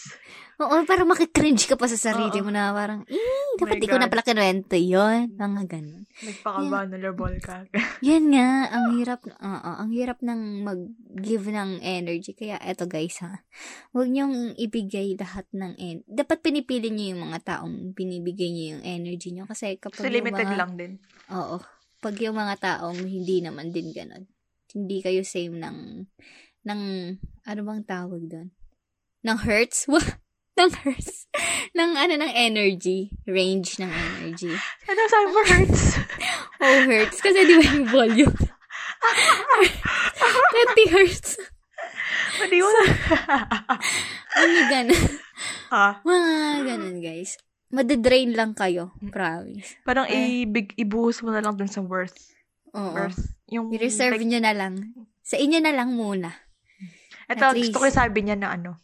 [0.62, 2.46] Oo, parang makikringe ka pa sa sarili Oo.
[2.46, 5.34] mo na parang, eh, dapat my di ko na pala kinuwento yun.
[5.34, 6.06] Mga ganun.
[6.22, 7.66] Nagpaka-vulnerable ka.
[8.06, 12.38] Yan nga, ang hirap, oo, ang hirap ng mag-give ng energy.
[12.38, 13.42] Kaya eto guys ha,
[13.90, 18.84] huwag niyong ibigay lahat ng en Dapat pinipili niyo yung mga taong binibigay niyo yung
[18.86, 19.50] energy niyo.
[19.50, 20.92] Kasi kapag Kasi yung limited mga, lang din.
[21.34, 21.58] Oo.
[22.06, 24.30] Pag yung mga taong hindi naman din ganun.
[24.78, 26.06] Hindi kayo same ng,
[26.70, 26.82] ng,
[27.50, 28.54] ano bang tawag doon?
[29.26, 29.90] Ng hurts?
[30.62, 30.72] ng
[31.78, 33.10] ng ano, ng energy.
[33.26, 34.54] Range ng energy.
[34.86, 35.82] Ano sabi mo, hurts?
[36.60, 37.18] Oh, hurts.
[37.20, 38.36] Kasi di ba yung volume?
[40.78, 41.42] 20 hertz.
[42.38, 42.84] Hindi mo na.
[44.32, 45.04] Ano ganun?
[45.68, 46.30] ah, Mga
[46.64, 47.36] ganun, guys.
[47.68, 48.96] Madedrain lang kayo.
[49.12, 49.76] Promise.
[49.84, 50.48] parang Eh.
[50.48, 52.16] ibig, ibuhos mo na lang dun sa worth.
[52.72, 52.96] Oo.
[52.96, 53.20] Worth.
[53.52, 54.74] Yung, I-reserve like, nyo na lang.
[55.20, 56.32] Sa inyo na lang muna.
[57.28, 58.80] ito, gusto ko sabi niya na ano.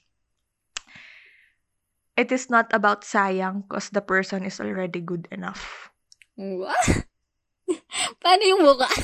[2.18, 5.94] It is not about sayang because the person is already good enough.
[6.34, 7.06] What?
[8.26, 8.90] Paano yung mukha?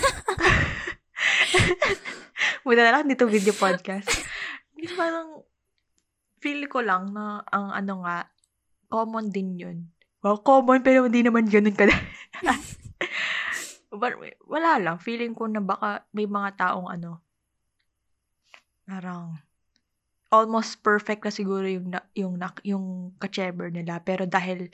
[2.65, 4.09] Muna na lang dito video podcast.
[4.97, 5.45] Parang,
[6.41, 8.33] feel ko lang na ang ano nga,
[8.89, 9.77] common din yun.
[10.25, 11.85] Well, common pero hindi naman ganun ka.
[13.93, 14.17] But,
[14.49, 14.97] wala lang.
[14.97, 17.21] Feeling ko na baka may mga taong ano,
[18.89, 19.37] parang,
[20.33, 24.01] almost perfect na siguro yung, na- yung, nak- yung ka-chamber nila.
[24.01, 24.73] Pero dahil,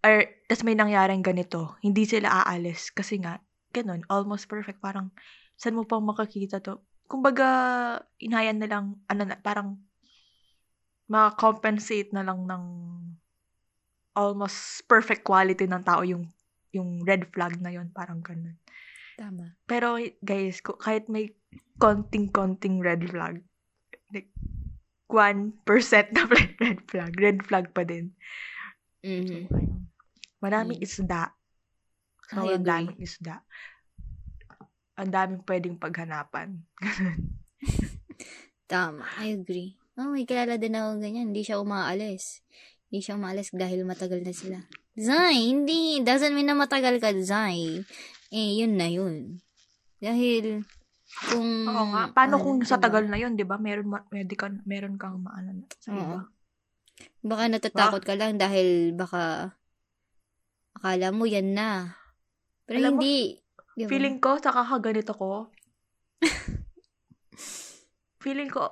[0.00, 2.88] or, tas may nangyaring ganito, hindi sila aalis.
[2.88, 3.44] Kasi nga,
[3.76, 4.80] ganun, almost perfect.
[4.80, 5.12] Parang,
[5.60, 6.80] saan mo pang makakita to?
[7.04, 7.44] Kumbaga,
[8.16, 9.76] inayan na lang, ano na, parang,
[11.04, 12.64] makakompensate na lang ng
[14.16, 16.24] almost perfect quality ng tao yung
[16.74, 18.58] yung red flag na yon parang ganun.
[19.14, 19.54] Tama.
[19.70, 19.94] Pero
[20.26, 21.30] guys, kahit may
[21.78, 23.53] konting-konting red flag, like 1%
[26.12, 28.12] na red red flag, red flag pa din.
[29.04, 29.48] So, Mhm.
[29.52, 29.80] ayun.
[30.40, 30.84] maraming Mm.
[30.84, 31.32] isda.
[32.28, 33.40] Sobrang daming isda.
[34.96, 36.60] Ang daming pwedeng paghanapan.
[38.68, 39.04] Tama.
[39.20, 39.76] I agree.
[39.96, 41.30] Oh, may kilala din ako ganyan.
[41.32, 42.42] Hindi siya umaalis.
[42.88, 44.58] Hindi siya umaalis dahil matagal na sila.
[44.94, 46.00] Zay, hindi.
[46.04, 47.82] Doesn't mean na matagal ka, Zay.
[48.30, 49.40] Eh, yun na yun.
[49.98, 50.64] Dahil,
[51.30, 51.68] kung...
[51.68, 52.02] Oo nga.
[52.10, 53.60] Paano ano, kung sa tagal na yun, di ba?
[53.60, 55.98] Meron, ma- ka, meron kang maano na sa Oo.
[55.98, 56.20] iba.
[57.24, 59.54] Baka natatakot ka lang dahil baka
[60.76, 61.98] akala mo yan na.
[62.64, 63.40] Pero Alam mo, hindi.
[63.74, 63.90] Diba?
[63.90, 65.50] Feeling ko, sa kakaganito ko,
[68.22, 68.70] feeling ko,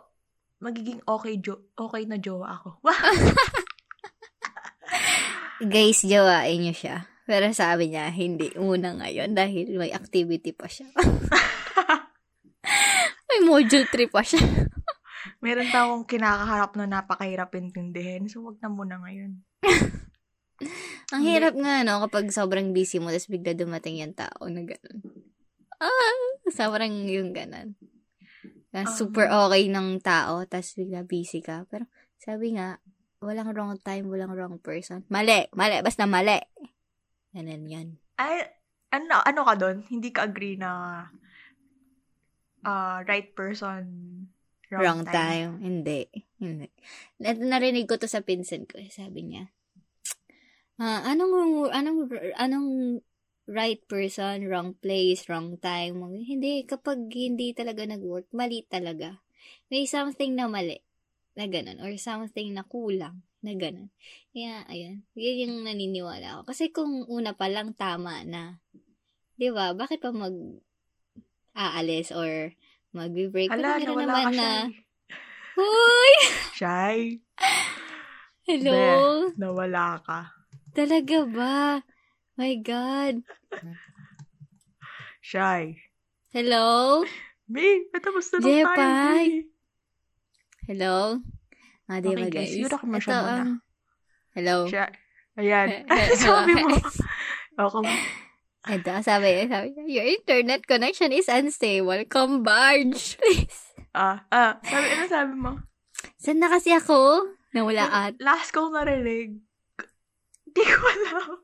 [0.63, 2.79] magiging okay, jo- okay na jowa ako.
[5.63, 7.07] Guys, jawain niyo siya.
[7.23, 8.51] Pero sabi niya, hindi.
[8.59, 10.91] Una ngayon dahil may activity pa siya.
[13.33, 14.45] may module 3 pa siya.
[15.45, 18.29] meron pa akong kinakaharap na napakahirap intindihin.
[18.29, 19.41] So, wag na muna ngayon.
[21.13, 24.99] Ang hirap nga, no, kapag sobrang busy mo, tapos bigla dumating yung tao na gano'n.
[25.83, 26.17] Ah,
[26.55, 27.75] sobrang yung gano'n.
[28.73, 31.69] Na Um, super okay ng tao, tapos bigla busy ka.
[31.69, 32.81] Pero sabi nga,
[33.21, 35.05] walang wrong time, walang wrong person.
[35.13, 36.41] Mali, mali, basta mali.
[37.37, 37.89] Ganun yan.
[38.17, 38.49] Ay,
[38.95, 39.85] ano, ano ka doon?
[39.91, 41.05] Hindi ka agree na
[42.67, 43.85] ah, right person,
[44.71, 45.15] wrong, Wrong, time.
[45.15, 45.53] time.
[45.63, 46.01] Hindi.
[46.43, 46.69] Hindi.
[47.23, 48.81] Na- narinig ko to sa pinsan ko.
[48.89, 49.51] Sabi niya,
[50.81, 52.01] ah, anong, anong,
[52.39, 52.71] anong
[53.51, 55.99] right person, wrong place, wrong time.
[56.23, 59.19] Hindi, kapag hindi talaga nag-work, mali talaga.
[59.69, 60.79] May something na mali
[61.35, 61.83] na ganun.
[61.83, 63.91] Or something na kulang na ganun.
[64.31, 65.03] Kaya, ayun.
[65.19, 66.43] Yan yung naniniwala ako.
[66.55, 68.63] Kasi kung una pa lang tama na,
[69.35, 70.35] di ba, bakit pa mag
[71.53, 72.53] aalis or
[72.93, 73.49] magbe-break?
[73.49, 74.43] Hala, Pero nawala ka naman siya.
[74.43, 74.53] na,
[75.53, 76.13] Hoy!
[76.59, 76.97] Shy.
[78.43, 78.73] Hello?
[78.73, 78.87] Be,
[79.37, 80.33] nawala ka.
[80.73, 81.57] Talaga ba?
[82.35, 83.21] My God.
[85.21, 85.77] Shy.
[86.33, 87.05] Hello?
[87.47, 88.57] Me, matapos na lang tayo.
[88.65, 89.27] Jepay.
[90.65, 90.97] Hello?
[91.85, 93.35] Ah, di Okay, ba, guys, yun ako Ito, siya muna.
[93.37, 93.51] um,
[94.33, 94.57] hello?
[94.67, 94.89] Shy.
[95.37, 95.69] Ayan.
[96.23, 96.77] sabi mo.
[97.53, 97.97] Okay.
[98.63, 101.99] Ito, sabi, sabi niya, your internet connection is unstable.
[102.07, 103.75] Come barge, please.
[103.91, 105.53] Ah, ah, sabi, ano sabi mo?
[106.23, 107.27] Saan na kasi ako?
[107.51, 108.15] Nawala at.
[108.23, 109.43] Last ko narinig.
[110.47, 111.43] Hindi ko alam.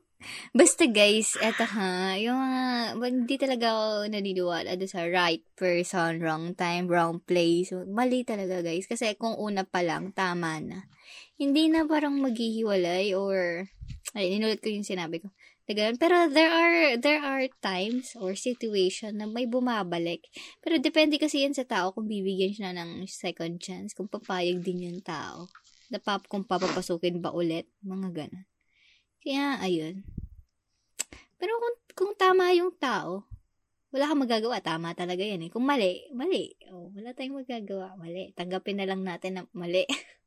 [0.51, 2.63] Basta guys, eto ha, yung mga,
[2.99, 7.71] well, hindi talaga ako naniniwala doon sa right person, wrong time, wrong place.
[7.71, 8.87] Mali talaga guys.
[8.87, 10.87] Kasi kung una pa lang, tama na.
[11.39, 13.67] Hindi na parang maghihiwalay or,
[14.15, 15.31] ay, inulit ko yung sinabi ko.
[15.69, 16.01] Ganun.
[16.01, 20.25] Pero there are, there are times or situation na may bumabalik.
[20.65, 24.89] Pero depende kasi yan sa tao kung bibigyan siya ng second chance, kung papayag din
[24.89, 25.45] yung tao.
[25.93, 28.45] Na pap, kung papapasukin ba ulit, mga ganun.
[29.21, 30.01] Kaya, ayun.
[31.37, 33.29] Pero kung, kung tama yung tao,
[33.93, 34.61] wala kang magagawa.
[34.61, 35.49] Tama talaga yan eh.
[35.53, 36.53] Kung mali, mali.
[36.73, 37.93] Oh, wala tayong magagawa.
[37.97, 38.33] Mali.
[38.33, 39.85] Tanggapin na lang natin na mali.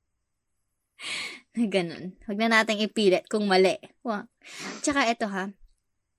[1.56, 2.16] na ganun.
[2.24, 3.76] Huwag na natin ipilit kung mali.
[4.04, 4.26] Wow.
[4.80, 5.52] Tsaka eto ha,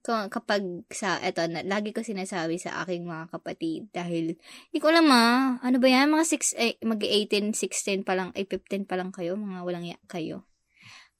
[0.03, 4.35] kung, kapag sa, eto, na, lagi ko sinasabi sa aking mga kapatid dahil,
[4.69, 8.43] hindi ko alam ah, ano ba yan, mga 6, eh, mag-18, 16 pa lang, ay
[8.43, 10.43] 15 pa lang kayo, mga walang ya kayo.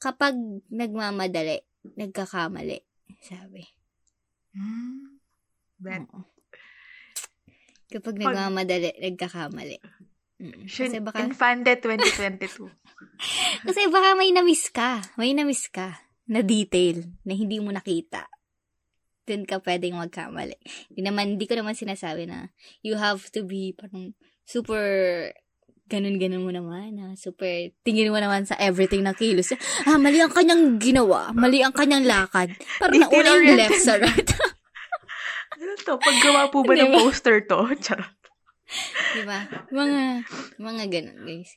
[0.03, 0.35] Kapag
[0.67, 1.63] nagmamadali,
[1.95, 2.83] nagkakamali,
[3.23, 3.63] sabi.
[4.51, 5.15] Hmm.
[5.79, 6.03] Bet.
[6.11, 6.27] Oo.
[7.87, 9.77] Kapag Pag- nagmamadali, nagkakamali.
[10.43, 10.67] Mm.
[10.67, 12.67] Kasi baka, Infante 2022.
[13.67, 14.99] kasi baka may na-miss ka.
[15.15, 18.27] May na-miss ka na detail na hindi mo nakita.
[19.23, 20.59] Doon ka pwedeng magkamali.
[20.91, 22.51] Hindi naman, hindi ko naman sinasabi na
[22.83, 24.11] you have to be parang
[24.43, 24.83] super
[25.87, 29.51] ganun-ganun mo naman, na super, tingin mo naman sa everything na kilos.
[29.85, 31.29] Ah, mali ang kanyang ginawa.
[31.35, 32.55] Mali ang kanyang lakad.
[32.79, 34.29] Parang nauna yung left sa right.
[35.59, 35.93] ano to?
[35.99, 37.67] Paggawa po ba ng poster to?
[37.83, 38.22] Charot.
[39.17, 39.39] Diba?
[39.69, 40.01] Mga,
[40.57, 41.51] mga ganun, guys.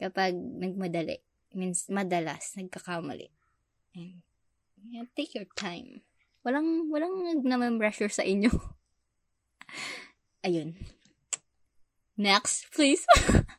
[0.00, 1.20] Kapag nagmadali,
[1.56, 3.28] means madalas, nagkakamali.
[3.96, 4.22] And,
[4.88, 6.04] yeah, take your time.
[6.40, 8.48] Walang, walang naman pressure sa inyo.
[10.46, 10.76] Ayun.
[12.16, 13.04] Next, please.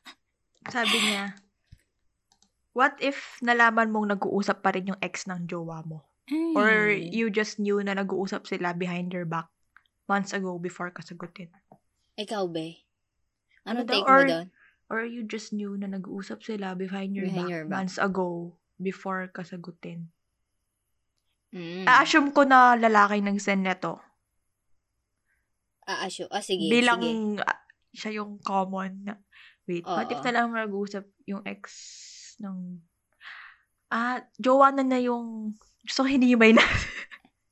[0.74, 1.38] Sabi niya,
[2.74, 6.06] what if nalaman mong nag-uusap pa rin yung ex ng jowa mo?
[6.56, 7.12] Or Ay.
[7.12, 9.50] you just knew na nag-uusap sila behind your back
[10.06, 11.50] months ago before kasagutin?
[12.22, 12.86] Ikaw, be.
[13.66, 14.48] Ano Ano daw, take mo or- doon?
[14.92, 17.72] Or you just knew na nag-uusap sila behind your, Behind back, your back.
[17.72, 20.12] months ago before kasagutin?
[21.56, 21.88] Mm.
[21.88, 24.04] A-assume ko na lalaki nag-send neto.
[25.88, 26.28] Ah, asyo.
[26.28, 26.68] Ah, sige.
[26.68, 27.40] bilang sige.
[27.40, 27.60] ah,
[27.92, 29.16] siya yung common na,
[29.64, 30.26] wait, what if Oo.
[30.28, 31.72] na lang nag-uusap yung ex
[32.40, 32.80] ng,
[33.90, 35.56] ah, jowa na na yung,
[35.88, 36.64] so hinimay na.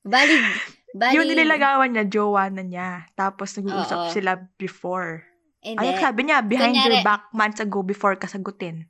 [0.04, 0.44] Balig.
[0.90, 1.16] Balig.
[1.16, 2.90] yung nililagawan niya, jowa na niya.
[3.14, 4.11] Tapos nag-uusap Oo.
[4.11, 5.26] sila before.
[5.61, 5.86] Hindi.
[5.86, 8.90] Ay, sabi niya, behind your Kunyari- back months ago before kasagutin.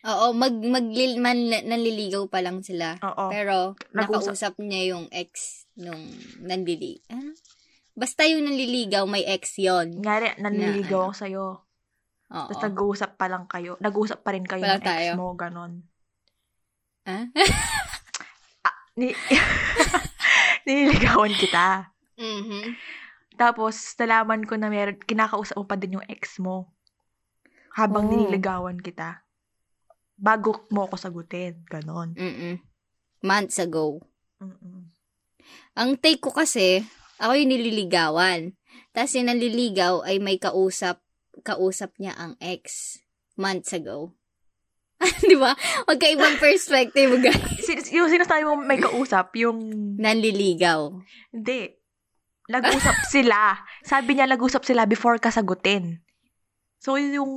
[0.00, 0.86] Oo, mag, mag,
[1.18, 2.96] man, nanliligaw pa lang sila.
[3.02, 3.28] Oo.
[3.28, 4.32] Pero, Nag-usap.
[4.32, 6.00] nakausap niya yung ex nung
[6.40, 7.02] nanlili.
[7.10, 7.20] Ah?
[7.92, 11.46] Basta yung nanliligaw, may ex yon Ngari, nanliligaw Na, ako sa'yo.
[12.30, 12.46] Oo.
[12.48, 13.76] Tapos nag-uusap pa lang kayo.
[13.76, 15.10] Nag-uusap pa rin kayo Wala ng ex tayo.
[15.18, 15.72] mo, ganon.
[17.04, 17.26] Ah?
[18.94, 19.16] Ni-
[20.66, 21.90] nililigawan kita.
[22.16, 22.76] Mhm.
[23.40, 26.68] Tapos, nalaman ko na meron, kinakausap mo pa din yung ex mo.
[27.72, 28.10] Habang Oh.
[28.12, 29.24] nililigawan kita.
[30.20, 31.64] Bago mo ako sagutin.
[31.64, 32.12] Ganon.
[32.12, 32.60] Mm-mm.
[33.24, 34.04] Months ago.
[34.36, 34.92] Mm-mm.
[35.80, 36.84] Ang take ko kasi,
[37.16, 38.52] ako yung nililigawan.
[38.92, 41.00] Tapos yung nanliligaw ay may kausap,
[41.40, 42.98] kausap niya ang ex
[43.40, 44.12] months ago.
[45.24, 45.56] Di ba?
[45.84, 47.40] Magkaibang perspective, guys.
[47.66, 49.58] Sin- yung sinasabi mo may kausap, yung...
[49.96, 50.92] Nanliligaw.
[51.30, 51.72] Hindi.
[52.46, 53.56] Nag-usap sila.
[53.80, 56.02] Sabi niya, nag-usap sila before kasagutin.
[56.76, 57.30] So, yung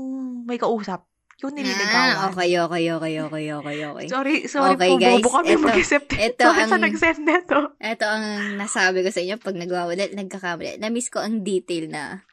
[0.44, 1.06] may kausap,
[1.40, 2.16] yung nililigawan.
[2.18, 4.06] Ah, okay, okay, okay, okay, okay, okay.
[4.08, 5.20] Sorry, sorry Okay, po, guys.
[5.20, 6.04] bobo kami Ito- mag-isip.
[6.10, 7.60] ito Sorry sa ang- nag-send neto.
[7.78, 8.26] Ito ang
[8.56, 10.80] nasabi ko sa inyo pag nagwawala, nagkakamali.
[10.80, 12.24] Na-miss ko ang detail na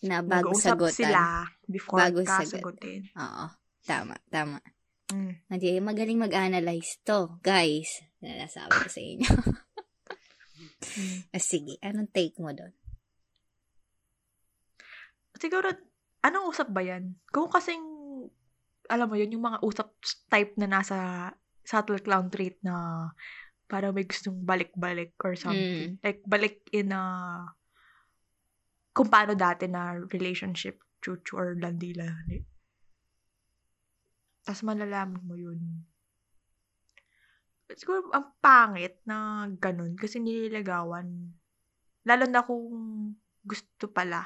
[0.00, 0.92] na bago Nag-usap sagutan.
[0.94, 1.20] sila
[1.64, 3.08] before Bago kasagutin.
[3.14, 3.44] Oo.
[3.84, 4.58] Tama, tama.
[5.12, 5.44] Mm.
[5.52, 8.00] Hindi, magaling mag-analyze to, guys.
[8.24, 9.30] Na nasabi ko sa inyo.
[9.30, 11.18] Mm.
[11.34, 12.70] Ah, Sige, anong take mo doon?
[15.40, 15.72] Siguro,
[16.22, 17.18] anong usap ba yan?
[17.32, 17.82] Kung kasing,
[18.86, 19.90] alam mo yun, yung mga usap
[20.30, 21.30] type na nasa
[21.64, 23.08] subtle clown trait na
[23.66, 25.98] para may gustong balik-balik or something.
[26.04, 27.02] Like, balik in a,
[28.94, 32.06] kung paano dati na relationship, chuchu or landila.
[34.44, 35.58] Tapos malalaman mo yun.
[37.72, 41.32] Siguro, ang pangit na ganun kasi nililigawan.
[42.04, 42.68] Lalo na kung
[43.40, 44.20] gusto pala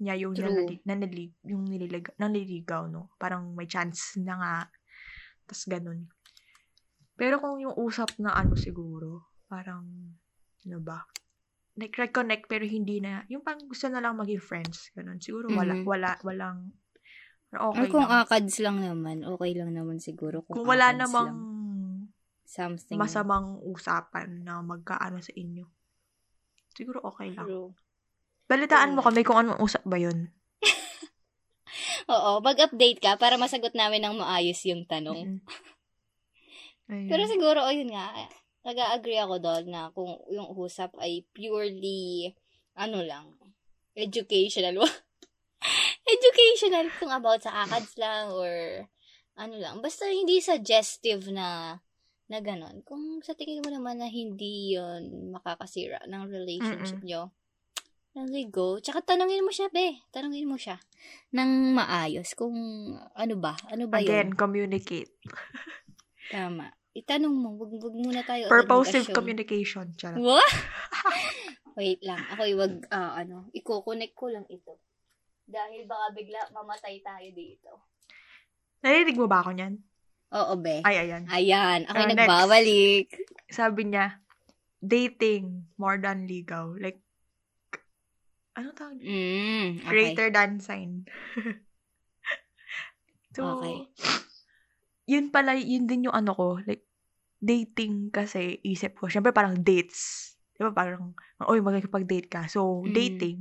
[0.00, 3.12] niya yung nanali, nanali, yung nililigaw, nanliligaw, no?
[3.20, 4.56] Parang may chance na nga.
[5.44, 6.08] Tapos ganun.
[7.20, 9.84] Pero kung yung usap na ano siguro, parang,
[10.64, 11.04] ano ba?
[11.76, 15.20] Like, reconnect pero hindi na, yung pang gusto na lang maging friends, ganun.
[15.20, 15.84] Siguro wala, Mhm.
[15.84, 16.72] wala, walang,
[17.50, 18.22] Okay okay kung lang.
[18.22, 20.46] akads lang naman, okay lang naman siguro.
[20.46, 21.38] Kung, Kung wala namang lang.
[22.46, 22.94] something.
[22.94, 25.66] masamang usapan na magkaano sa inyo.
[26.78, 27.50] Siguro okay lang.
[27.50, 27.74] True.
[28.46, 29.06] Balitaan mo Oo.
[29.10, 30.30] kami kung anong usap ba yun.
[32.14, 35.38] Oo, mag-update ka para masagot namin ng maayos yung tanong.
[35.38, 35.42] Mm.
[37.10, 38.10] Pero siguro, ayun nga,
[38.66, 42.34] nag-agree ako doon na kung yung usap ay purely,
[42.74, 43.30] ano lang,
[43.94, 44.82] educational.
[46.10, 48.84] educational kung about sa akads lang or
[49.38, 49.78] ano lang.
[49.78, 51.78] Basta hindi suggestive na
[52.30, 52.86] na ganon.
[52.86, 57.34] Kung sa tingin mo naman na hindi yon makakasira ng relationship nyo,
[58.14, 58.78] let go.
[58.78, 59.98] Tsaka tanungin mo siya, be.
[60.14, 60.78] Tanungin mo siya
[61.34, 62.54] ng maayos kung
[62.94, 63.54] ano ba?
[63.70, 64.38] Ano ba Again, yun?
[64.38, 65.10] communicate.
[66.34, 66.70] Tama.
[66.90, 69.94] Itanong mo, wag, wag muna tayo Purposive communication.
[69.94, 70.18] Charot.
[70.18, 70.54] What?
[71.78, 72.18] Wait lang.
[72.34, 74.78] Ako iwag, ah, ano, i-connect ko lang ito.
[75.50, 77.70] Dahil baka bigla mamatay tayo dito.
[78.86, 79.74] Narinig mo ba ako niyan?
[80.30, 80.86] Oo, be.
[80.86, 81.26] Ay, ayan.
[81.26, 81.90] Ayan.
[81.90, 82.10] Ako next.
[82.14, 83.06] nagbabalik.
[83.50, 84.22] Sabi niya,
[84.78, 86.78] dating more than legal.
[86.78, 87.02] Like,
[88.54, 89.02] ano tawag?
[89.02, 89.90] Mm, okay.
[89.90, 91.04] Greater than sign.
[93.36, 93.90] so, Okay.
[95.10, 96.86] yun pala, yun din yung ano ko, like,
[97.42, 100.30] dating kasi, isip ko, syempre parang dates.
[100.54, 102.46] Di ba parang, oy, magkikipag-date ka.
[102.46, 102.94] So, Mm.
[102.94, 103.38] dating,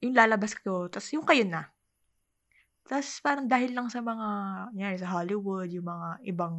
[0.00, 1.68] yung lalabas ko, tapos yung kayo na.
[2.90, 4.28] Tapos parang dahil lang sa mga,
[4.74, 6.56] yan, sa Hollywood, yung mga ibang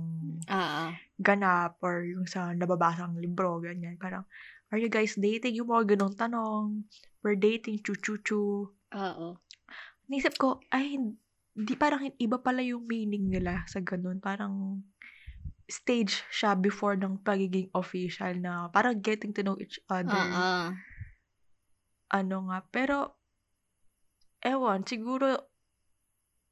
[0.48, 0.96] ah.
[1.20, 4.00] ganap, or yung sa nababasang libro, ganyan.
[4.00, 4.24] Parang,
[4.72, 5.60] are you guys dating?
[5.60, 6.88] Yung mga ganong tanong.
[7.20, 8.72] We're dating, chu-chu-chu.
[8.96, 9.28] Oo.
[10.08, 10.96] Naisip ko, ay,
[11.52, 14.24] hindi parang iba pala yung meaning nila sa ganun.
[14.24, 14.80] Parang
[15.68, 20.16] stage siya before ng pagiging official na parang getting to know each other.
[20.16, 20.76] Oo.
[22.12, 23.20] Ano nga, pero,
[24.44, 25.28] ewan, siguro,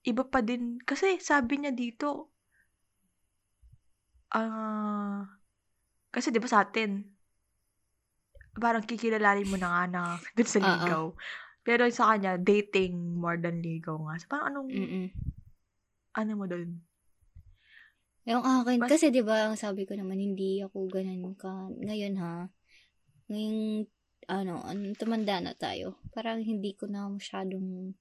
[0.07, 2.31] iba pa din, kasi sabi niya dito,
[4.33, 5.25] ah,
[6.13, 7.05] kasi di ba sa atin,
[8.59, 10.01] parang kikilalanin mo na nga na
[10.35, 11.13] dun sa ligaw.
[11.63, 14.15] Pero sa kanya, dating more than ligaw nga.
[14.19, 15.05] So, parang anong, Mm-mm.
[16.17, 16.81] ano mo dun?
[18.25, 21.69] Yung akin, Mas- kasi di ba, sabi ko naman, hindi ako ganun ka.
[21.81, 22.45] Ngayon ha,
[23.29, 23.85] ngayong,
[24.29, 25.97] ano, an- tumanda na tayo.
[26.09, 27.97] Parang hindi ko na masyadong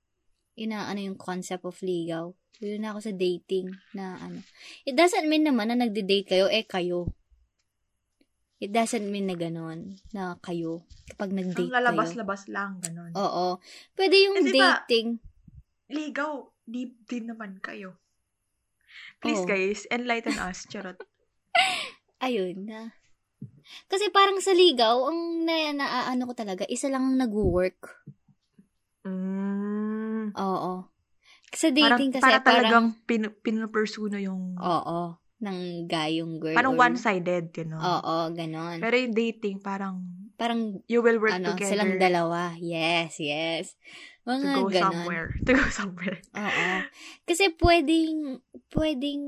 [0.54, 2.28] inaano yung concept of ligaw.
[2.58, 4.44] Yun na ako sa dating na ano.
[4.84, 7.08] It doesn't mean naman na nagde-date kayo, eh kayo.
[8.58, 10.82] It doesn't mean na ganun, na kayo.
[11.06, 11.78] Kapag Ang nag-date kayo.
[11.78, 13.14] lalabas-labas lang, ganun.
[13.14, 13.62] Oo.
[13.94, 15.22] Pwede yung Kasi ba- dating.
[15.88, 16.32] Ligaw,
[16.66, 17.94] deep din naman kayo.
[19.22, 19.48] Please Oo.
[19.48, 20.66] guys, enlighten us.
[20.66, 20.98] Charot.
[22.20, 22.98] ayun na.
[23.86, 28.04] Kasi parang sa ligaw, ang na, naaano ko talaga, isa lang ang nag-work.
[29.04, 30.36] Mm.
[30.36, 30.72] Oo.
[31.48, 35.00] Sa Parang, dating kasi para parang, talagang pin, pinupursue na yung, oo,
[35.40, 35.58] ng
[35.88, 36.52] guy yung girl.
[36.52, 37.80] parang or- one-sided, you know.
[37.80, 38.78] Oo, ganon.
[38.84, 40.04] Pero yung dating, parang,
[40.36, 42.52] parang, you will work ano, together silang dalawa.
[42.60, 43.72] Yes, yes.
[44.28, 44.82] to Mga go ganon.
[44.84, 45.28] somewhere.
[45.48, 46.18] To go somewhere.
[46.36, 46.66] Oo.
[47.24, 48.44] Kasi pwedeng,
[48.76, 49.22] pwedeng,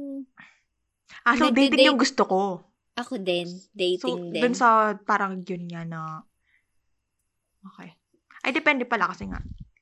[1.26, 2.69] Ah, so dating yung gusto ko.
[3.00, 4.42] Ako din, So, dating din.
[4.42, 6.00] dun sa parang yun nga na,
[7.64, 7.96] okay.
[8.40, 9.40] Ay, depende pala kasi nga.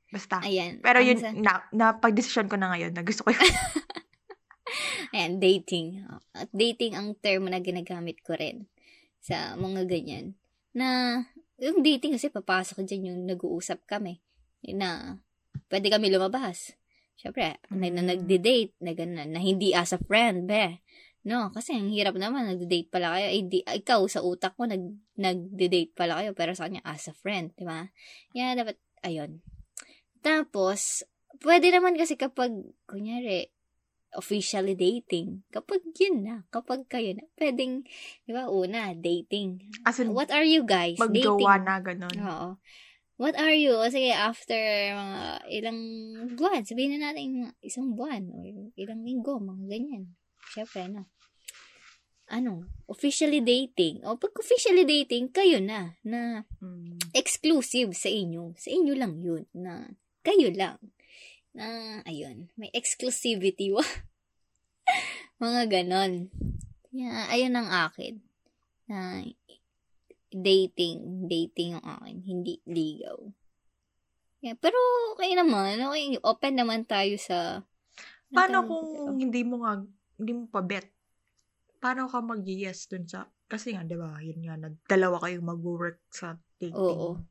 [0.09, 0.41] Basta.
[0.41, 0.81] Ayan.
[0.81, 3.39] Pero yun, sa- na, na pag-desisyon ko na ngayon na gusto ko yun.
[5.15, 6.05] Ayan, dating.
[6.33, 8.69] At dating ang term na ginagamit ko rin
[9.19, 10.37] sa mga ganyan.
[10.73, 11.21] Na,
[11.57, 14.21] yung dating kasi papasok dyan yung nag-uusap kami.
[14.69, 15.17] Na,
[15.69, 16.77] pwede kami lumabas.
[17.17, 18.09] Siyempre, na, na Mm.
[18.15, 20.79] nagde-date, na ganun, na hindi as a friend, be.
[21.29, 23.29] No, kasi ang hirap naman, nagde-date pala kayo.
[23.29, 24.81] Eh, di, ikaw, sa utak mo, nag,
[25.21, 27.85] nagde-date pala kayo, pero sa kanya, as a friend, di ba?
[28.33, 29.45] Yeah, dapat, ayun.
[30.25, 31.05] Tapos,
[31.45, 32.57] pwede naman kasi kapag,
[32.89, 33.53] kunyari,
[34.17, 35.45] officially dating.
[35.53, 37.85] Kapag yun na, kapag kayo na, pwedeng,
[38.25, 39.61] di ba, una, dating.
[39.85, 40.97] As in, What are you guys?
[40.97, 42.17] magjowa na, ganun.
[42.25, 42.57] Oo.
[43.21, 43.77] What are you?
[43.93, 44.57] Sige, after
[44.97, 45.81] mga ilang
[46.39, 48.49] buwan, sabihin na natin isang buwan or
[48.81, 50.17] ilang linggo, mga ganyan.
[50.55, 51.05] Siyempre, no?
[52.29, 52.69] Ano?
[52.85, 54.05] Officially dating.
[54.05, 57.01] O pag officially dating, kayo na, na Mm.
[57.17, 58.53] exclusive sa inyo.
[58.61, 59.89] Sa inyo lang yun, na
[60.21, 60.77] kayo lang.
[61.57, 63.73] Na, ayun, may exclusivity.
[65.43, 66.29] mga ganon.
[66.93, 68.21] Yeah, ayun ang akin.
[68.89, 69.25] Na,
[70.29, 73.17] dating, dating ang akin, hindi ligaw.
[74.45, 74.77] Yeah, pero
[75.17, 77.65] okay naman, okay, open naman tayo sa...
[78.29, 79.81] Paano Ano kung hindi mo nga,
[80.21, 80.98] hindi mo pa bet?
[81.79, 86.35] Paano ka mag-yes dun sa, kasi nga, di ba, yun nga, nagdalawa kayong mag-work sa
[86.59, 86.75] dating.
[86.75, 87.23] Oo.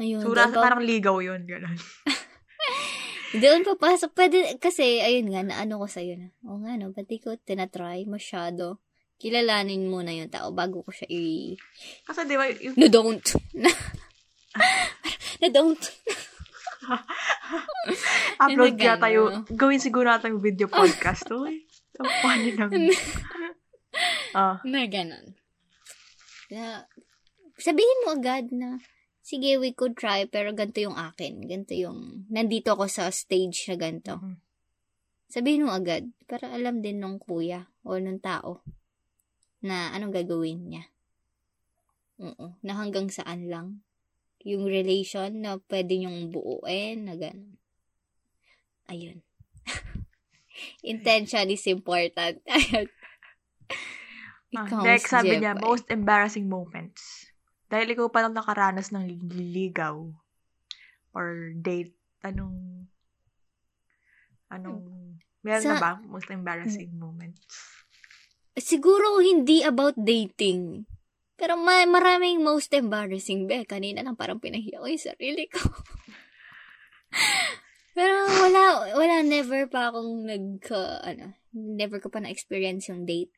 [0.00, 1.76] Ayun, So, nasa pa- parang ligaw yun, gano'n.
[3.42, 4.10] Doon papasok.
[4.14, 6.30] Pwede, kasi, ayun nga, naano ko sa'yo na.
[6.46, 8.78] O nga, no, ba't ko tinatry masyado?
[9.20, 11.52] Kilalanin mo na yung tao bago ko siya i...
[12.08, 13.26] Kasi di ba, yung, No, don't.
[15.44, 15.82] no, don't.
[18.40, 21.28] upload kaya tayo, gawin siguro natin yung video podcast.
[21.30, 21.68] Uy,
[22.00, 22.88] so funny naman.
[24.32, 25.36] Ah, na ganun.
[26.48, 26.88] Na,
[27.60, 28.80] sabihin mo agad na,
[29.20, 31.44] sige, we could try, pero ganito yung akin.
[31.44, 34.16] Ganito yung, nandito ako sa stage na ganito.
[34.16, 34.38] Mhm.
[35.30, 38.66] Sabihin mo agad, para alam din nung kuya o nung tao
[39.62, 40.84] na anong gagawin niya.
[42.18, 43.86] Oo, na hanggang saan lang.
[44.42, 47.54] Yung relation na pwede niyong buuin, na gano'n.
[48.90, 49.22] Ayun.
[50.82, 52.42] Intention is important.
[54.50, 57.30] Ah, Ikaw, next, si sabi niya, most embarrassing moments.
[57.70, 60.10] Dahil ikaw pa lang nakaranas ng ligaw
[61.14, 61.94] or date,
[62.26, 62.90] anong,
[64.50, 64.82] anong,
[65.46, 67.78] meron Sa- na ba most embarrassing moments?
[68.58, 70.90] Siguro hindi about dating.
[71.38, 73.62] Pero may maraming most embarrassing be.
[73.64, 75.62] Kanina lang parang pinahiya ko yung sarili ko.
[77.96, 80.62] Pero wala, wala, never pa akong nag,
[81.04, 83.34] ano, never ko pa na-experience yung date.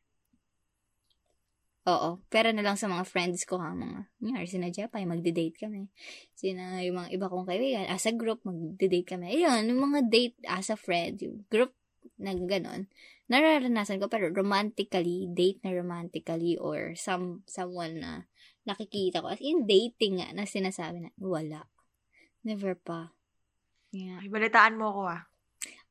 [1.82, 2.22] Oo.
[2.30, 5.90] Pero na lang sa mga friends ko ha, mga, nga, sina Jepay, magde-date kami.
[6.36, 9.34] Sina, yung mga iba kong kaibigan, as a group, magde-date kami.
[9.34, 11.74] Ayun, yung mga date as a friend, yung group
[12.18, 12.86] na ganon
[13.32, 18.28] nararanasan ko pero romantically, date na romantically or some someone na
[18.68, 21.64] nakikita ko as in dating nga na sinasabi na wala.
[22.44, 23.16] Never pa.
[23.92, 24.24] Yeah.
[24.24, 25.22] Ay, balitaan mo ako ah.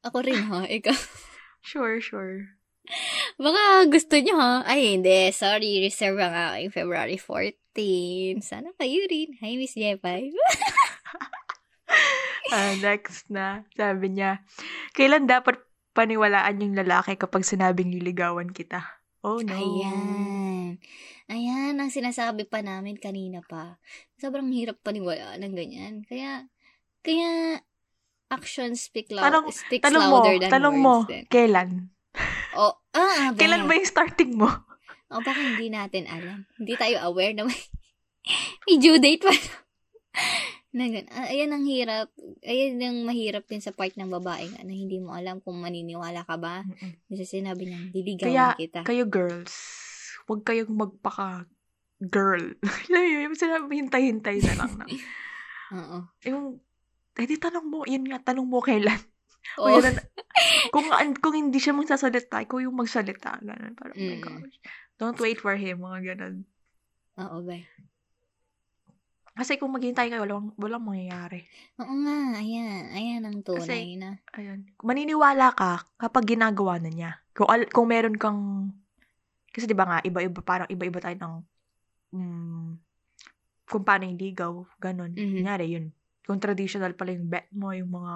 [0.01, 0.97] Ako rin ha, ikaw.
[1.61, 2.57] Sure, sure.
[3.37, 4.53] Baka gusto nyo ha?
[4.65, 5.29] Ay, hindi.
[5.29, 8.41] Sorry, reserve ang aking February 14.
[8.41, 9.37] Sana kayo rin.
[9.39, 10.33] Hi, Miss Jepay.
[12.51, 14.43] Ah, next na, sabi niya,
[14.91, 15.63] kailan dapat
[15.95, 18.83] paniwalaan yung lalaki kapag sinabing liligawan kita?
[19.23, 19.55] Oh no.
[19.55, 20.75] Ayan.
[21.31, 23.79] Ayan, ang sinasabi pa namin kanina pa.
[24.19, 25.93] Sobrang hirap paniwalaan ng ganyan.
[26.03, 26.51] Kaya,
[27.07, 27.63] kaya,
[28.31, 30.85] actions speak, loud, Tanong- speaks Tanong mo, louder than tanong words.
[30.85, 31.23] mo, din.
[31.27, 31.69] kailan?
[32.55, 34.47] Oh, ah, Kailan ba yung starting mo?
[35.07, 36.47] O baka hindi natin alam.
[36.55, 37.59] Hindi tayo aware na may,
[38.65, 39.31] may due date pa.
[40.71, 42.07] na gan- ah, ayan ang hirap.
[42.41, 46.23] Ayan ang mahirap din sa part ng babae nga na hindi mo alam kung maniniwala
[46.23, 46.63] ka ba.
[47.05, 48.79] Kasi sinabi niya, diligawan Kaya, kita.
[48.87, 49.51] kayo girls,
[50.25, 51.43] huwag kayong magpaka
[51.99, 52.55] girl.
[52.87, 54.71] Alam mo yung sinabi, hintay-hintay na lang.
[54.73, 54.85] Na.
[55.71, 55.97] Oo.
[56.23, 56.57] yung,
[57.21, 58.97] eh di tanong mo, yun nga, tanong mo kailan.
[59.57, 59.77] O Oo.
[59.77, 59.95] yun,
[60.69, 60.87] kung,
[61.17, 63.37] kung hindi siya magsasalita, ikaw yung magsalita.
[63.39, 64.23] Ganun, parang, oh my Mm.
[64.23, 64.57] gosh.
[64.95, 66.45] Don't wait for him, mga ganun.
[67.17, 67.57] Oo ba?
[69.31, 71.47] Kasi kung maghintay kayo, walang, walang mangyayari.
[71.79, 72.83] Oo nga, ayan.
[72.91, 74.19] Ayan ang tunay Kasi- na.
[74.35, 74.67] Ayun.
[74.83, 77.11] Maniniwala ka kapag ginagawa na niya.
[77.31, 78.69] Kung, al- kung meron kang,
[79.49, 81.35] kasi di ba nga, iba-iba, parang iba-iba tayo ng,
[82.13, 82.69] mm,
[83.65, 85.15] kung paano yung ligaw, ganun.
[85.15, 85.41] Mhm.
[85.41, 85.85] Kunyari, yun.
[86.21, 88.15] Kung traditional pala yung bet mo, yung mga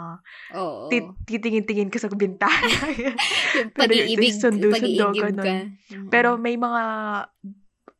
[0.55, 0.87] Oo.
[0.93, 2.53] tit- titingin-tingin ka sa bintana.
[3.57, 5.41] yung pag-iibig, sundo-sundo, pag-iigib ganun.
[5.41, 5.53] ka.
[5.97, 6.09] Oo.
[6.13, 6.81] Pero may mga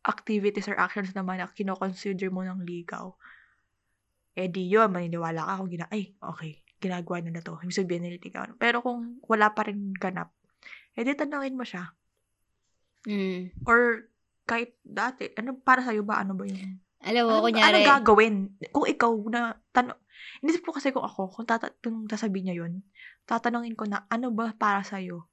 [0.06, 3.18] activities or actions naman na kinoconsider mo ng ligaw.
[4.38, 7.57] Eh di yun, maniniwala ka kung gina, ay, okay, ginagawa na na to.
[7.57, 8.53] Ibig sabihin nililigaw.
[8.61, 10.30] Pero kung wala pa rin ganap,
[10.94, 11.91] eh di tanongin mo siya.
[13.10, 13.65] Mm.
[13.65, 14.10] Or
[14.45, 16.22] kahit dati, ano para sa'yo ba?
[16.22, 16.77] Ano ba yung...
[17.06, 18.36] Alam mo, Ano, kunyari, anong gagawin?
[18.73, 19.98] Kung ikaw na, tanong,
[20.41, 22.82] hindi po kasi kung ako, kung, tata, kung sasabihin niya yun,
[23.30, 25.30] tatanungin ko na, ano ba para sa'yo?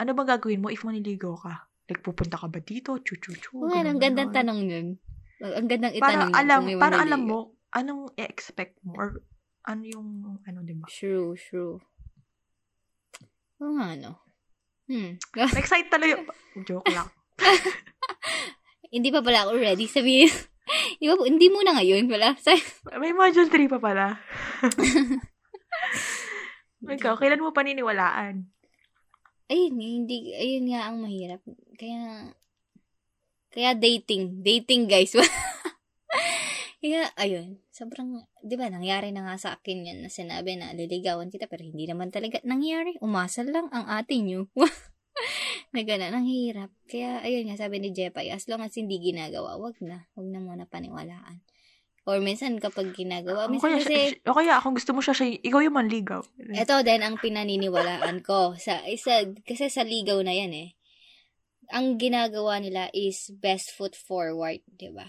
[0.00, 1.68] Ano ba gagawin mo if maniligaw ka?
[1.84, 2.96] Like, pupunta ka ba dito?
[2.96, 3.60] Chu-chu-chu?
[3.60, 4.38] Ganun, ang gandang ganun.
[4.40, 4.86] tanong nun.
[5.44, 7.38] Ang gandang Para itanong yun alam, para alam mo,
[7.76, 9.20] anong i-expect mo or
[9.68, 10.08] ano yung,
[10.48, 10.88] ano, di ba?
[10.88, 11.76] True, true.
[13.60, 14.16] Oo nga, no.
[14.88, 15.20] Hmm.
[15.60, 16.24] Excite talaga.
[16.64, 17.08] Joke lang.
[18.94, 20.32] hindi pa pala ako ready sabihin.
[21.00, 22.36] Di ba, hindi muna ngayon pala.
[23.00, 24.18] May module 3 pa pala.
[26.84, 28.54] Ikaw, kailan mo paniniwalaan?
[29.44, 31.40] ayun, hindi, ayun nga ang mahirap.
[31.76, 32.32] Kaya,
[33.52, 34.40] kaya dating.
[34.40, 35.12] Dating, guys.
[36.80, 37.60] kaya, ayun.
[37.68, 41.64] Sobrang, di ba, nangyari na nga sa akin yan na sinabi na liligawan kita, pero
[41.64, 42.96] hindi naman talaga nangyari.
[43.04, 44.40] Umasal lang ang atin nyo.
[45.74, 46.70] Na gano'n, ang hirap.
[46.86, 50.06] Kaya, ayun nga, sabi ni Jepay, as long as hindi ginagawa, wag na.
[50.14, 51.42] Wag na muna paniwalaan.
[52.06, 55.16] Or minsan, kapag ginagawa, O minsan kaya, kasi, siya- o kaya, kung gusto mo siya,
[55.16, 56.22] siya ikaw yung manligaw.
[56.38, 58.54] ito din ang pinaniniwalaan ko.
[58.54, 60.70] Sa, isa, kasi sa ligaw na yan eh.
[61.72, 65.08] Ang ginagawa nila is best foot forward, di ba?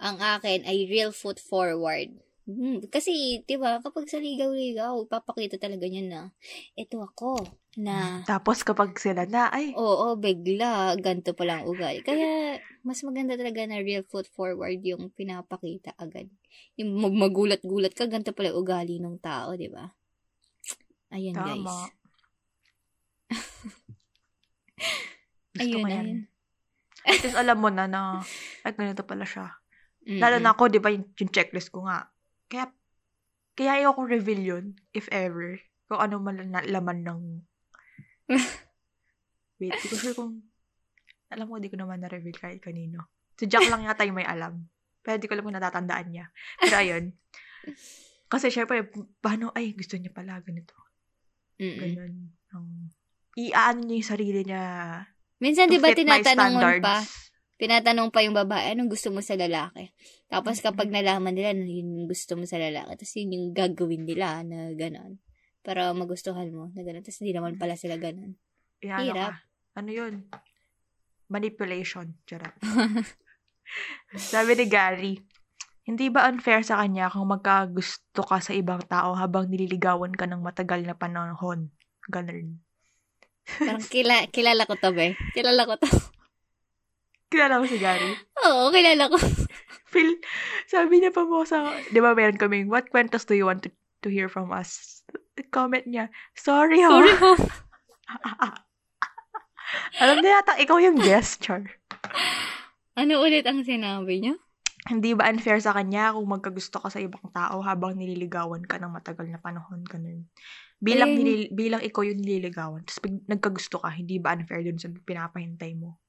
[0.00, 2.08] Ang akin ay real foot forward.
[2.48, 6.20] Hmm, kasi, di ba, kapag sa ligaw-ligaw, papakita talaga niya na,
[6.72, 7.44] ito ako,
[7.78, 12.02] na, Tapos kapag sila na, ay, oo, bigla, ganito pala ang ugali.
[12.02, 16.26] Kaya, mas maganda talaga na real foot forward yung pinapakita agad.
[16.74, 19.86] Yung mag- magulat-gulat ka, ganito pala ugali ng tao, di ba?
[21.14, 21.46] Ayan, Tama.
[21.46, 21.74] guys.
[25.62, 26.06] Ayun, ko yan.
[26.06, 26.20] ayun.
[27.08, 28.26] At least alam mo na na,
[28.66, 29.54] ay, ganito pala siya.
[30.02, 30.18] Mm-mm.
[30.18, 32.10] Lalo na ako, di ba, yung, yung checklist ko nga.
[32.50, 32.74] Kaya,
[33.54, 35.62] kaya ayaw kong reveal yun, if ever.
[35.86, 37.22] Kung ano man na, laman ng...
[39.58, 40.44] Wait, di ko sure kung...
[41.28, 43.12] Alam mo, di ko naman na-reveal kahit kanino.
[43.36, 44.64] Si Jack lang yata yung may alam.
[45.04, 46.26] Pero di ko alam kung natatandaan niya.
[46.56, 47.04] Pero ayun.
[48.28, 48.88] Kasi syempre,
[49.20, 50.76] paano, ay, gusto niya pala, ganito.
[51.58, 51.80] Mm-mm.
[51.80, 52.14] Ganun.
[52.54, 52.88] Um,
[53.36, 54.64] iaano niya yung sarili niya
[55.38, 56.98] Minsan, di ba, tinatanong pa,
[57.58, 59.94] tinatanong pa yung babae, anong gusto mo sa lalaki?
[60.26, 64.02] Tapos, kapag nalaman nila na yun yung gusto mo sa lalaki, tapos yun yung gagawin
[64.02, 65.14] nila na gano'n.
[65.62, 67.04] Para magustuhan mo na gano'n.
[67.04, 68.32] Tapos, hindi naman pala sila gano'n.
[68.84, 69.32] Yan, ano Hirap.
[69.32, 69.32] ka?
[69.78, 70.14] Ano yun?
[71.28, 72.16] Manipulation.
[72.24, 72.54] Charot.
[74.32, 75.14] Sabi ni Gary,
[75.84, 80.40] hindi ba unfair sa kanya kung magkagusto ka sa ibang tao habang nililigawan ka ng
[80.40, 81.72] matagal na panahon?
[82.08, 82.60] Ganun.
[83.48, 85.16] Parang kila, kilala ko to, be.
[85.32, 85.88] Kilala ko to.
[87.28, 88.12] Kilala mo si Gary?
[88.44, 89.16] Oo, kilala ko.
[89.88, 90.20] Phil,
[90.68, 93.72] sabi niya pa mo sa, di ba meron kaming, what kwentos do you want to,
[94.00, 95.02] to hear from us?
[95.50, 96.90] Comment niya, sorry ha.
[96.90, 97.30] Sorry ho.
[100.02, 101.68] Alam niya yata, ikaw yung guest, Char.
[102.96, 104.34] Ano ulit ang sinabi niya?
[104.88, 108.88] hindi ba unfair sa kanya kung magkagusto ka sa ibang tao habang nililigawan ka ng
[108.88, 110.24] matagal na panahon, ganun.
[110.80, 114.80] Bilang, Eh, nilil- bilang ikaw yung nililigawan, tapos pag nagkagusto ka, hindi ba unfair dun
[114.80, 116.00] sa pinapahintay mo?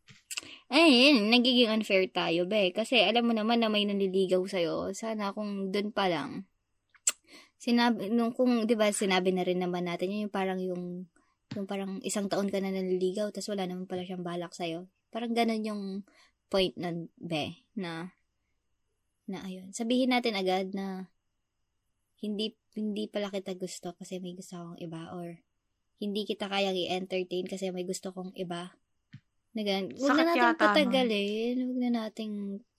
[0.72, 2.72] Ay, yun, nagiging unfair tayo, be.
[2.72, 4.96] Kasi alam mo naman na may nanliligaw sa'yo.
[4.96, 6.48] Sana kung dun pa lang,
[7.60, 11.06] sinabi, nung kung, di ba, sinabi na rin naman natin, yun yung parang yung,
[11.54, 14.88] yung parang isang taon ka na nanliligaw, tapos wala naman pala siyang balak sa'yo.
[15.12, 15.84] Parang ganun yung
[16.48, 18.16] point nun, be, na,
[19.28, 19.76] na ayun.
[19.76, 21.12] Sabihin natin agad na,
[22.24, 25.44] hindi, hindi pala kita gusto kasi may gusto akong iba, or,
[26.00, 28.72] hindi kita kayang i-entertain kasi may gusto kong iba.
[29.52, 29.92] Na ganun.
[30.00, 31.56] Huwag na natin patagalin.
[31.60, 32.30] Huwag na natin...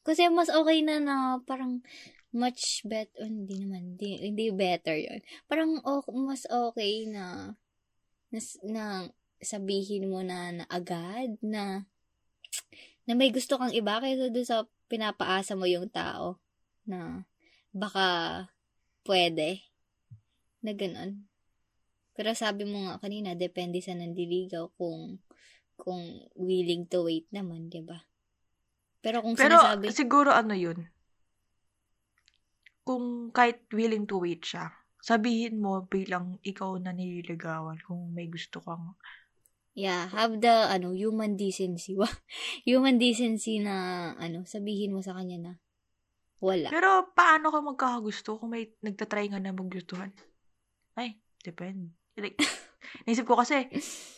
[0.01, 1.85] Kasi mas okay na na parang
[2.31, 3.27] much better.
[3.27, 3.95] hindi naman.
[3.95, 5.21] Hindi, hindi better yun.
[5.51, 7.55] Parang o- mas okay na,
[8.31, 8.85] na na
[9.41, 11.89] sabihin mo na, na agad na
[13.09, 16.39] na may gusto kang iba kaysa doon sa pinapaasa mo yung tao
[16.87, 17.27] na
[17.75, 18.47] baka
[19.07, 19.65] pwede
[20.63, 21.27] na ganun.
[22.15, 25.19] Pero sabi mo nga kanina, depende sa nandiligaw kung
[25.81, 28.05] kung willing to wait naman, 'di ba?
[29.01, 30.85] Pero kung Pero sinasabi, siguro ano yun,
[32.85, 38.61] kung kahit willing to wait siya, sabihin mo bilang ikaw na nililigawan kung may gusto
[38.61, 38.97] kang
[39.75, 41.97] yeah, have the ano, human decency.
[42.69, 45.53] human decency na ano, sabihin mo sa kanya na
[46.41, 46.73] wala.
[46.73, 50.11] Pero paano ka magkakagusto kung may nagtatry nga na maggustuhan?
[50.97, 51.95] Ay, depende.
[52.17, 52.37] Like,
[53.07, 53.69] naisip ko kasi,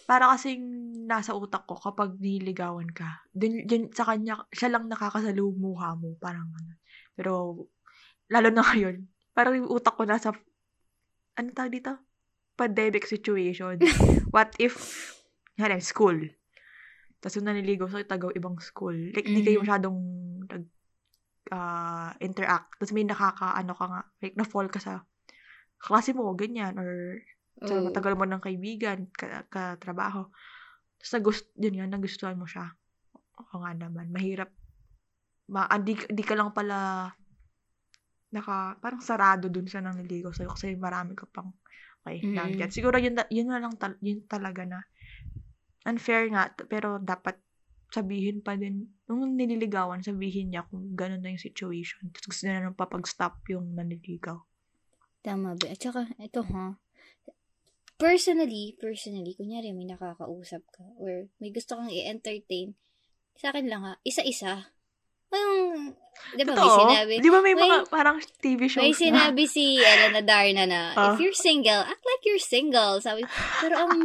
[0.07, 0.63] para kasing
[1.05, 6.15] nasa utak ko kapag nililigawan ka, dun, dun, sa kanya, siya lang nakakasalumuha mo.
[6.23, 6.79] Parang ano.
[7.13, 7.67] Pero,
[8.33, 9.05] lalo na ngayon,
[9.37, 10.33] parang yung utak ko nasa,
[11.37, 11.93] ano tawag dito?
[12.57, 13.77] Pandemic situation.
[14.35, 14.77] What if,
[15.61, 16.17] yan school.
[17.21, 18.97] Tapos yung naniligaw sa tagaw ibang school.
[19.13, 19.65] Like, hindi kayo Mhm.
[19.69, 19.99] masyadong
[20.49, 20.65] nag,
[21.53, 22.81] ah, interact.
[22.81, 25.05] Tapos may nakaka, ano ka nga, like, na-fall ka sa
[25.79, 27.21] klase mo, ganyan, or
[27.63, 27.91] sa Oo.
[27.91, 30.27] matagal mo ng kaibigan, ka, katrabaho.
[30.99, 32.75] Tapos nagust, yun nga, nagustuhan mo siya.
[33.39, 34.51] Oo nga naman, mahirap.
[35.51, 37.11] Ma, hindi, hindi ka lang pala
[38.33, 41.53] naka, parang sarado dun sa naniligaw sa'yo kasi marami ka pang
[42.03, 42.59] okay, Mm.
[42.59, 44.81] mm Siguro yun, yun na lang, tal- yun talaga na
[45.87, 47.39] unfair nga, pero dapat
[47.93, 52.09] sabihin pa din, nung nililigawan, sabihin niya kung gano'n na yung situation.
[52.09, 54.41] Tapos gusto niya nang papag-stop yung naniligaw.
[55.21, 55.67] Tama ba?
[55.69, 56.81] At saka, ito ha,
[58.01, 62.75] personally, personally, kunyari may nakakausap ka or may gusto kang i-entertain,
[63.37, 64.72] sa akin lang ha, isa-isa.
[65.33, 65.53] Ang,
[66.33, 69.01] di ba may sinabi, Di ba may, may- mga parang TV shows may na?
[69.01, 71.05] sinabi si Elena Darna na, Ah.
[71.09, 73.01] if you're single, act like you're single.
[73.01, 73.25] Sabi,
[73.59, 73.97] pero ang,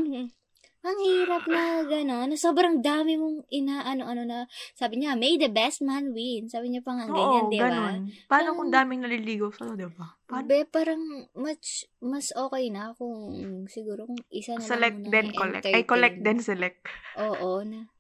[0.79, 5.83] ang hirap na gano'n, na sobrang dami mong inaano-ano na, sabi niya, may the best
[5.83, 6.47] man win.
[6.47, 7.91] Sabi niya pa nga ganyan, di ba?
[8.25, 10.15] Paano kung daming naliligaw sa'yo, di ba?
[10.23, 10.47] Paano?
[10.47, 13.19] Be, parang much, mas okay na kung
[13.67, 15.67] siguro kung isa na Select then collect.
[15.67, 16.87] Ay, collect then select.
[17.19, 17.91] Oo, na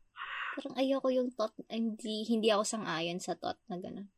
[0.57, 4.09] parang ayoko yung thought, hindi, hindi ako sang-ayon sa thought na gano'n.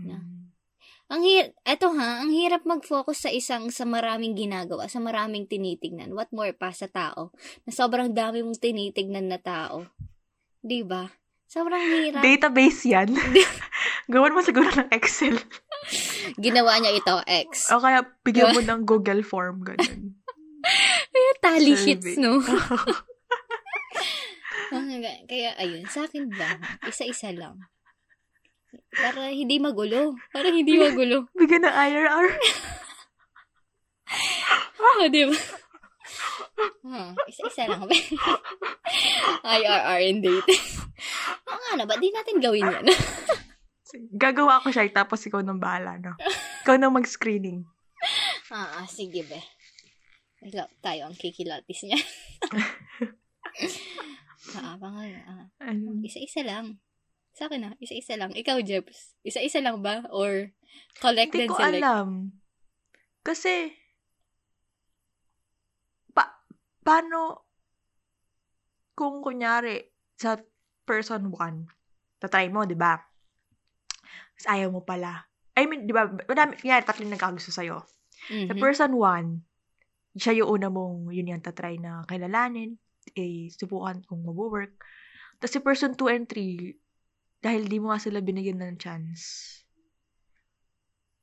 [0.00, 0.16] Na.
[0.16, 0.48] Mm.
[1.10, 6.14] Ang hir eto ha, ang hirap mag-focus sa isang sa maraming ginagawa, sa maraming tinitignan.
[6.14, 7.34] What more pa sa tao?
[7.66, 9.90] Na sobrang dami mong tinitignan na tao.
[10.62, 11.10] 'Di ba?
[11.50, 12.22] Sobrang hirap.
[12.22, 13.10] Database yan.
[14.12, 15.34] Gawin mo siguro ng Excel.
[16.38, 17.74] Ginawa niya ito, X.
[17.74, 20.14] O kaya bigyan mo ng Google form, ganun.
[21.10, 21.82] Kaya tally Survey.
[21.82, 22.38] sheets, no?
[24.70, 26.54] Kaya, ayun, sa akin ba,
[26.86, 27.58] isa-isa lang.
[28.94, 30.14] Para hindi magulo.
[30.30, 31.26] Para hindi magulo.
[31.34, 32.28] Bigyan ng IRR.
[34.80, 35.36] Ah, di ba?
[36.86, 37.82] Hmm, isa-isa lang.
[39.58, 40.64] IRR and dating.
[41.50, 42.86] Oo nga na, ba't di natin gawin yan?
[44.14, 46.14] Gagawa ako siya, tapos ikaw nang bahala, no?
[46.62, 47.66] Ikaw nang mag-screening.
[48.54, 49.40] ah, ah, sige be.
[50.46, 51.98] Ikaw, tayo ang kikilatis niya.
[54.56, 56.00] ah, mga, ah, Ano?
[56.04, 56.80] isa-isa lang.
[57.36, 58.34] Sa akin na, isa-isa lang.
[58.34, 60.02] Ikaw, Jeps, isa-isa lang ba?
[60.10, 60.50] Or
[60.98, 61.82] collect Hindi and ko select?
[61.84, 62.08] alam.
[63.22, 63.70] Kasi,
[66.10, 66.26] pa,
[66.82, 67.46] paano,
[68.96, 69.80] kung kunyari,
[70.18, 70.36] sa
[70.84, 71.64] person one,
[72.18, 72.98] tatry mo, di ba?
[74.36, 75.24] Tapos ayaw mo pala.
[75.56, 77.84] I mean, di ba, madami, yan, tatlo yung nagkagusto sa'yo.
[78.48, 78.60] Sa Mhm.
[78.60, 79.28] person one,
[80.16, 82.74] siya yung una mong, yun yan, tatry na kilalanin,
[83.16, 84.76] eh, subukan kung mag-work.
[85.40, 86.76] Tapos si person two and three,
[87.40, 89.22] dahil di mo nga sila binigyan ng chance,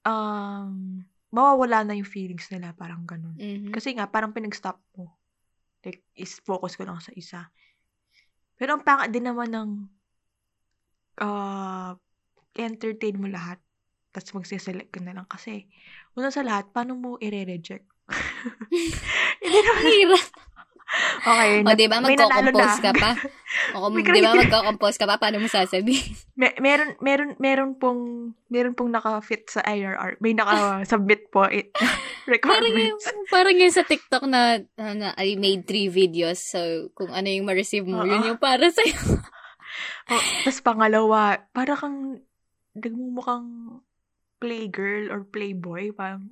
[0.08, 3.36] um, mawawala na yung feelings nila, parang ganun.
[3.38, 3.70] Mhm.
[3.76, 5.20] Kasi nga, parang pinag-stop mo.
[5.84, 7.52] Like, is focus ko lang sa isa.
[8.58, 9.70] Pero ang pangit din naman ng
[11.22, 11.94] uh,
[12.58, 13.62] entertain mo lahat.
[14.10, 15.70] Tapos magsiselect ka na lang kasi
[16.18, 17.86] una sa lahat, paano mo i-reject?
[19.44, 20.26] Hindi naman.
[20.98, 21.64] Okay.
[21.64, 23.12] O, di ba, magko-compose ka pa?
[23.80, 25.16] O, di ba, magko-compose ka pa?
[25.16, 26.14] Paano mo sasabihin?
[26.40, 30.20] May, meron meron meron pong meron pong naka-fit sa IRR.
[30.20, 31.72] May naka-submit po it,
[32.44, 33.00] Parang yung,
[33.32, 36.44] parang yung sa TikTok na, na I made three videos.
[36.44, 38.30] So, kung ano yung ma-receive mo, yun Oo.
[38.36, 39.24] yung para sa'yo.
[40.12, 42.20] Oh, Tapos pangalawa, para kang
[42.76, 43.80] nagmumukhang
[44.44, 46.28] playgirl or playboy, parang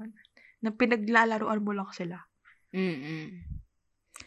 [0.59, 2.27] na pinaglalaroan mo lang sila.
[2.75, 3.55] Mm-mm.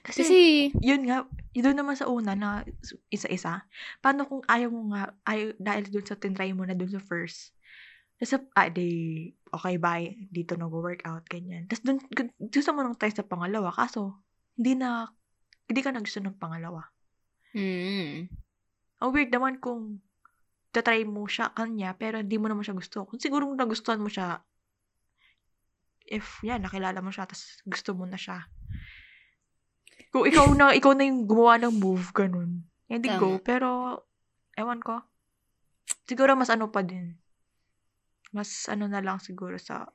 [0.08, 0.36] Kasi, Kasi,
[0.80, 2.64] yun nga, yun naman sa una na
[3.12, 3.68] isa-isa.
[4.00, 7.52] Paano kung ayaw mo nga, ayaw, dahil dun sa tinry mo na dun sa first,
[8.18, 8.88] tapos, ah, di,
[9.54, 11.70] okay, bye, dito nag-workout, ganyan.
[11.70, 14.18] Tapos dun, gu- gusto mo nang try sa pangalawa, kaso,
[14.58, 15.06] hindi na,
[15.70, 16.82] hindi ka na gusto ng pangalawa.
[17.54, 18.26] mm
[18.98, 20.02] Ang weird naman kung
[20.74, 23.06] tatry mo siya kanya, pero hindi mo naman siya gusto.
[23.06, 24.42] Kung siguro nagustuhan mo siya,
[26.08, 28.50] if, yan, nakilala mo siya, tapos gusto mo na siya.
[30.08, 32.64] Kung ikaw na, ikaw na yung gumawa ng move, ganun.
[32.88, 33.20] Hindi Tama.
[33.20, 33.68] go, pero,
[34.56, 35.04] ewan ko.
[36.04, 37.16] Siguro mas ano pa din.
[38.30, 39.88] Mas ano na lang siguro sa,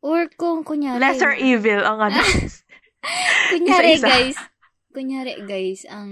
[0.00, 2.20] Or kung, kunyari, lesser evil ang ano.
[3.50, 4.06] kunyari, isa-isa.
[4.06, 4.38] guys,
[4.92, 6.10] kunyari, guys, ang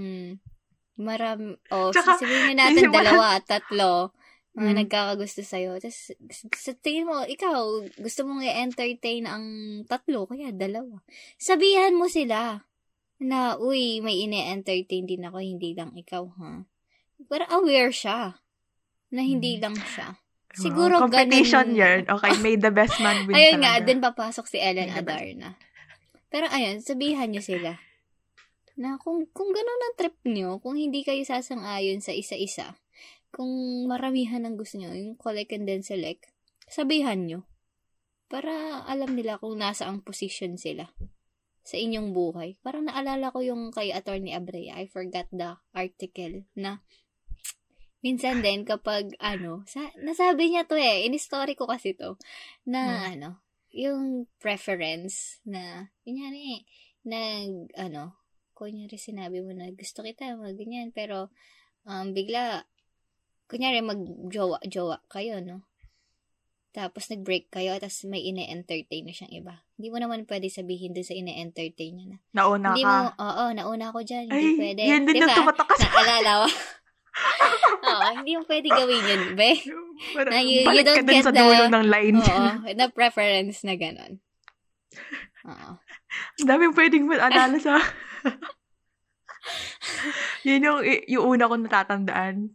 [0.97, 4.11] maram, o, Tsaka, sabihin na natin dalawa at tatlo,
[4.55, 4.77] mga Mm.
[4.83, 5.77] nagkakagusto sa'yo.
[5.77, 6.15] Tapos,
[6.55, 9.45] sa tingin mo, ikaw, gusto mong i-entertain ang
[9.83, 11.03] tatlo, kaya dalawa.
[11.35, 12.63] Sabihan mo sila
[13.17, 16.67] na, uy, may ine-entertain din ako, hindi lang ikaw, ha?
[17.25, 18.39] Para aware siya
[19.09, 19.61] na hindi Mm.
[19.61, 20.07] lang siya.
[20.51, 21.99] Siguro competition ganun- yan.
[22.09, 23.85] Okay, may the best man win Ayun nga, talaga.
[23.85, 24.99] dun papasok si Ellen May.
[24.99, 25.49] Adarna.
[26.27, 27.79] Pero ayun, sabihan nyo sila
[28.75, 32.75] na kung, kung ganun ang trip nyo, kung hindi kayo sasang-ayon sa isa-isa,
[33.31, 33.47] kung
[33.85, 36.27] maramihan ang gusto nyo, yung collect and then select,
[36.65, 37.47] sabihan nyo.
[38.25, 38.51] Para
[38.83, 40.91] alam nila kung nasa ang position sila
[41.65, 42.61] sa inyong buhay.
[42.61, 46.85] Parang naalala ko yung kay Attorney Abrea, I forgot the article, na
[48.05, 52.21] minsan din kapag ano, sa, nasabi niya to eh, in-story ko kasi to,
[52.69, 53.41] na ano,
[53.73, 56.69] yung preference na, kunyari,
[57.01, 58.13] nag, ano,
[58.53, 61.33] kunyari sinabi mo na gusto kita, mga ganyan, pero,
[61.89, 62.69] um, bigla,
[63.49, 65.65] kunyari mag-jowa-jowa kayo, no?
[66.77, 69.64] Tapos nag-break kayo, tapos may ine-entertain na siyang iba.
[69.75, 72.17] Hindi mo naman pwede sabihin doon sa ine-entertain niya na.
[72.31, 72.87] Nauna hindi ka.
[72.87, 74.81] mo, oo, nauna ako dyan, hindi Ay, pwede.
[74.81, 75.35] yan din Di yung ba?
[75.35, 76.47] tumatak ka sa Naalala?
[77.85, 79.51] Oo, hindi mo pwede gawin yun, be.
[80.17, 82.17] Na you- you don't get sa the- dulo ng line.
[82.19, 82.49] Oo,
[82.79, 84.19] na preference na ganon.
[85.43, 85.69] Oo.
[86.39, 87.79] Ang daming pwedeng maalala sa...
[90.47, 92.49] yun yung, yung una ko natatandaan.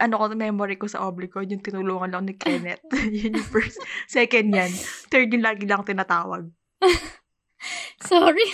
[0.00, 2.84] Ano ko, memory ko sa obli ko, yung tinulungan lang ni Kenneth.
[3.12, 3.80] yun yung first.
[4.08, 4.72] Second yan.
[5.12, 6.48] Third yung lagi lang tinatawag.
[8.08, 8.46] Sorry?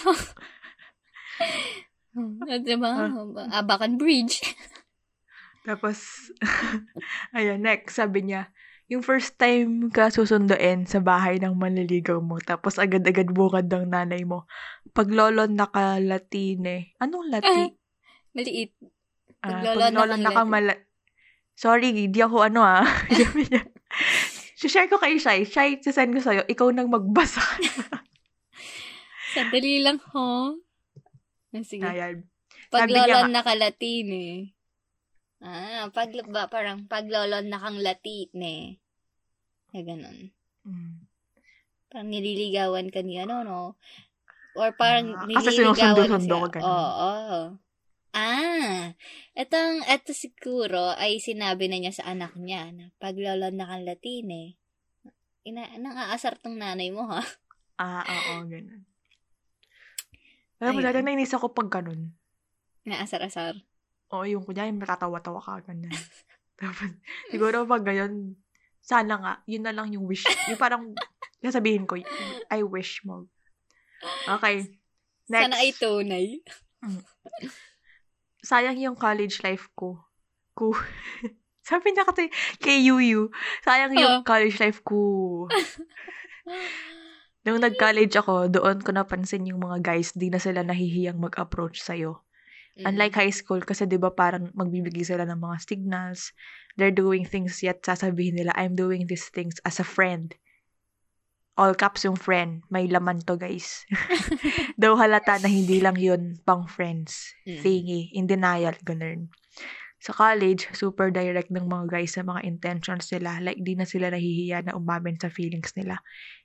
[2.49, 2.91] At diba?
[3.55, 4.43] Abakan Bridge.
[5.69, 6.33] Tapos,
[7.37, 8.49] ayun, next, sabi niya,
[8.89, 14.25] yung first time ka susunduin sa bahay ng manliligaw mo, tapos agad-agad bukad ng nanay
[14.25, 14.49] mo,
[14.97, 17.69] pag lolo naka-latine, anong lati?
[18.33, 18.73] Maliit.
[19.45, 20.73] Ah, pag lolo pag lolo nakang nakamala...
[21.59, 22.87] Sorry, di ako ano ah.
[24.63, 25.43] Share ko kay Shai.
[25.43, 26.47] Shai, sasend ko sa'yo.
[26.47, 27.43] Ikaw nang magbasa.
[29.35, 29.99] Sandali lang?
[30.15, 30.55] Ah,
[31.67, 31.83] Sige.
[31.83, 32.31] Ayan.
[32.71, 34.39] Pag sabi niya lolon nakalatin eh.
[35.43, 38.65] Ah, pag, ba, parang pag lolon nakang latin eh.
[39.75, 40.31] Na ganun.
[40.63, 40.95] Mm.
[41.91, 43.61] Parang nililigawan ka ni ano, no?
[44.55, 46.47] Or parang Ah, kasi nililigawan sinusundo-sundo siya.
[46.47, 46.71] ka ganun.
[46.71, 47.41] Oo.
[48.19, 48.99] Ah,
[49.39, 54.27] etong, eto siguro ay sinabi na niya sa anak niya na pag lolon nakang latin
[54.35, 54.49] eh.
[55.47, 57.23] Ina, nang aasar tong nanay mo, ha?
[57.79, 58.83] Ah, oo, ganun.
[60.59, 62.11] Alam mo, dati nainis ako pag ganun.
[62.83, 63.55] Naasar-asar.
[64.11, 65.95] Oo, yung kunya, yung matatawa-tawa ka, ganyan.
[66.59, 66.91] Tapos,
[67.31, 68.35] siguro pag ganyan,
[68.83, 70.27] sana nga, yun na lang yung wish.
[70.51, 70.91] Yung parang,
[71.39, 71.95] sasabihin ko,
[72.51, 73.31] I wish mo.
[74.27, 74.67] Okay.
[75.31, 75.45] Next.
[75.47, 76.27] Sana ay tunay.
[78.43, 79.99] Sayang yung college life ko.
[80.55, 80.75] Ko.
[81.69, 82.33] Sabi niya kasi
[82.65, 83.29] Yuyu,
[83.61, 84.25] sayang yung Oh.
[84.25, 84.99] college life ko.
[87.45, 92.25] Nung nag-college ako, doon ko napansin yung mga guys, di na sila nahihiyang mag-approach sa'yo.
[92.77, 92.95] Mm.
[92.95, 96.33] Unlike high school, kasi di ba parang magbibigay sila ng mga signals,
[96.77, 100.37] they're doing things yet sasabihin nila, I'm doing these things as a friend.
[101.59, 102.63] All caps yung friend.
[102.71, 103.83] May laman to, guys.
[104.81, 107.35] Daw halata na hindi lang yun pang friends.
[107.43, 107.59] Mm.
[107.59, 108.03] Thingy.
[108.15, 108.79] In denial.
[108.87, 109.35] Ganun.
[109.99, 113.43] Sa college, super direct ng mga guys sa mga intentions nila.
[113.43, 115.99] Like, di na sila nahihiya na umamin sa feelings nila.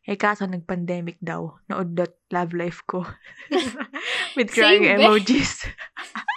[0.10, 1.62] Eh, kaso nag-pandemic daw.
[1.70, 3.06] Naudot love life ko.
[4.36, 5.70] With crying Same, emojis.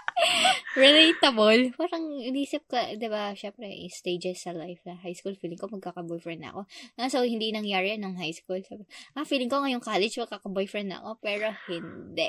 [0.76, 1.72] Relatable.
[1.76, 6.40] Parang inisip ko, di ba, syempre, stages sa life na high school, feeling ko magkaka-boyfriend
[6.44, 6.60] na ako.
[6.96, 8.60] Ah, so, hindi nangyari yan nung high school.
[8.60, 8.84] Sabi,
[9.16, 12.28] ah, feeling ko ngayong college magkaka-boyfriend na ako, pero hindi.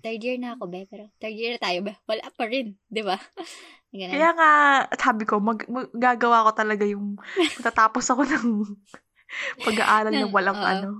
[0.00, 1.92] Third year na ako, be, pero third year na tayo, be.
[2.08, 3.16] Wala pa rin, di ba?
[3.92, 4.12] Ganun.
[4.16, 4.50] Kaya nga,
[4.96, 7.20] sabi ko, mag, mag- gagawa ko talaga yung,
[7.60, 8.46] matatapos ako ng
[9.66, 10.68] pag-aaral na Ng- walang oo.
[10.68, 10.90] ano,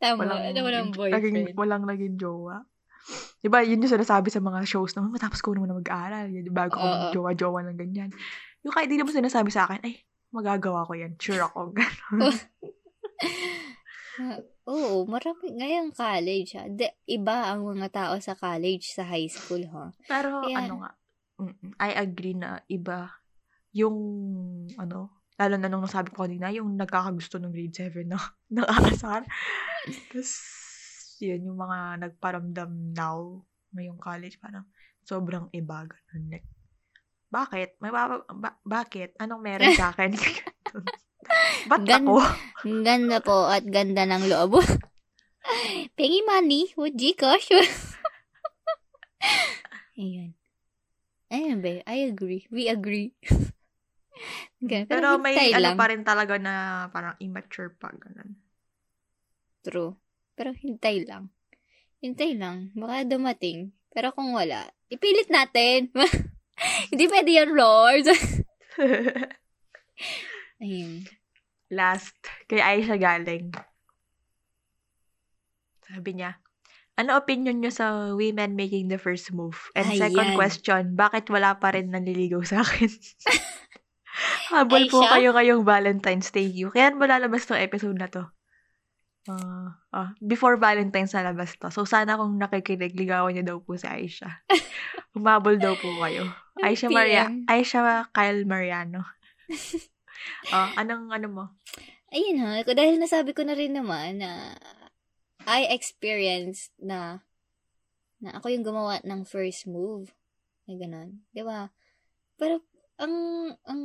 [0.00, 1.56] Tama, walang, walang naging, boyfriend.
[1.56, 2.64] walang naging jowa.
[3.40, 6.76] Diba, yun yung sinasabi sa mga shows na, matapos ko naman na mag-aaral, yun, bago
[6.76, 6.92] ako Oo.
[7.08, 8.10] mag-jowa-jowa ng ganyan.
[8.60, 9.96] Yung kahit di naman sinasabi sa akin, ay,
[10.30, 12.20] magagawa ko yan, sure ako, gano'n.
[14.20, 14.36] Ah,
[14.68, 15.56] Oo, marami.
[15.56, 16.68] Ngayong college, ha?
[16.68, 19.96] De, iba ang mga tao sa college, sa high school, ha?
[20.04, 20.90] Pero, Kaya- ano nga,
[21.80, 23.08] I agree na iba
[23.72, 23.96] yung,
[24.76, 28.20] ano, lalo na nung nasabi ko kanina, yung nagkakagusto ng grade 7 na
[28.52, 29.24] nakaasar.
[29.88, 30.28] Tapos,
[31.20, 33.44] yun, yung mga nagparamdam now,
[33.76, 34.64] ngayong college, parang
[35.04, 36.24] sobrang iba, ganun.
[36.32, 36.48] Like,
[37.30, 37.78] bakit?
[37.78, 39.14] May ba- ba- bakit?
[39.22, 40.16] Anong meron sa akin?
[41.70, 42.18] Ba't Gan- ako?
[42.82, 44.58] Ganda po at ganda ng loob.
[45.96, 47.54] Pengi money with Gcash.
[50.00, 50.34] Ayun.
[51.30, 51.86] Ayun ba?
[51.86, 52.50] I agree.
[52.50, 53.14] We agree.
[54.60, 55.78] Okay, Pero may hintay ano lang.
[55.78, 56.54] pa rin talaga na
[56.90, 58.34] parang immature pa, ganun.
[59.62, 59.94] True.
[60.40, 61.28] Pero hintay lang.
[62.00, 62.72] Hintay lang.
[62.72, 63.76] Baka dumating.
[63.92, 65.92] Pero kung wala, ipilit natin.
[66.88, 68.08] Hindi pwede yan, Lord.
[70.64, 71.04] Ayun.
[71.68, 72.16] Last,
[72.48, 73.52] kay Aisha galing.
[75.84, 76.40] Sabi niya,
[76.96, 79.60] ano opinion niyo sa women making the first move?
[79.76, 80.40] And second Ayan.
[80.40, 82.88] question, bakit wala pa rin nanliligaw sa akin?
[84.56, 85.20] Habol po Aisha?
[85.20, 86.72] kayo ngayong Valentine's Day you.
[86.72, 88.24] Kaya mo lalabas tong episode na to.
[89.28, 91.68] Ah, ah, before Valentine's na labas to.
[91.68, 94.40] So, sana kung nakikinig, ligawan niyo daw po si Aisha.
[95.18, 96.24] Umabol daw po kayo.
[96.64, 97.44] Aisha Maria, PM.
[97.44, 99.04] Aisha Kyle Mariano.
[100.52, 101.44] Ah, anong ano mo?
[102.12, 104.52] Ayun ha, dahil nasabi ko na rin naman na
[105.48, 107.24] I experienced na
[108.20, 110.12] na ako yung gumawa ng first move.
[110.68, 111.24] Na ganun.
[111.32, 111.72] Di ba?
[112.36, 112.60] Pero,
[113.00, 113.14] ang,
[113.64, 113.82] ang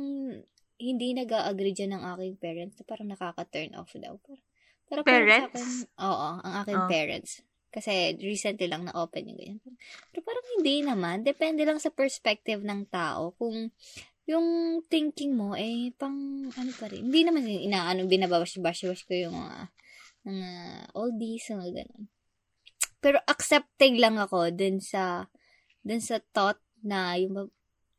[0.76, 4.20] hindi nag agree dyan ng aking parents na parang nakaka-turn off daw.
[4.20, 4.44] Pero,
[4.86, 5.50] pero Parents?
[5.50, 6.88] akin- oo, ang aking Oh.
[6.88, 7.32] parents.
[7.68, 9.60] Kasi recently lang na-open yung ganyan.
[10.08, 11.20] Pero parang hindi naman.
[11.20, 13.36] Depende lang sa perspective ng tao.
[13.36, 13.68] Kung
[14.24, 14.46] yung
[14.88, 16.16] thinking mo, eh, pang,
[16.48, 17.06] ano pa rin.
[17.06, 19.58] Hindi naman yung inaano, binabawash-bash-wash ko yung mga,
[20.24, 20.50] mga
[20.94, 22.04] oldies, mga ganun.
[22.98, 25.30] Pero accepting lang ako dun sa,
[25.84, 27.52] dun sa thought na yung,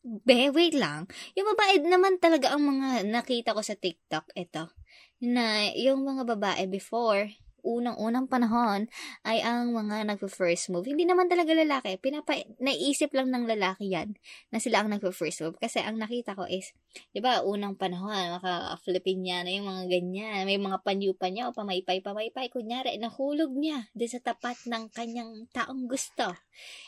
[0.04, 1.08] be, wait lang.
[1.38, 4.68] Yung babae naman talaga ang mga nakita ko sa TikTok, ito.
[5.22, 7.26] Na yung mga babae before,
[7.68, 8.88] unang-unang panahon,
[9.28, 10.88] ay ang mga nagpo-first move.
[10.88, 12.00] Hindi naman talaga lalaki.
[12.00, 14.16] Pinapa, naisip lang ng lalaki yan
[14.56, 15.60] na sila ang nagpo-first move.
[15.60, 16.72] Kasi ang nakita ko is,
[17.12, 20.48] di ba, unang panahon, maka-Philippine na yung mga ganyan.
[20.48, 22.48] May mga panyo-panyo, pamaypay-pamaypay.
[22.48, 26.32] Kunyari, nahulog niya doon sa tapat ng kanyang taong gusto.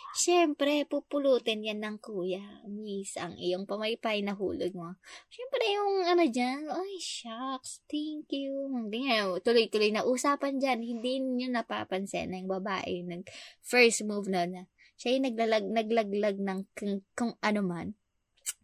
[0.09, 2.41] Siyempre, pupulutin yan ng kuya.
[2.65, 4.97] Miss, ang iyong pamaypay na hulog mo.
[5.29, 8.73] Siyempre, yung ano dyan, ay, shucks, thank you.
[8.89, 10.68] Ganyan, tuloy-tuloy na usapan dyan.
[10.77, 13.25] Hindi niyo napapansin na yung babae nag
[13.65, 14.69] first move na na.
[14.99, 17.97] Siya yung naglalag, naglaglag ng kung, kung ano man.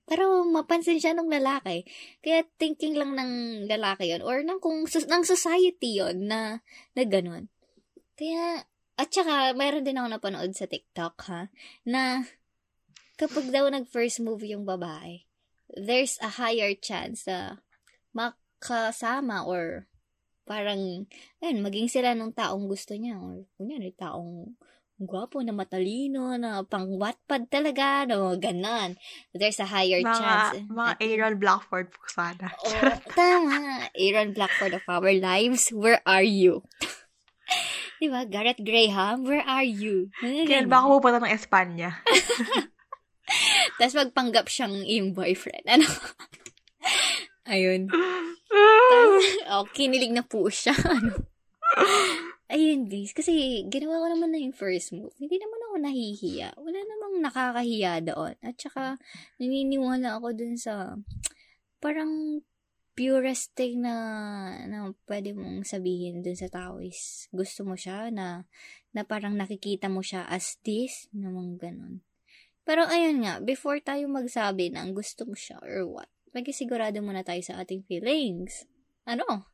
[0.06, 1.82] Pero mapansin siya ng lalaki.
[2.22, 3.32] Kaya thinking lang ng
[3.66, 6.62] lalaki yon or ng, kung, ng society yon na,
[6.94, 7.50] na ganun.
[8.14, 8.70] Kaya,
[9.02, 11.50] at saka, mayroon din ako napanood sa TikTok, ha,
[11.90, 12.30] na
[13.18, 15.26] kapag daw nag-first move yung babae,
[15.74, 17.66] there's a higher chance na
[18.14, 19.90] makasama or
[20.46, 21.10] parang,
[21.42, 23.18] ayun, maging sila ng taong gusto niya.
[23.18, 24.54] Or, kunyari, taong
[24.96, 28.96] gwapo na matalino, na pang Wattpad talaga, na mga ganon.
[29.36, 30.64] There's a higher chance.
[30.64, 32.48] Mga, mga At- Aaron Blackford po sana.
[32.64, 33.92] Oh, tama.
[33.92, 36.64] Aaron Blackford of our lives, where are you?
[38.00, 38.24] Di ba?
[38.24, 40.12] Garrett Graham, where are you?
[40.22, 42.00] Kaya ba ako pupunta ng Espanya?
[43.80, 45.66] Tapos magpanggap siyang iyong boyfriend.
[45.68, 45.88] Ano?
[47.46, 47.88] Ayun.
[49.46, 50.74] Oh, kinilig na po siya.
[50.86, 51.12] Ano?
[52.48, 53.12] Ayun, guys.
[53.12, 55.12] Kasi, ginawa ko naman na yung first move.
[55.18, 56.50] Hindi naman ako nahihiya.
[56.56, 58.38] Wala namang nakakahiya doon.
[58.40, 58.96] At saka,
[59.42, 60.96] naniniwala ako dun sa,
[61.84, 62.40] parang,
[62.96, 63.96] purest thing na,
[64.72, 68.48] na pwede mong sabihin dun sa tao is, gusto mo siya, na,
[68.96, 72.00] na parang nakikita mo siya as this, namang ganun.
[72.64, 77.40] Pero ayun nga, before tayo magsabi ng gusto mo siya or what, magsisigurado muna tayo
[77.40, 78.68] sa ating feelings.
[79.08, 79.48] Ano?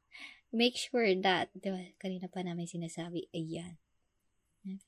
[0.49, 3.77] Make sure that, di ba, kanina pa namin sinasabi, ayan.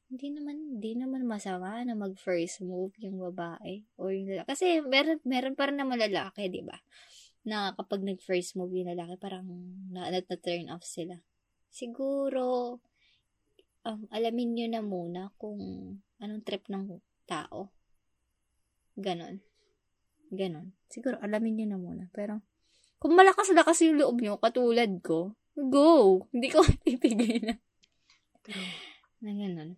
[0.10, 4.50] Hindi naman, hindi naman masama na mag first move yung babae or yung lalaki.
[4.50, 6.78] Kasi meron, meron pa rin naman lalaki, di ba?
[7.46, 9.46] Na kapag nag first move yung lalaki, parang
[9.94, 11.22] na, na, na turn off sila.
[11.70, 12.78] Siguro,
[13.86, 15.58] um, alamin nyo na muna kung
[16.22, 17.72] anong trip ng tao.
[18.94, 19.53] Ganon.
[20.34, 20.74] Ganon.
[20.90, 22.04] Siguro, alamin nyo na muna.
[22.10, 22.42] Pero,
[22.98, 26.26] kung malakas-lakas yung loob nyo, katulad ko, go!
[26.34, 27.56] Hindi ko ipigay na.
[29.22, 29.78] Na ganon.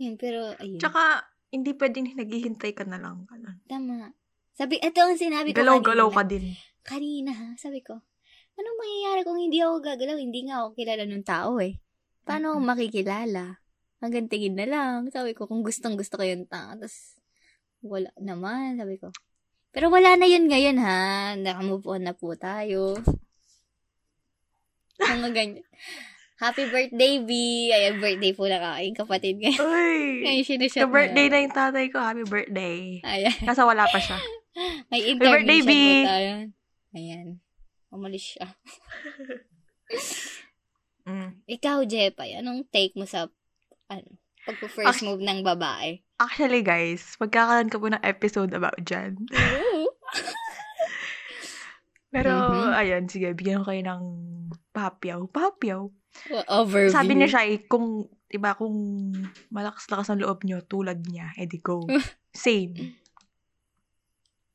[0.00, 0.80] Yun, pero, ayun.
[0.80, 3.28] Tsaka, hindi pwedeng naghihintay ka na lang.
[3.28, 3.56] Ganun.
[3.68, 4.16] Tama.
[4.56, 6.56] Sabi, ito ang sinabi ko Galaw-galaw ka din.
[6.82, 7.48] Kanina, ha?
[7.60, 8.00] Sabi ko,
[8.58, 10.16] anong mangyayari kung hindi ako gagalaw?
[10.16, 11.78] Hindi nga ako kilala ng tao eh.
[12.24, 13.60] Paano ako makikilala?
[13.98, 15.10] Hanggang tingin na lang.
[15.10, 16.74] Sabi ko, kung gustong gusto ko yung tao.
[16.78, 17.17] Tapos,
[17.84, 19.14] wala naman, sabi ko.
[19.70, 21.34] Pero wala na yun ngayon, ha?
[21.36, 22.98] Nakamove on na po tayo.
[24.98, 25.64] Mga ganyan.
[26.38, 27.30] Happy birthday, B!
[27.74, 29.58] Ay, birthday po na kaking kapatid ngayon.
[29.58, 30.02] Uy!
[30.22, 31.98] Ngayon, sinushout Ka-birthday na yung tatay ko.
[31.98, 33.02] Happy birthday.
[33.02, 33.34] Ayan.
[33.42, 34.18] Kasi wala pa siya.
[34.90, 35.74] May birthday, intermission B!
[35.74, 36.32] po tayo.
[36.94, 37.26] Ayan.
[37.90, 38.46] Umalis siya.
[41.08, 41.40] Mm.
[41.48, 43.32] Ikaw, Jepay, anong take mo sa
[43.88, 44.12] ano,
[44.48, 46.00] pagpo-first move ng babae?
[46.16, 49.20] Actually, guys, magkakaroon ka po ng episode about dyan.
[52.08, 52.72] Pero, Mhm.
[52.72, 54.02] ayun, sige, bigyan ko kayo ng
[54.72, 55.20] papyaw.
[55.28, 55.82] Papyaw.
[56.48, 56.88] Overview.
[56.90, 58.72] Sabi niya siya, eh, kung, diba, kung
[59.52, 61.84] malakas-lakas ang loob niyo, tulad niya, edi go.
[62.32, 62.96] Same.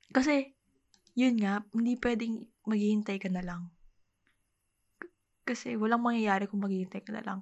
[0.10, 0.49] Kasi,
[1.14, 3.70] yun nga, hindi pwedeng maghihintay ka na lang.
[4.98, 5.14] K-
[5.45, 7.40] Kasi, walang mangyayari kung maghihintay ka na lang.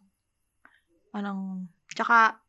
[1.09, 1.71] Parang,
[2.01, 2.41] tsaka,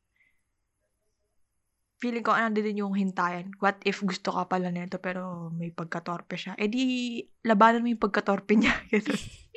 [2.00, 3.52] feeling ko ano din yung hintayan.
[3.60, 6.56] What if gusto ka pala nito pero may pagkatorpe siya?
[6.56, 8.74] Eh di, labanan mo yung pagkatorpe niya.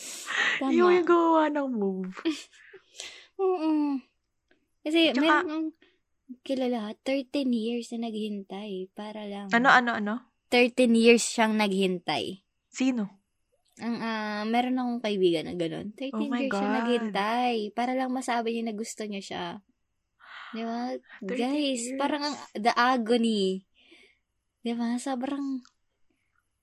[0.60, 0.74] Tama.
[0.74, 2.12] Yung yung gawa ng move.
[3.40, 3.96] Oo.
[4.84, 5.72] Kasi, Tsaka- meron
[6.46, 9.50] kilala, 13 years na naghintay para lang.
[9.50, 10.14] Ano, ano, ano?
[10.52, 12.42] 13 years siyang naghintay.
[12.70, 13.19] Sino?
[13.80, 15.96] Ang, ah, meron akong kaibigan na gano'n.
[15.96, 16.76] 13 Oh years siya God.
[16.84, 17.54] naghintay.
[17.72, 19.44] Para lang masabi niya na gusto niya siya.
[20.52, 20.92] Di ba?
[21.24, 21.98] 13 Guys, years.
[21.98, 23.64] parang ang, the agony.
[24.60, 25.00] Di ba?
[25.00, 25.64] Sobrang,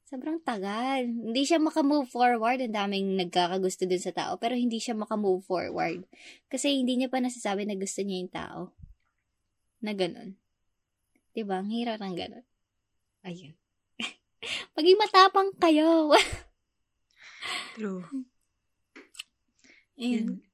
[0.06, 1.04] sobrang tagal.
[1.10, 2.62] Hindi siya makamove forward.
[2.62, 4.38] Ang daming nagkakagusto dun sa tao.
[4.38, 6.06] Pero hindi siya makamove forward.
[6.48, 8.62] Kasi hindi niya pa nasasabi na gusto niya yung tao.
[9.82, 10.38] Na ganun.
[11.34, 11.60] Di ba?
[11.66, 12.46] Ang hirap ng ganun.
[13.26, 13.54] Ayun.
[14.78, 16.14] Maging matapang kayo.
[17.78, 18.02] True.
[19.98, 20.46] Ayun.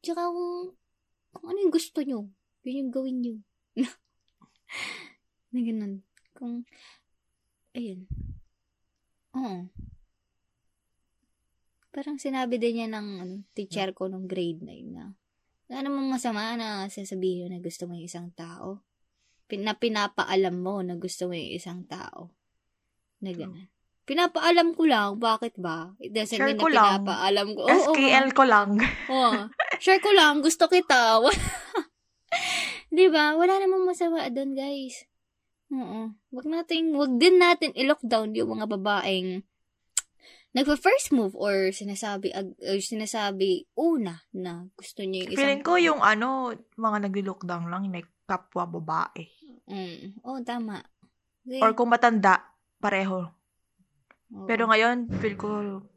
[0.00, 0.72] Tsaka kung,
[1.36, 2.28] kung ano yung gusto nyo,
[2.64, 3.34] yun yung gawin nyo.
[5.52, 5.94] na ganun.
[6.36, 6.64] Kung,
[7.76, 8.08] ayun.
[9.36, 9.68] Oo.
[11.92, 15.16] Parang sinabi din niya ng ano, teacher ko nung grade 9 na,
[15.68, 18.84] wala namang masama na sasabihin na gusto mo yung isang tao.
[19.48, 22.32] Pin, na pinapaalam mo na gusto mo yung isang tao.
[23.24, 23.75] Na gano'n.
[24.06, 25.90] Pinapaalam ko lang, bakit ba?
[25.98, 27.62] It doesn't Share mean ko na pinapaalam ko.
[27.66, 28.78] Oo, oo, SKL ko lang.
[29.12, 29.50] Oo.
[29.82, 31.18] Share ko lang, gusto kita.
[32.94, 33.34] 'Di ba?
[33.34, 35.10] Wala namang masama doon, guys.
[35.74, 36.14] Oo.
[36.30, 39.42] Wag nating, wag din natin i-lockdown yung mga babaeng
[40.56, 45.76] nagpa-first move or sinasabi ag- or sinasabi una na gusto niya yung isang Feeling ko
[45.76, 49.28] yung ano, mga nagli-lockdown lang, yung kapwa babae.
[49.68, 50.22] Mm.
[50.22, 50.80] Oh, tama.
[51.44, 52.40] Kasi- Or kung matanda,
[52.80, 53.35] pareho.
[54.28, 54.44] Oo.
[54.44, 55.46] Pero ngayon, feel ko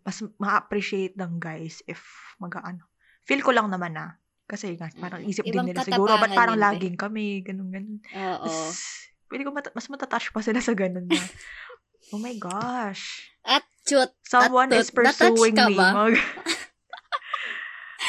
[0.02, 2.00] mas ma-appreciate ng guys if
[2.38, 2.86] mag-ano.
[3.24, 4.16] Feel ko lang naman na.
[4.46, 5.28] Kasi nga, parang Mm.
[5.28, 7.98] isip Ibang din nila siguro, ba't parang yun, laging kami, ganun, ganun.
[8.08, 8.46] Oo.
[8.46, 8.78] Mas,
[9.26, 11.14] feeling ko mata- mas matatouch pa sila sa ganun na.
[12.14, 13.30] oh my gosh.
[13.42, 14.14] At chut.
[14.22, 15.74] Someone At is pursuing me.
[15.74, 15.88] ba?
[15.96, 16.18] Mag-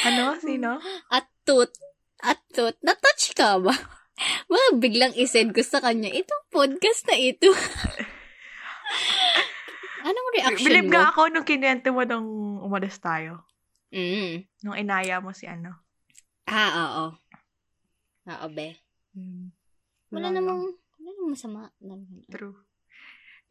[0.08, 0.36] ano?
[0.38, 0.78] Sino?
[1.08, 1.70] At tut.
[2.18, 2.76] At tut.
[2.80, 3.72] Na-touch ka ba?
[4.48, 7.48] Mga biglang isend ko sa kanya, itong podcast na ito.
[10.10, 10.92] Anong reaction Believe mo?
[10.98, 12.28] nga ako nung kinuwento mo nung
[12.66, 13.46] umalis tayo.
[13.94, 14.42] Mm.
[14.66, 15.78] Nung inaya mo si ano.
[16.50, 17.04] Ah, oo.
[18.26, 18.74] Oo, be.
[19.14, 19.54] Hmm.
[20.10, 20.62] Wala Wala namang,
[20.98, 21.70] wala namang masama.
[22.26, 22.58] True.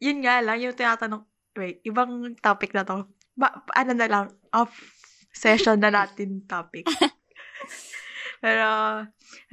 [0.00, 1.24] Yun nga lang, yung tinatanong,
[1.56, 3.08] wait, ibang topic na to.
[3.36, 4.72] Ba, ano na lang, off
[5.32, 6.84] session na natin topic.
[8.40, 8.66] Pero,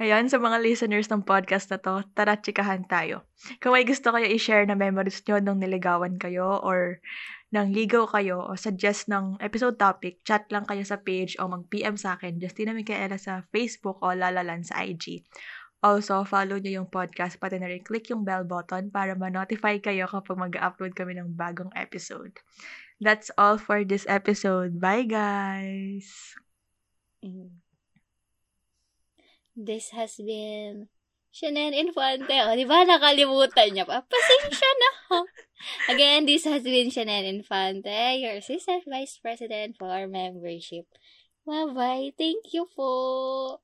[0.00, 3.28] ayan, sa mga listeners ng podcast na to, tara, chikahan tayo.
[3.60, 7.04] Kung may gusto kayo i-share na memories nyo nung niligawan kayo or
[7.52, 12.00] nang ligaw kayo o suggest ng episode topic, chat lang kayo sa page o mag-PM
[12.00, 15.20] sa akin, Justina Micaela sa Facebook o Lalalan sa IG.
[15.84, 20.10] Also, follow nyo yung podcast, pati na rin click yung bell button para ma-notify kayo
[20.10, 22.34] kapag mag-upload kami ng bagong episode.
[22.98, 24.82] That's all for this episode.
[24.82, 26.34] Bye, guys!
[27.22, 27.67] Mm.
[29.58, 30.86] This has been
[31.34, 32.30] Shannon Infante.
[32.46, 32.86] O, di ba?
[32.86, 34.06] Nakalimutan niya pa.
[34.06, 34.90] Pasensya na.
[35.92, 40.86] Again, this has been Shannon Infante, your Assistant Vice President for Membership.
[41.42, 42.14] Bye-bye.
[42.14, 43.58] Thank you po.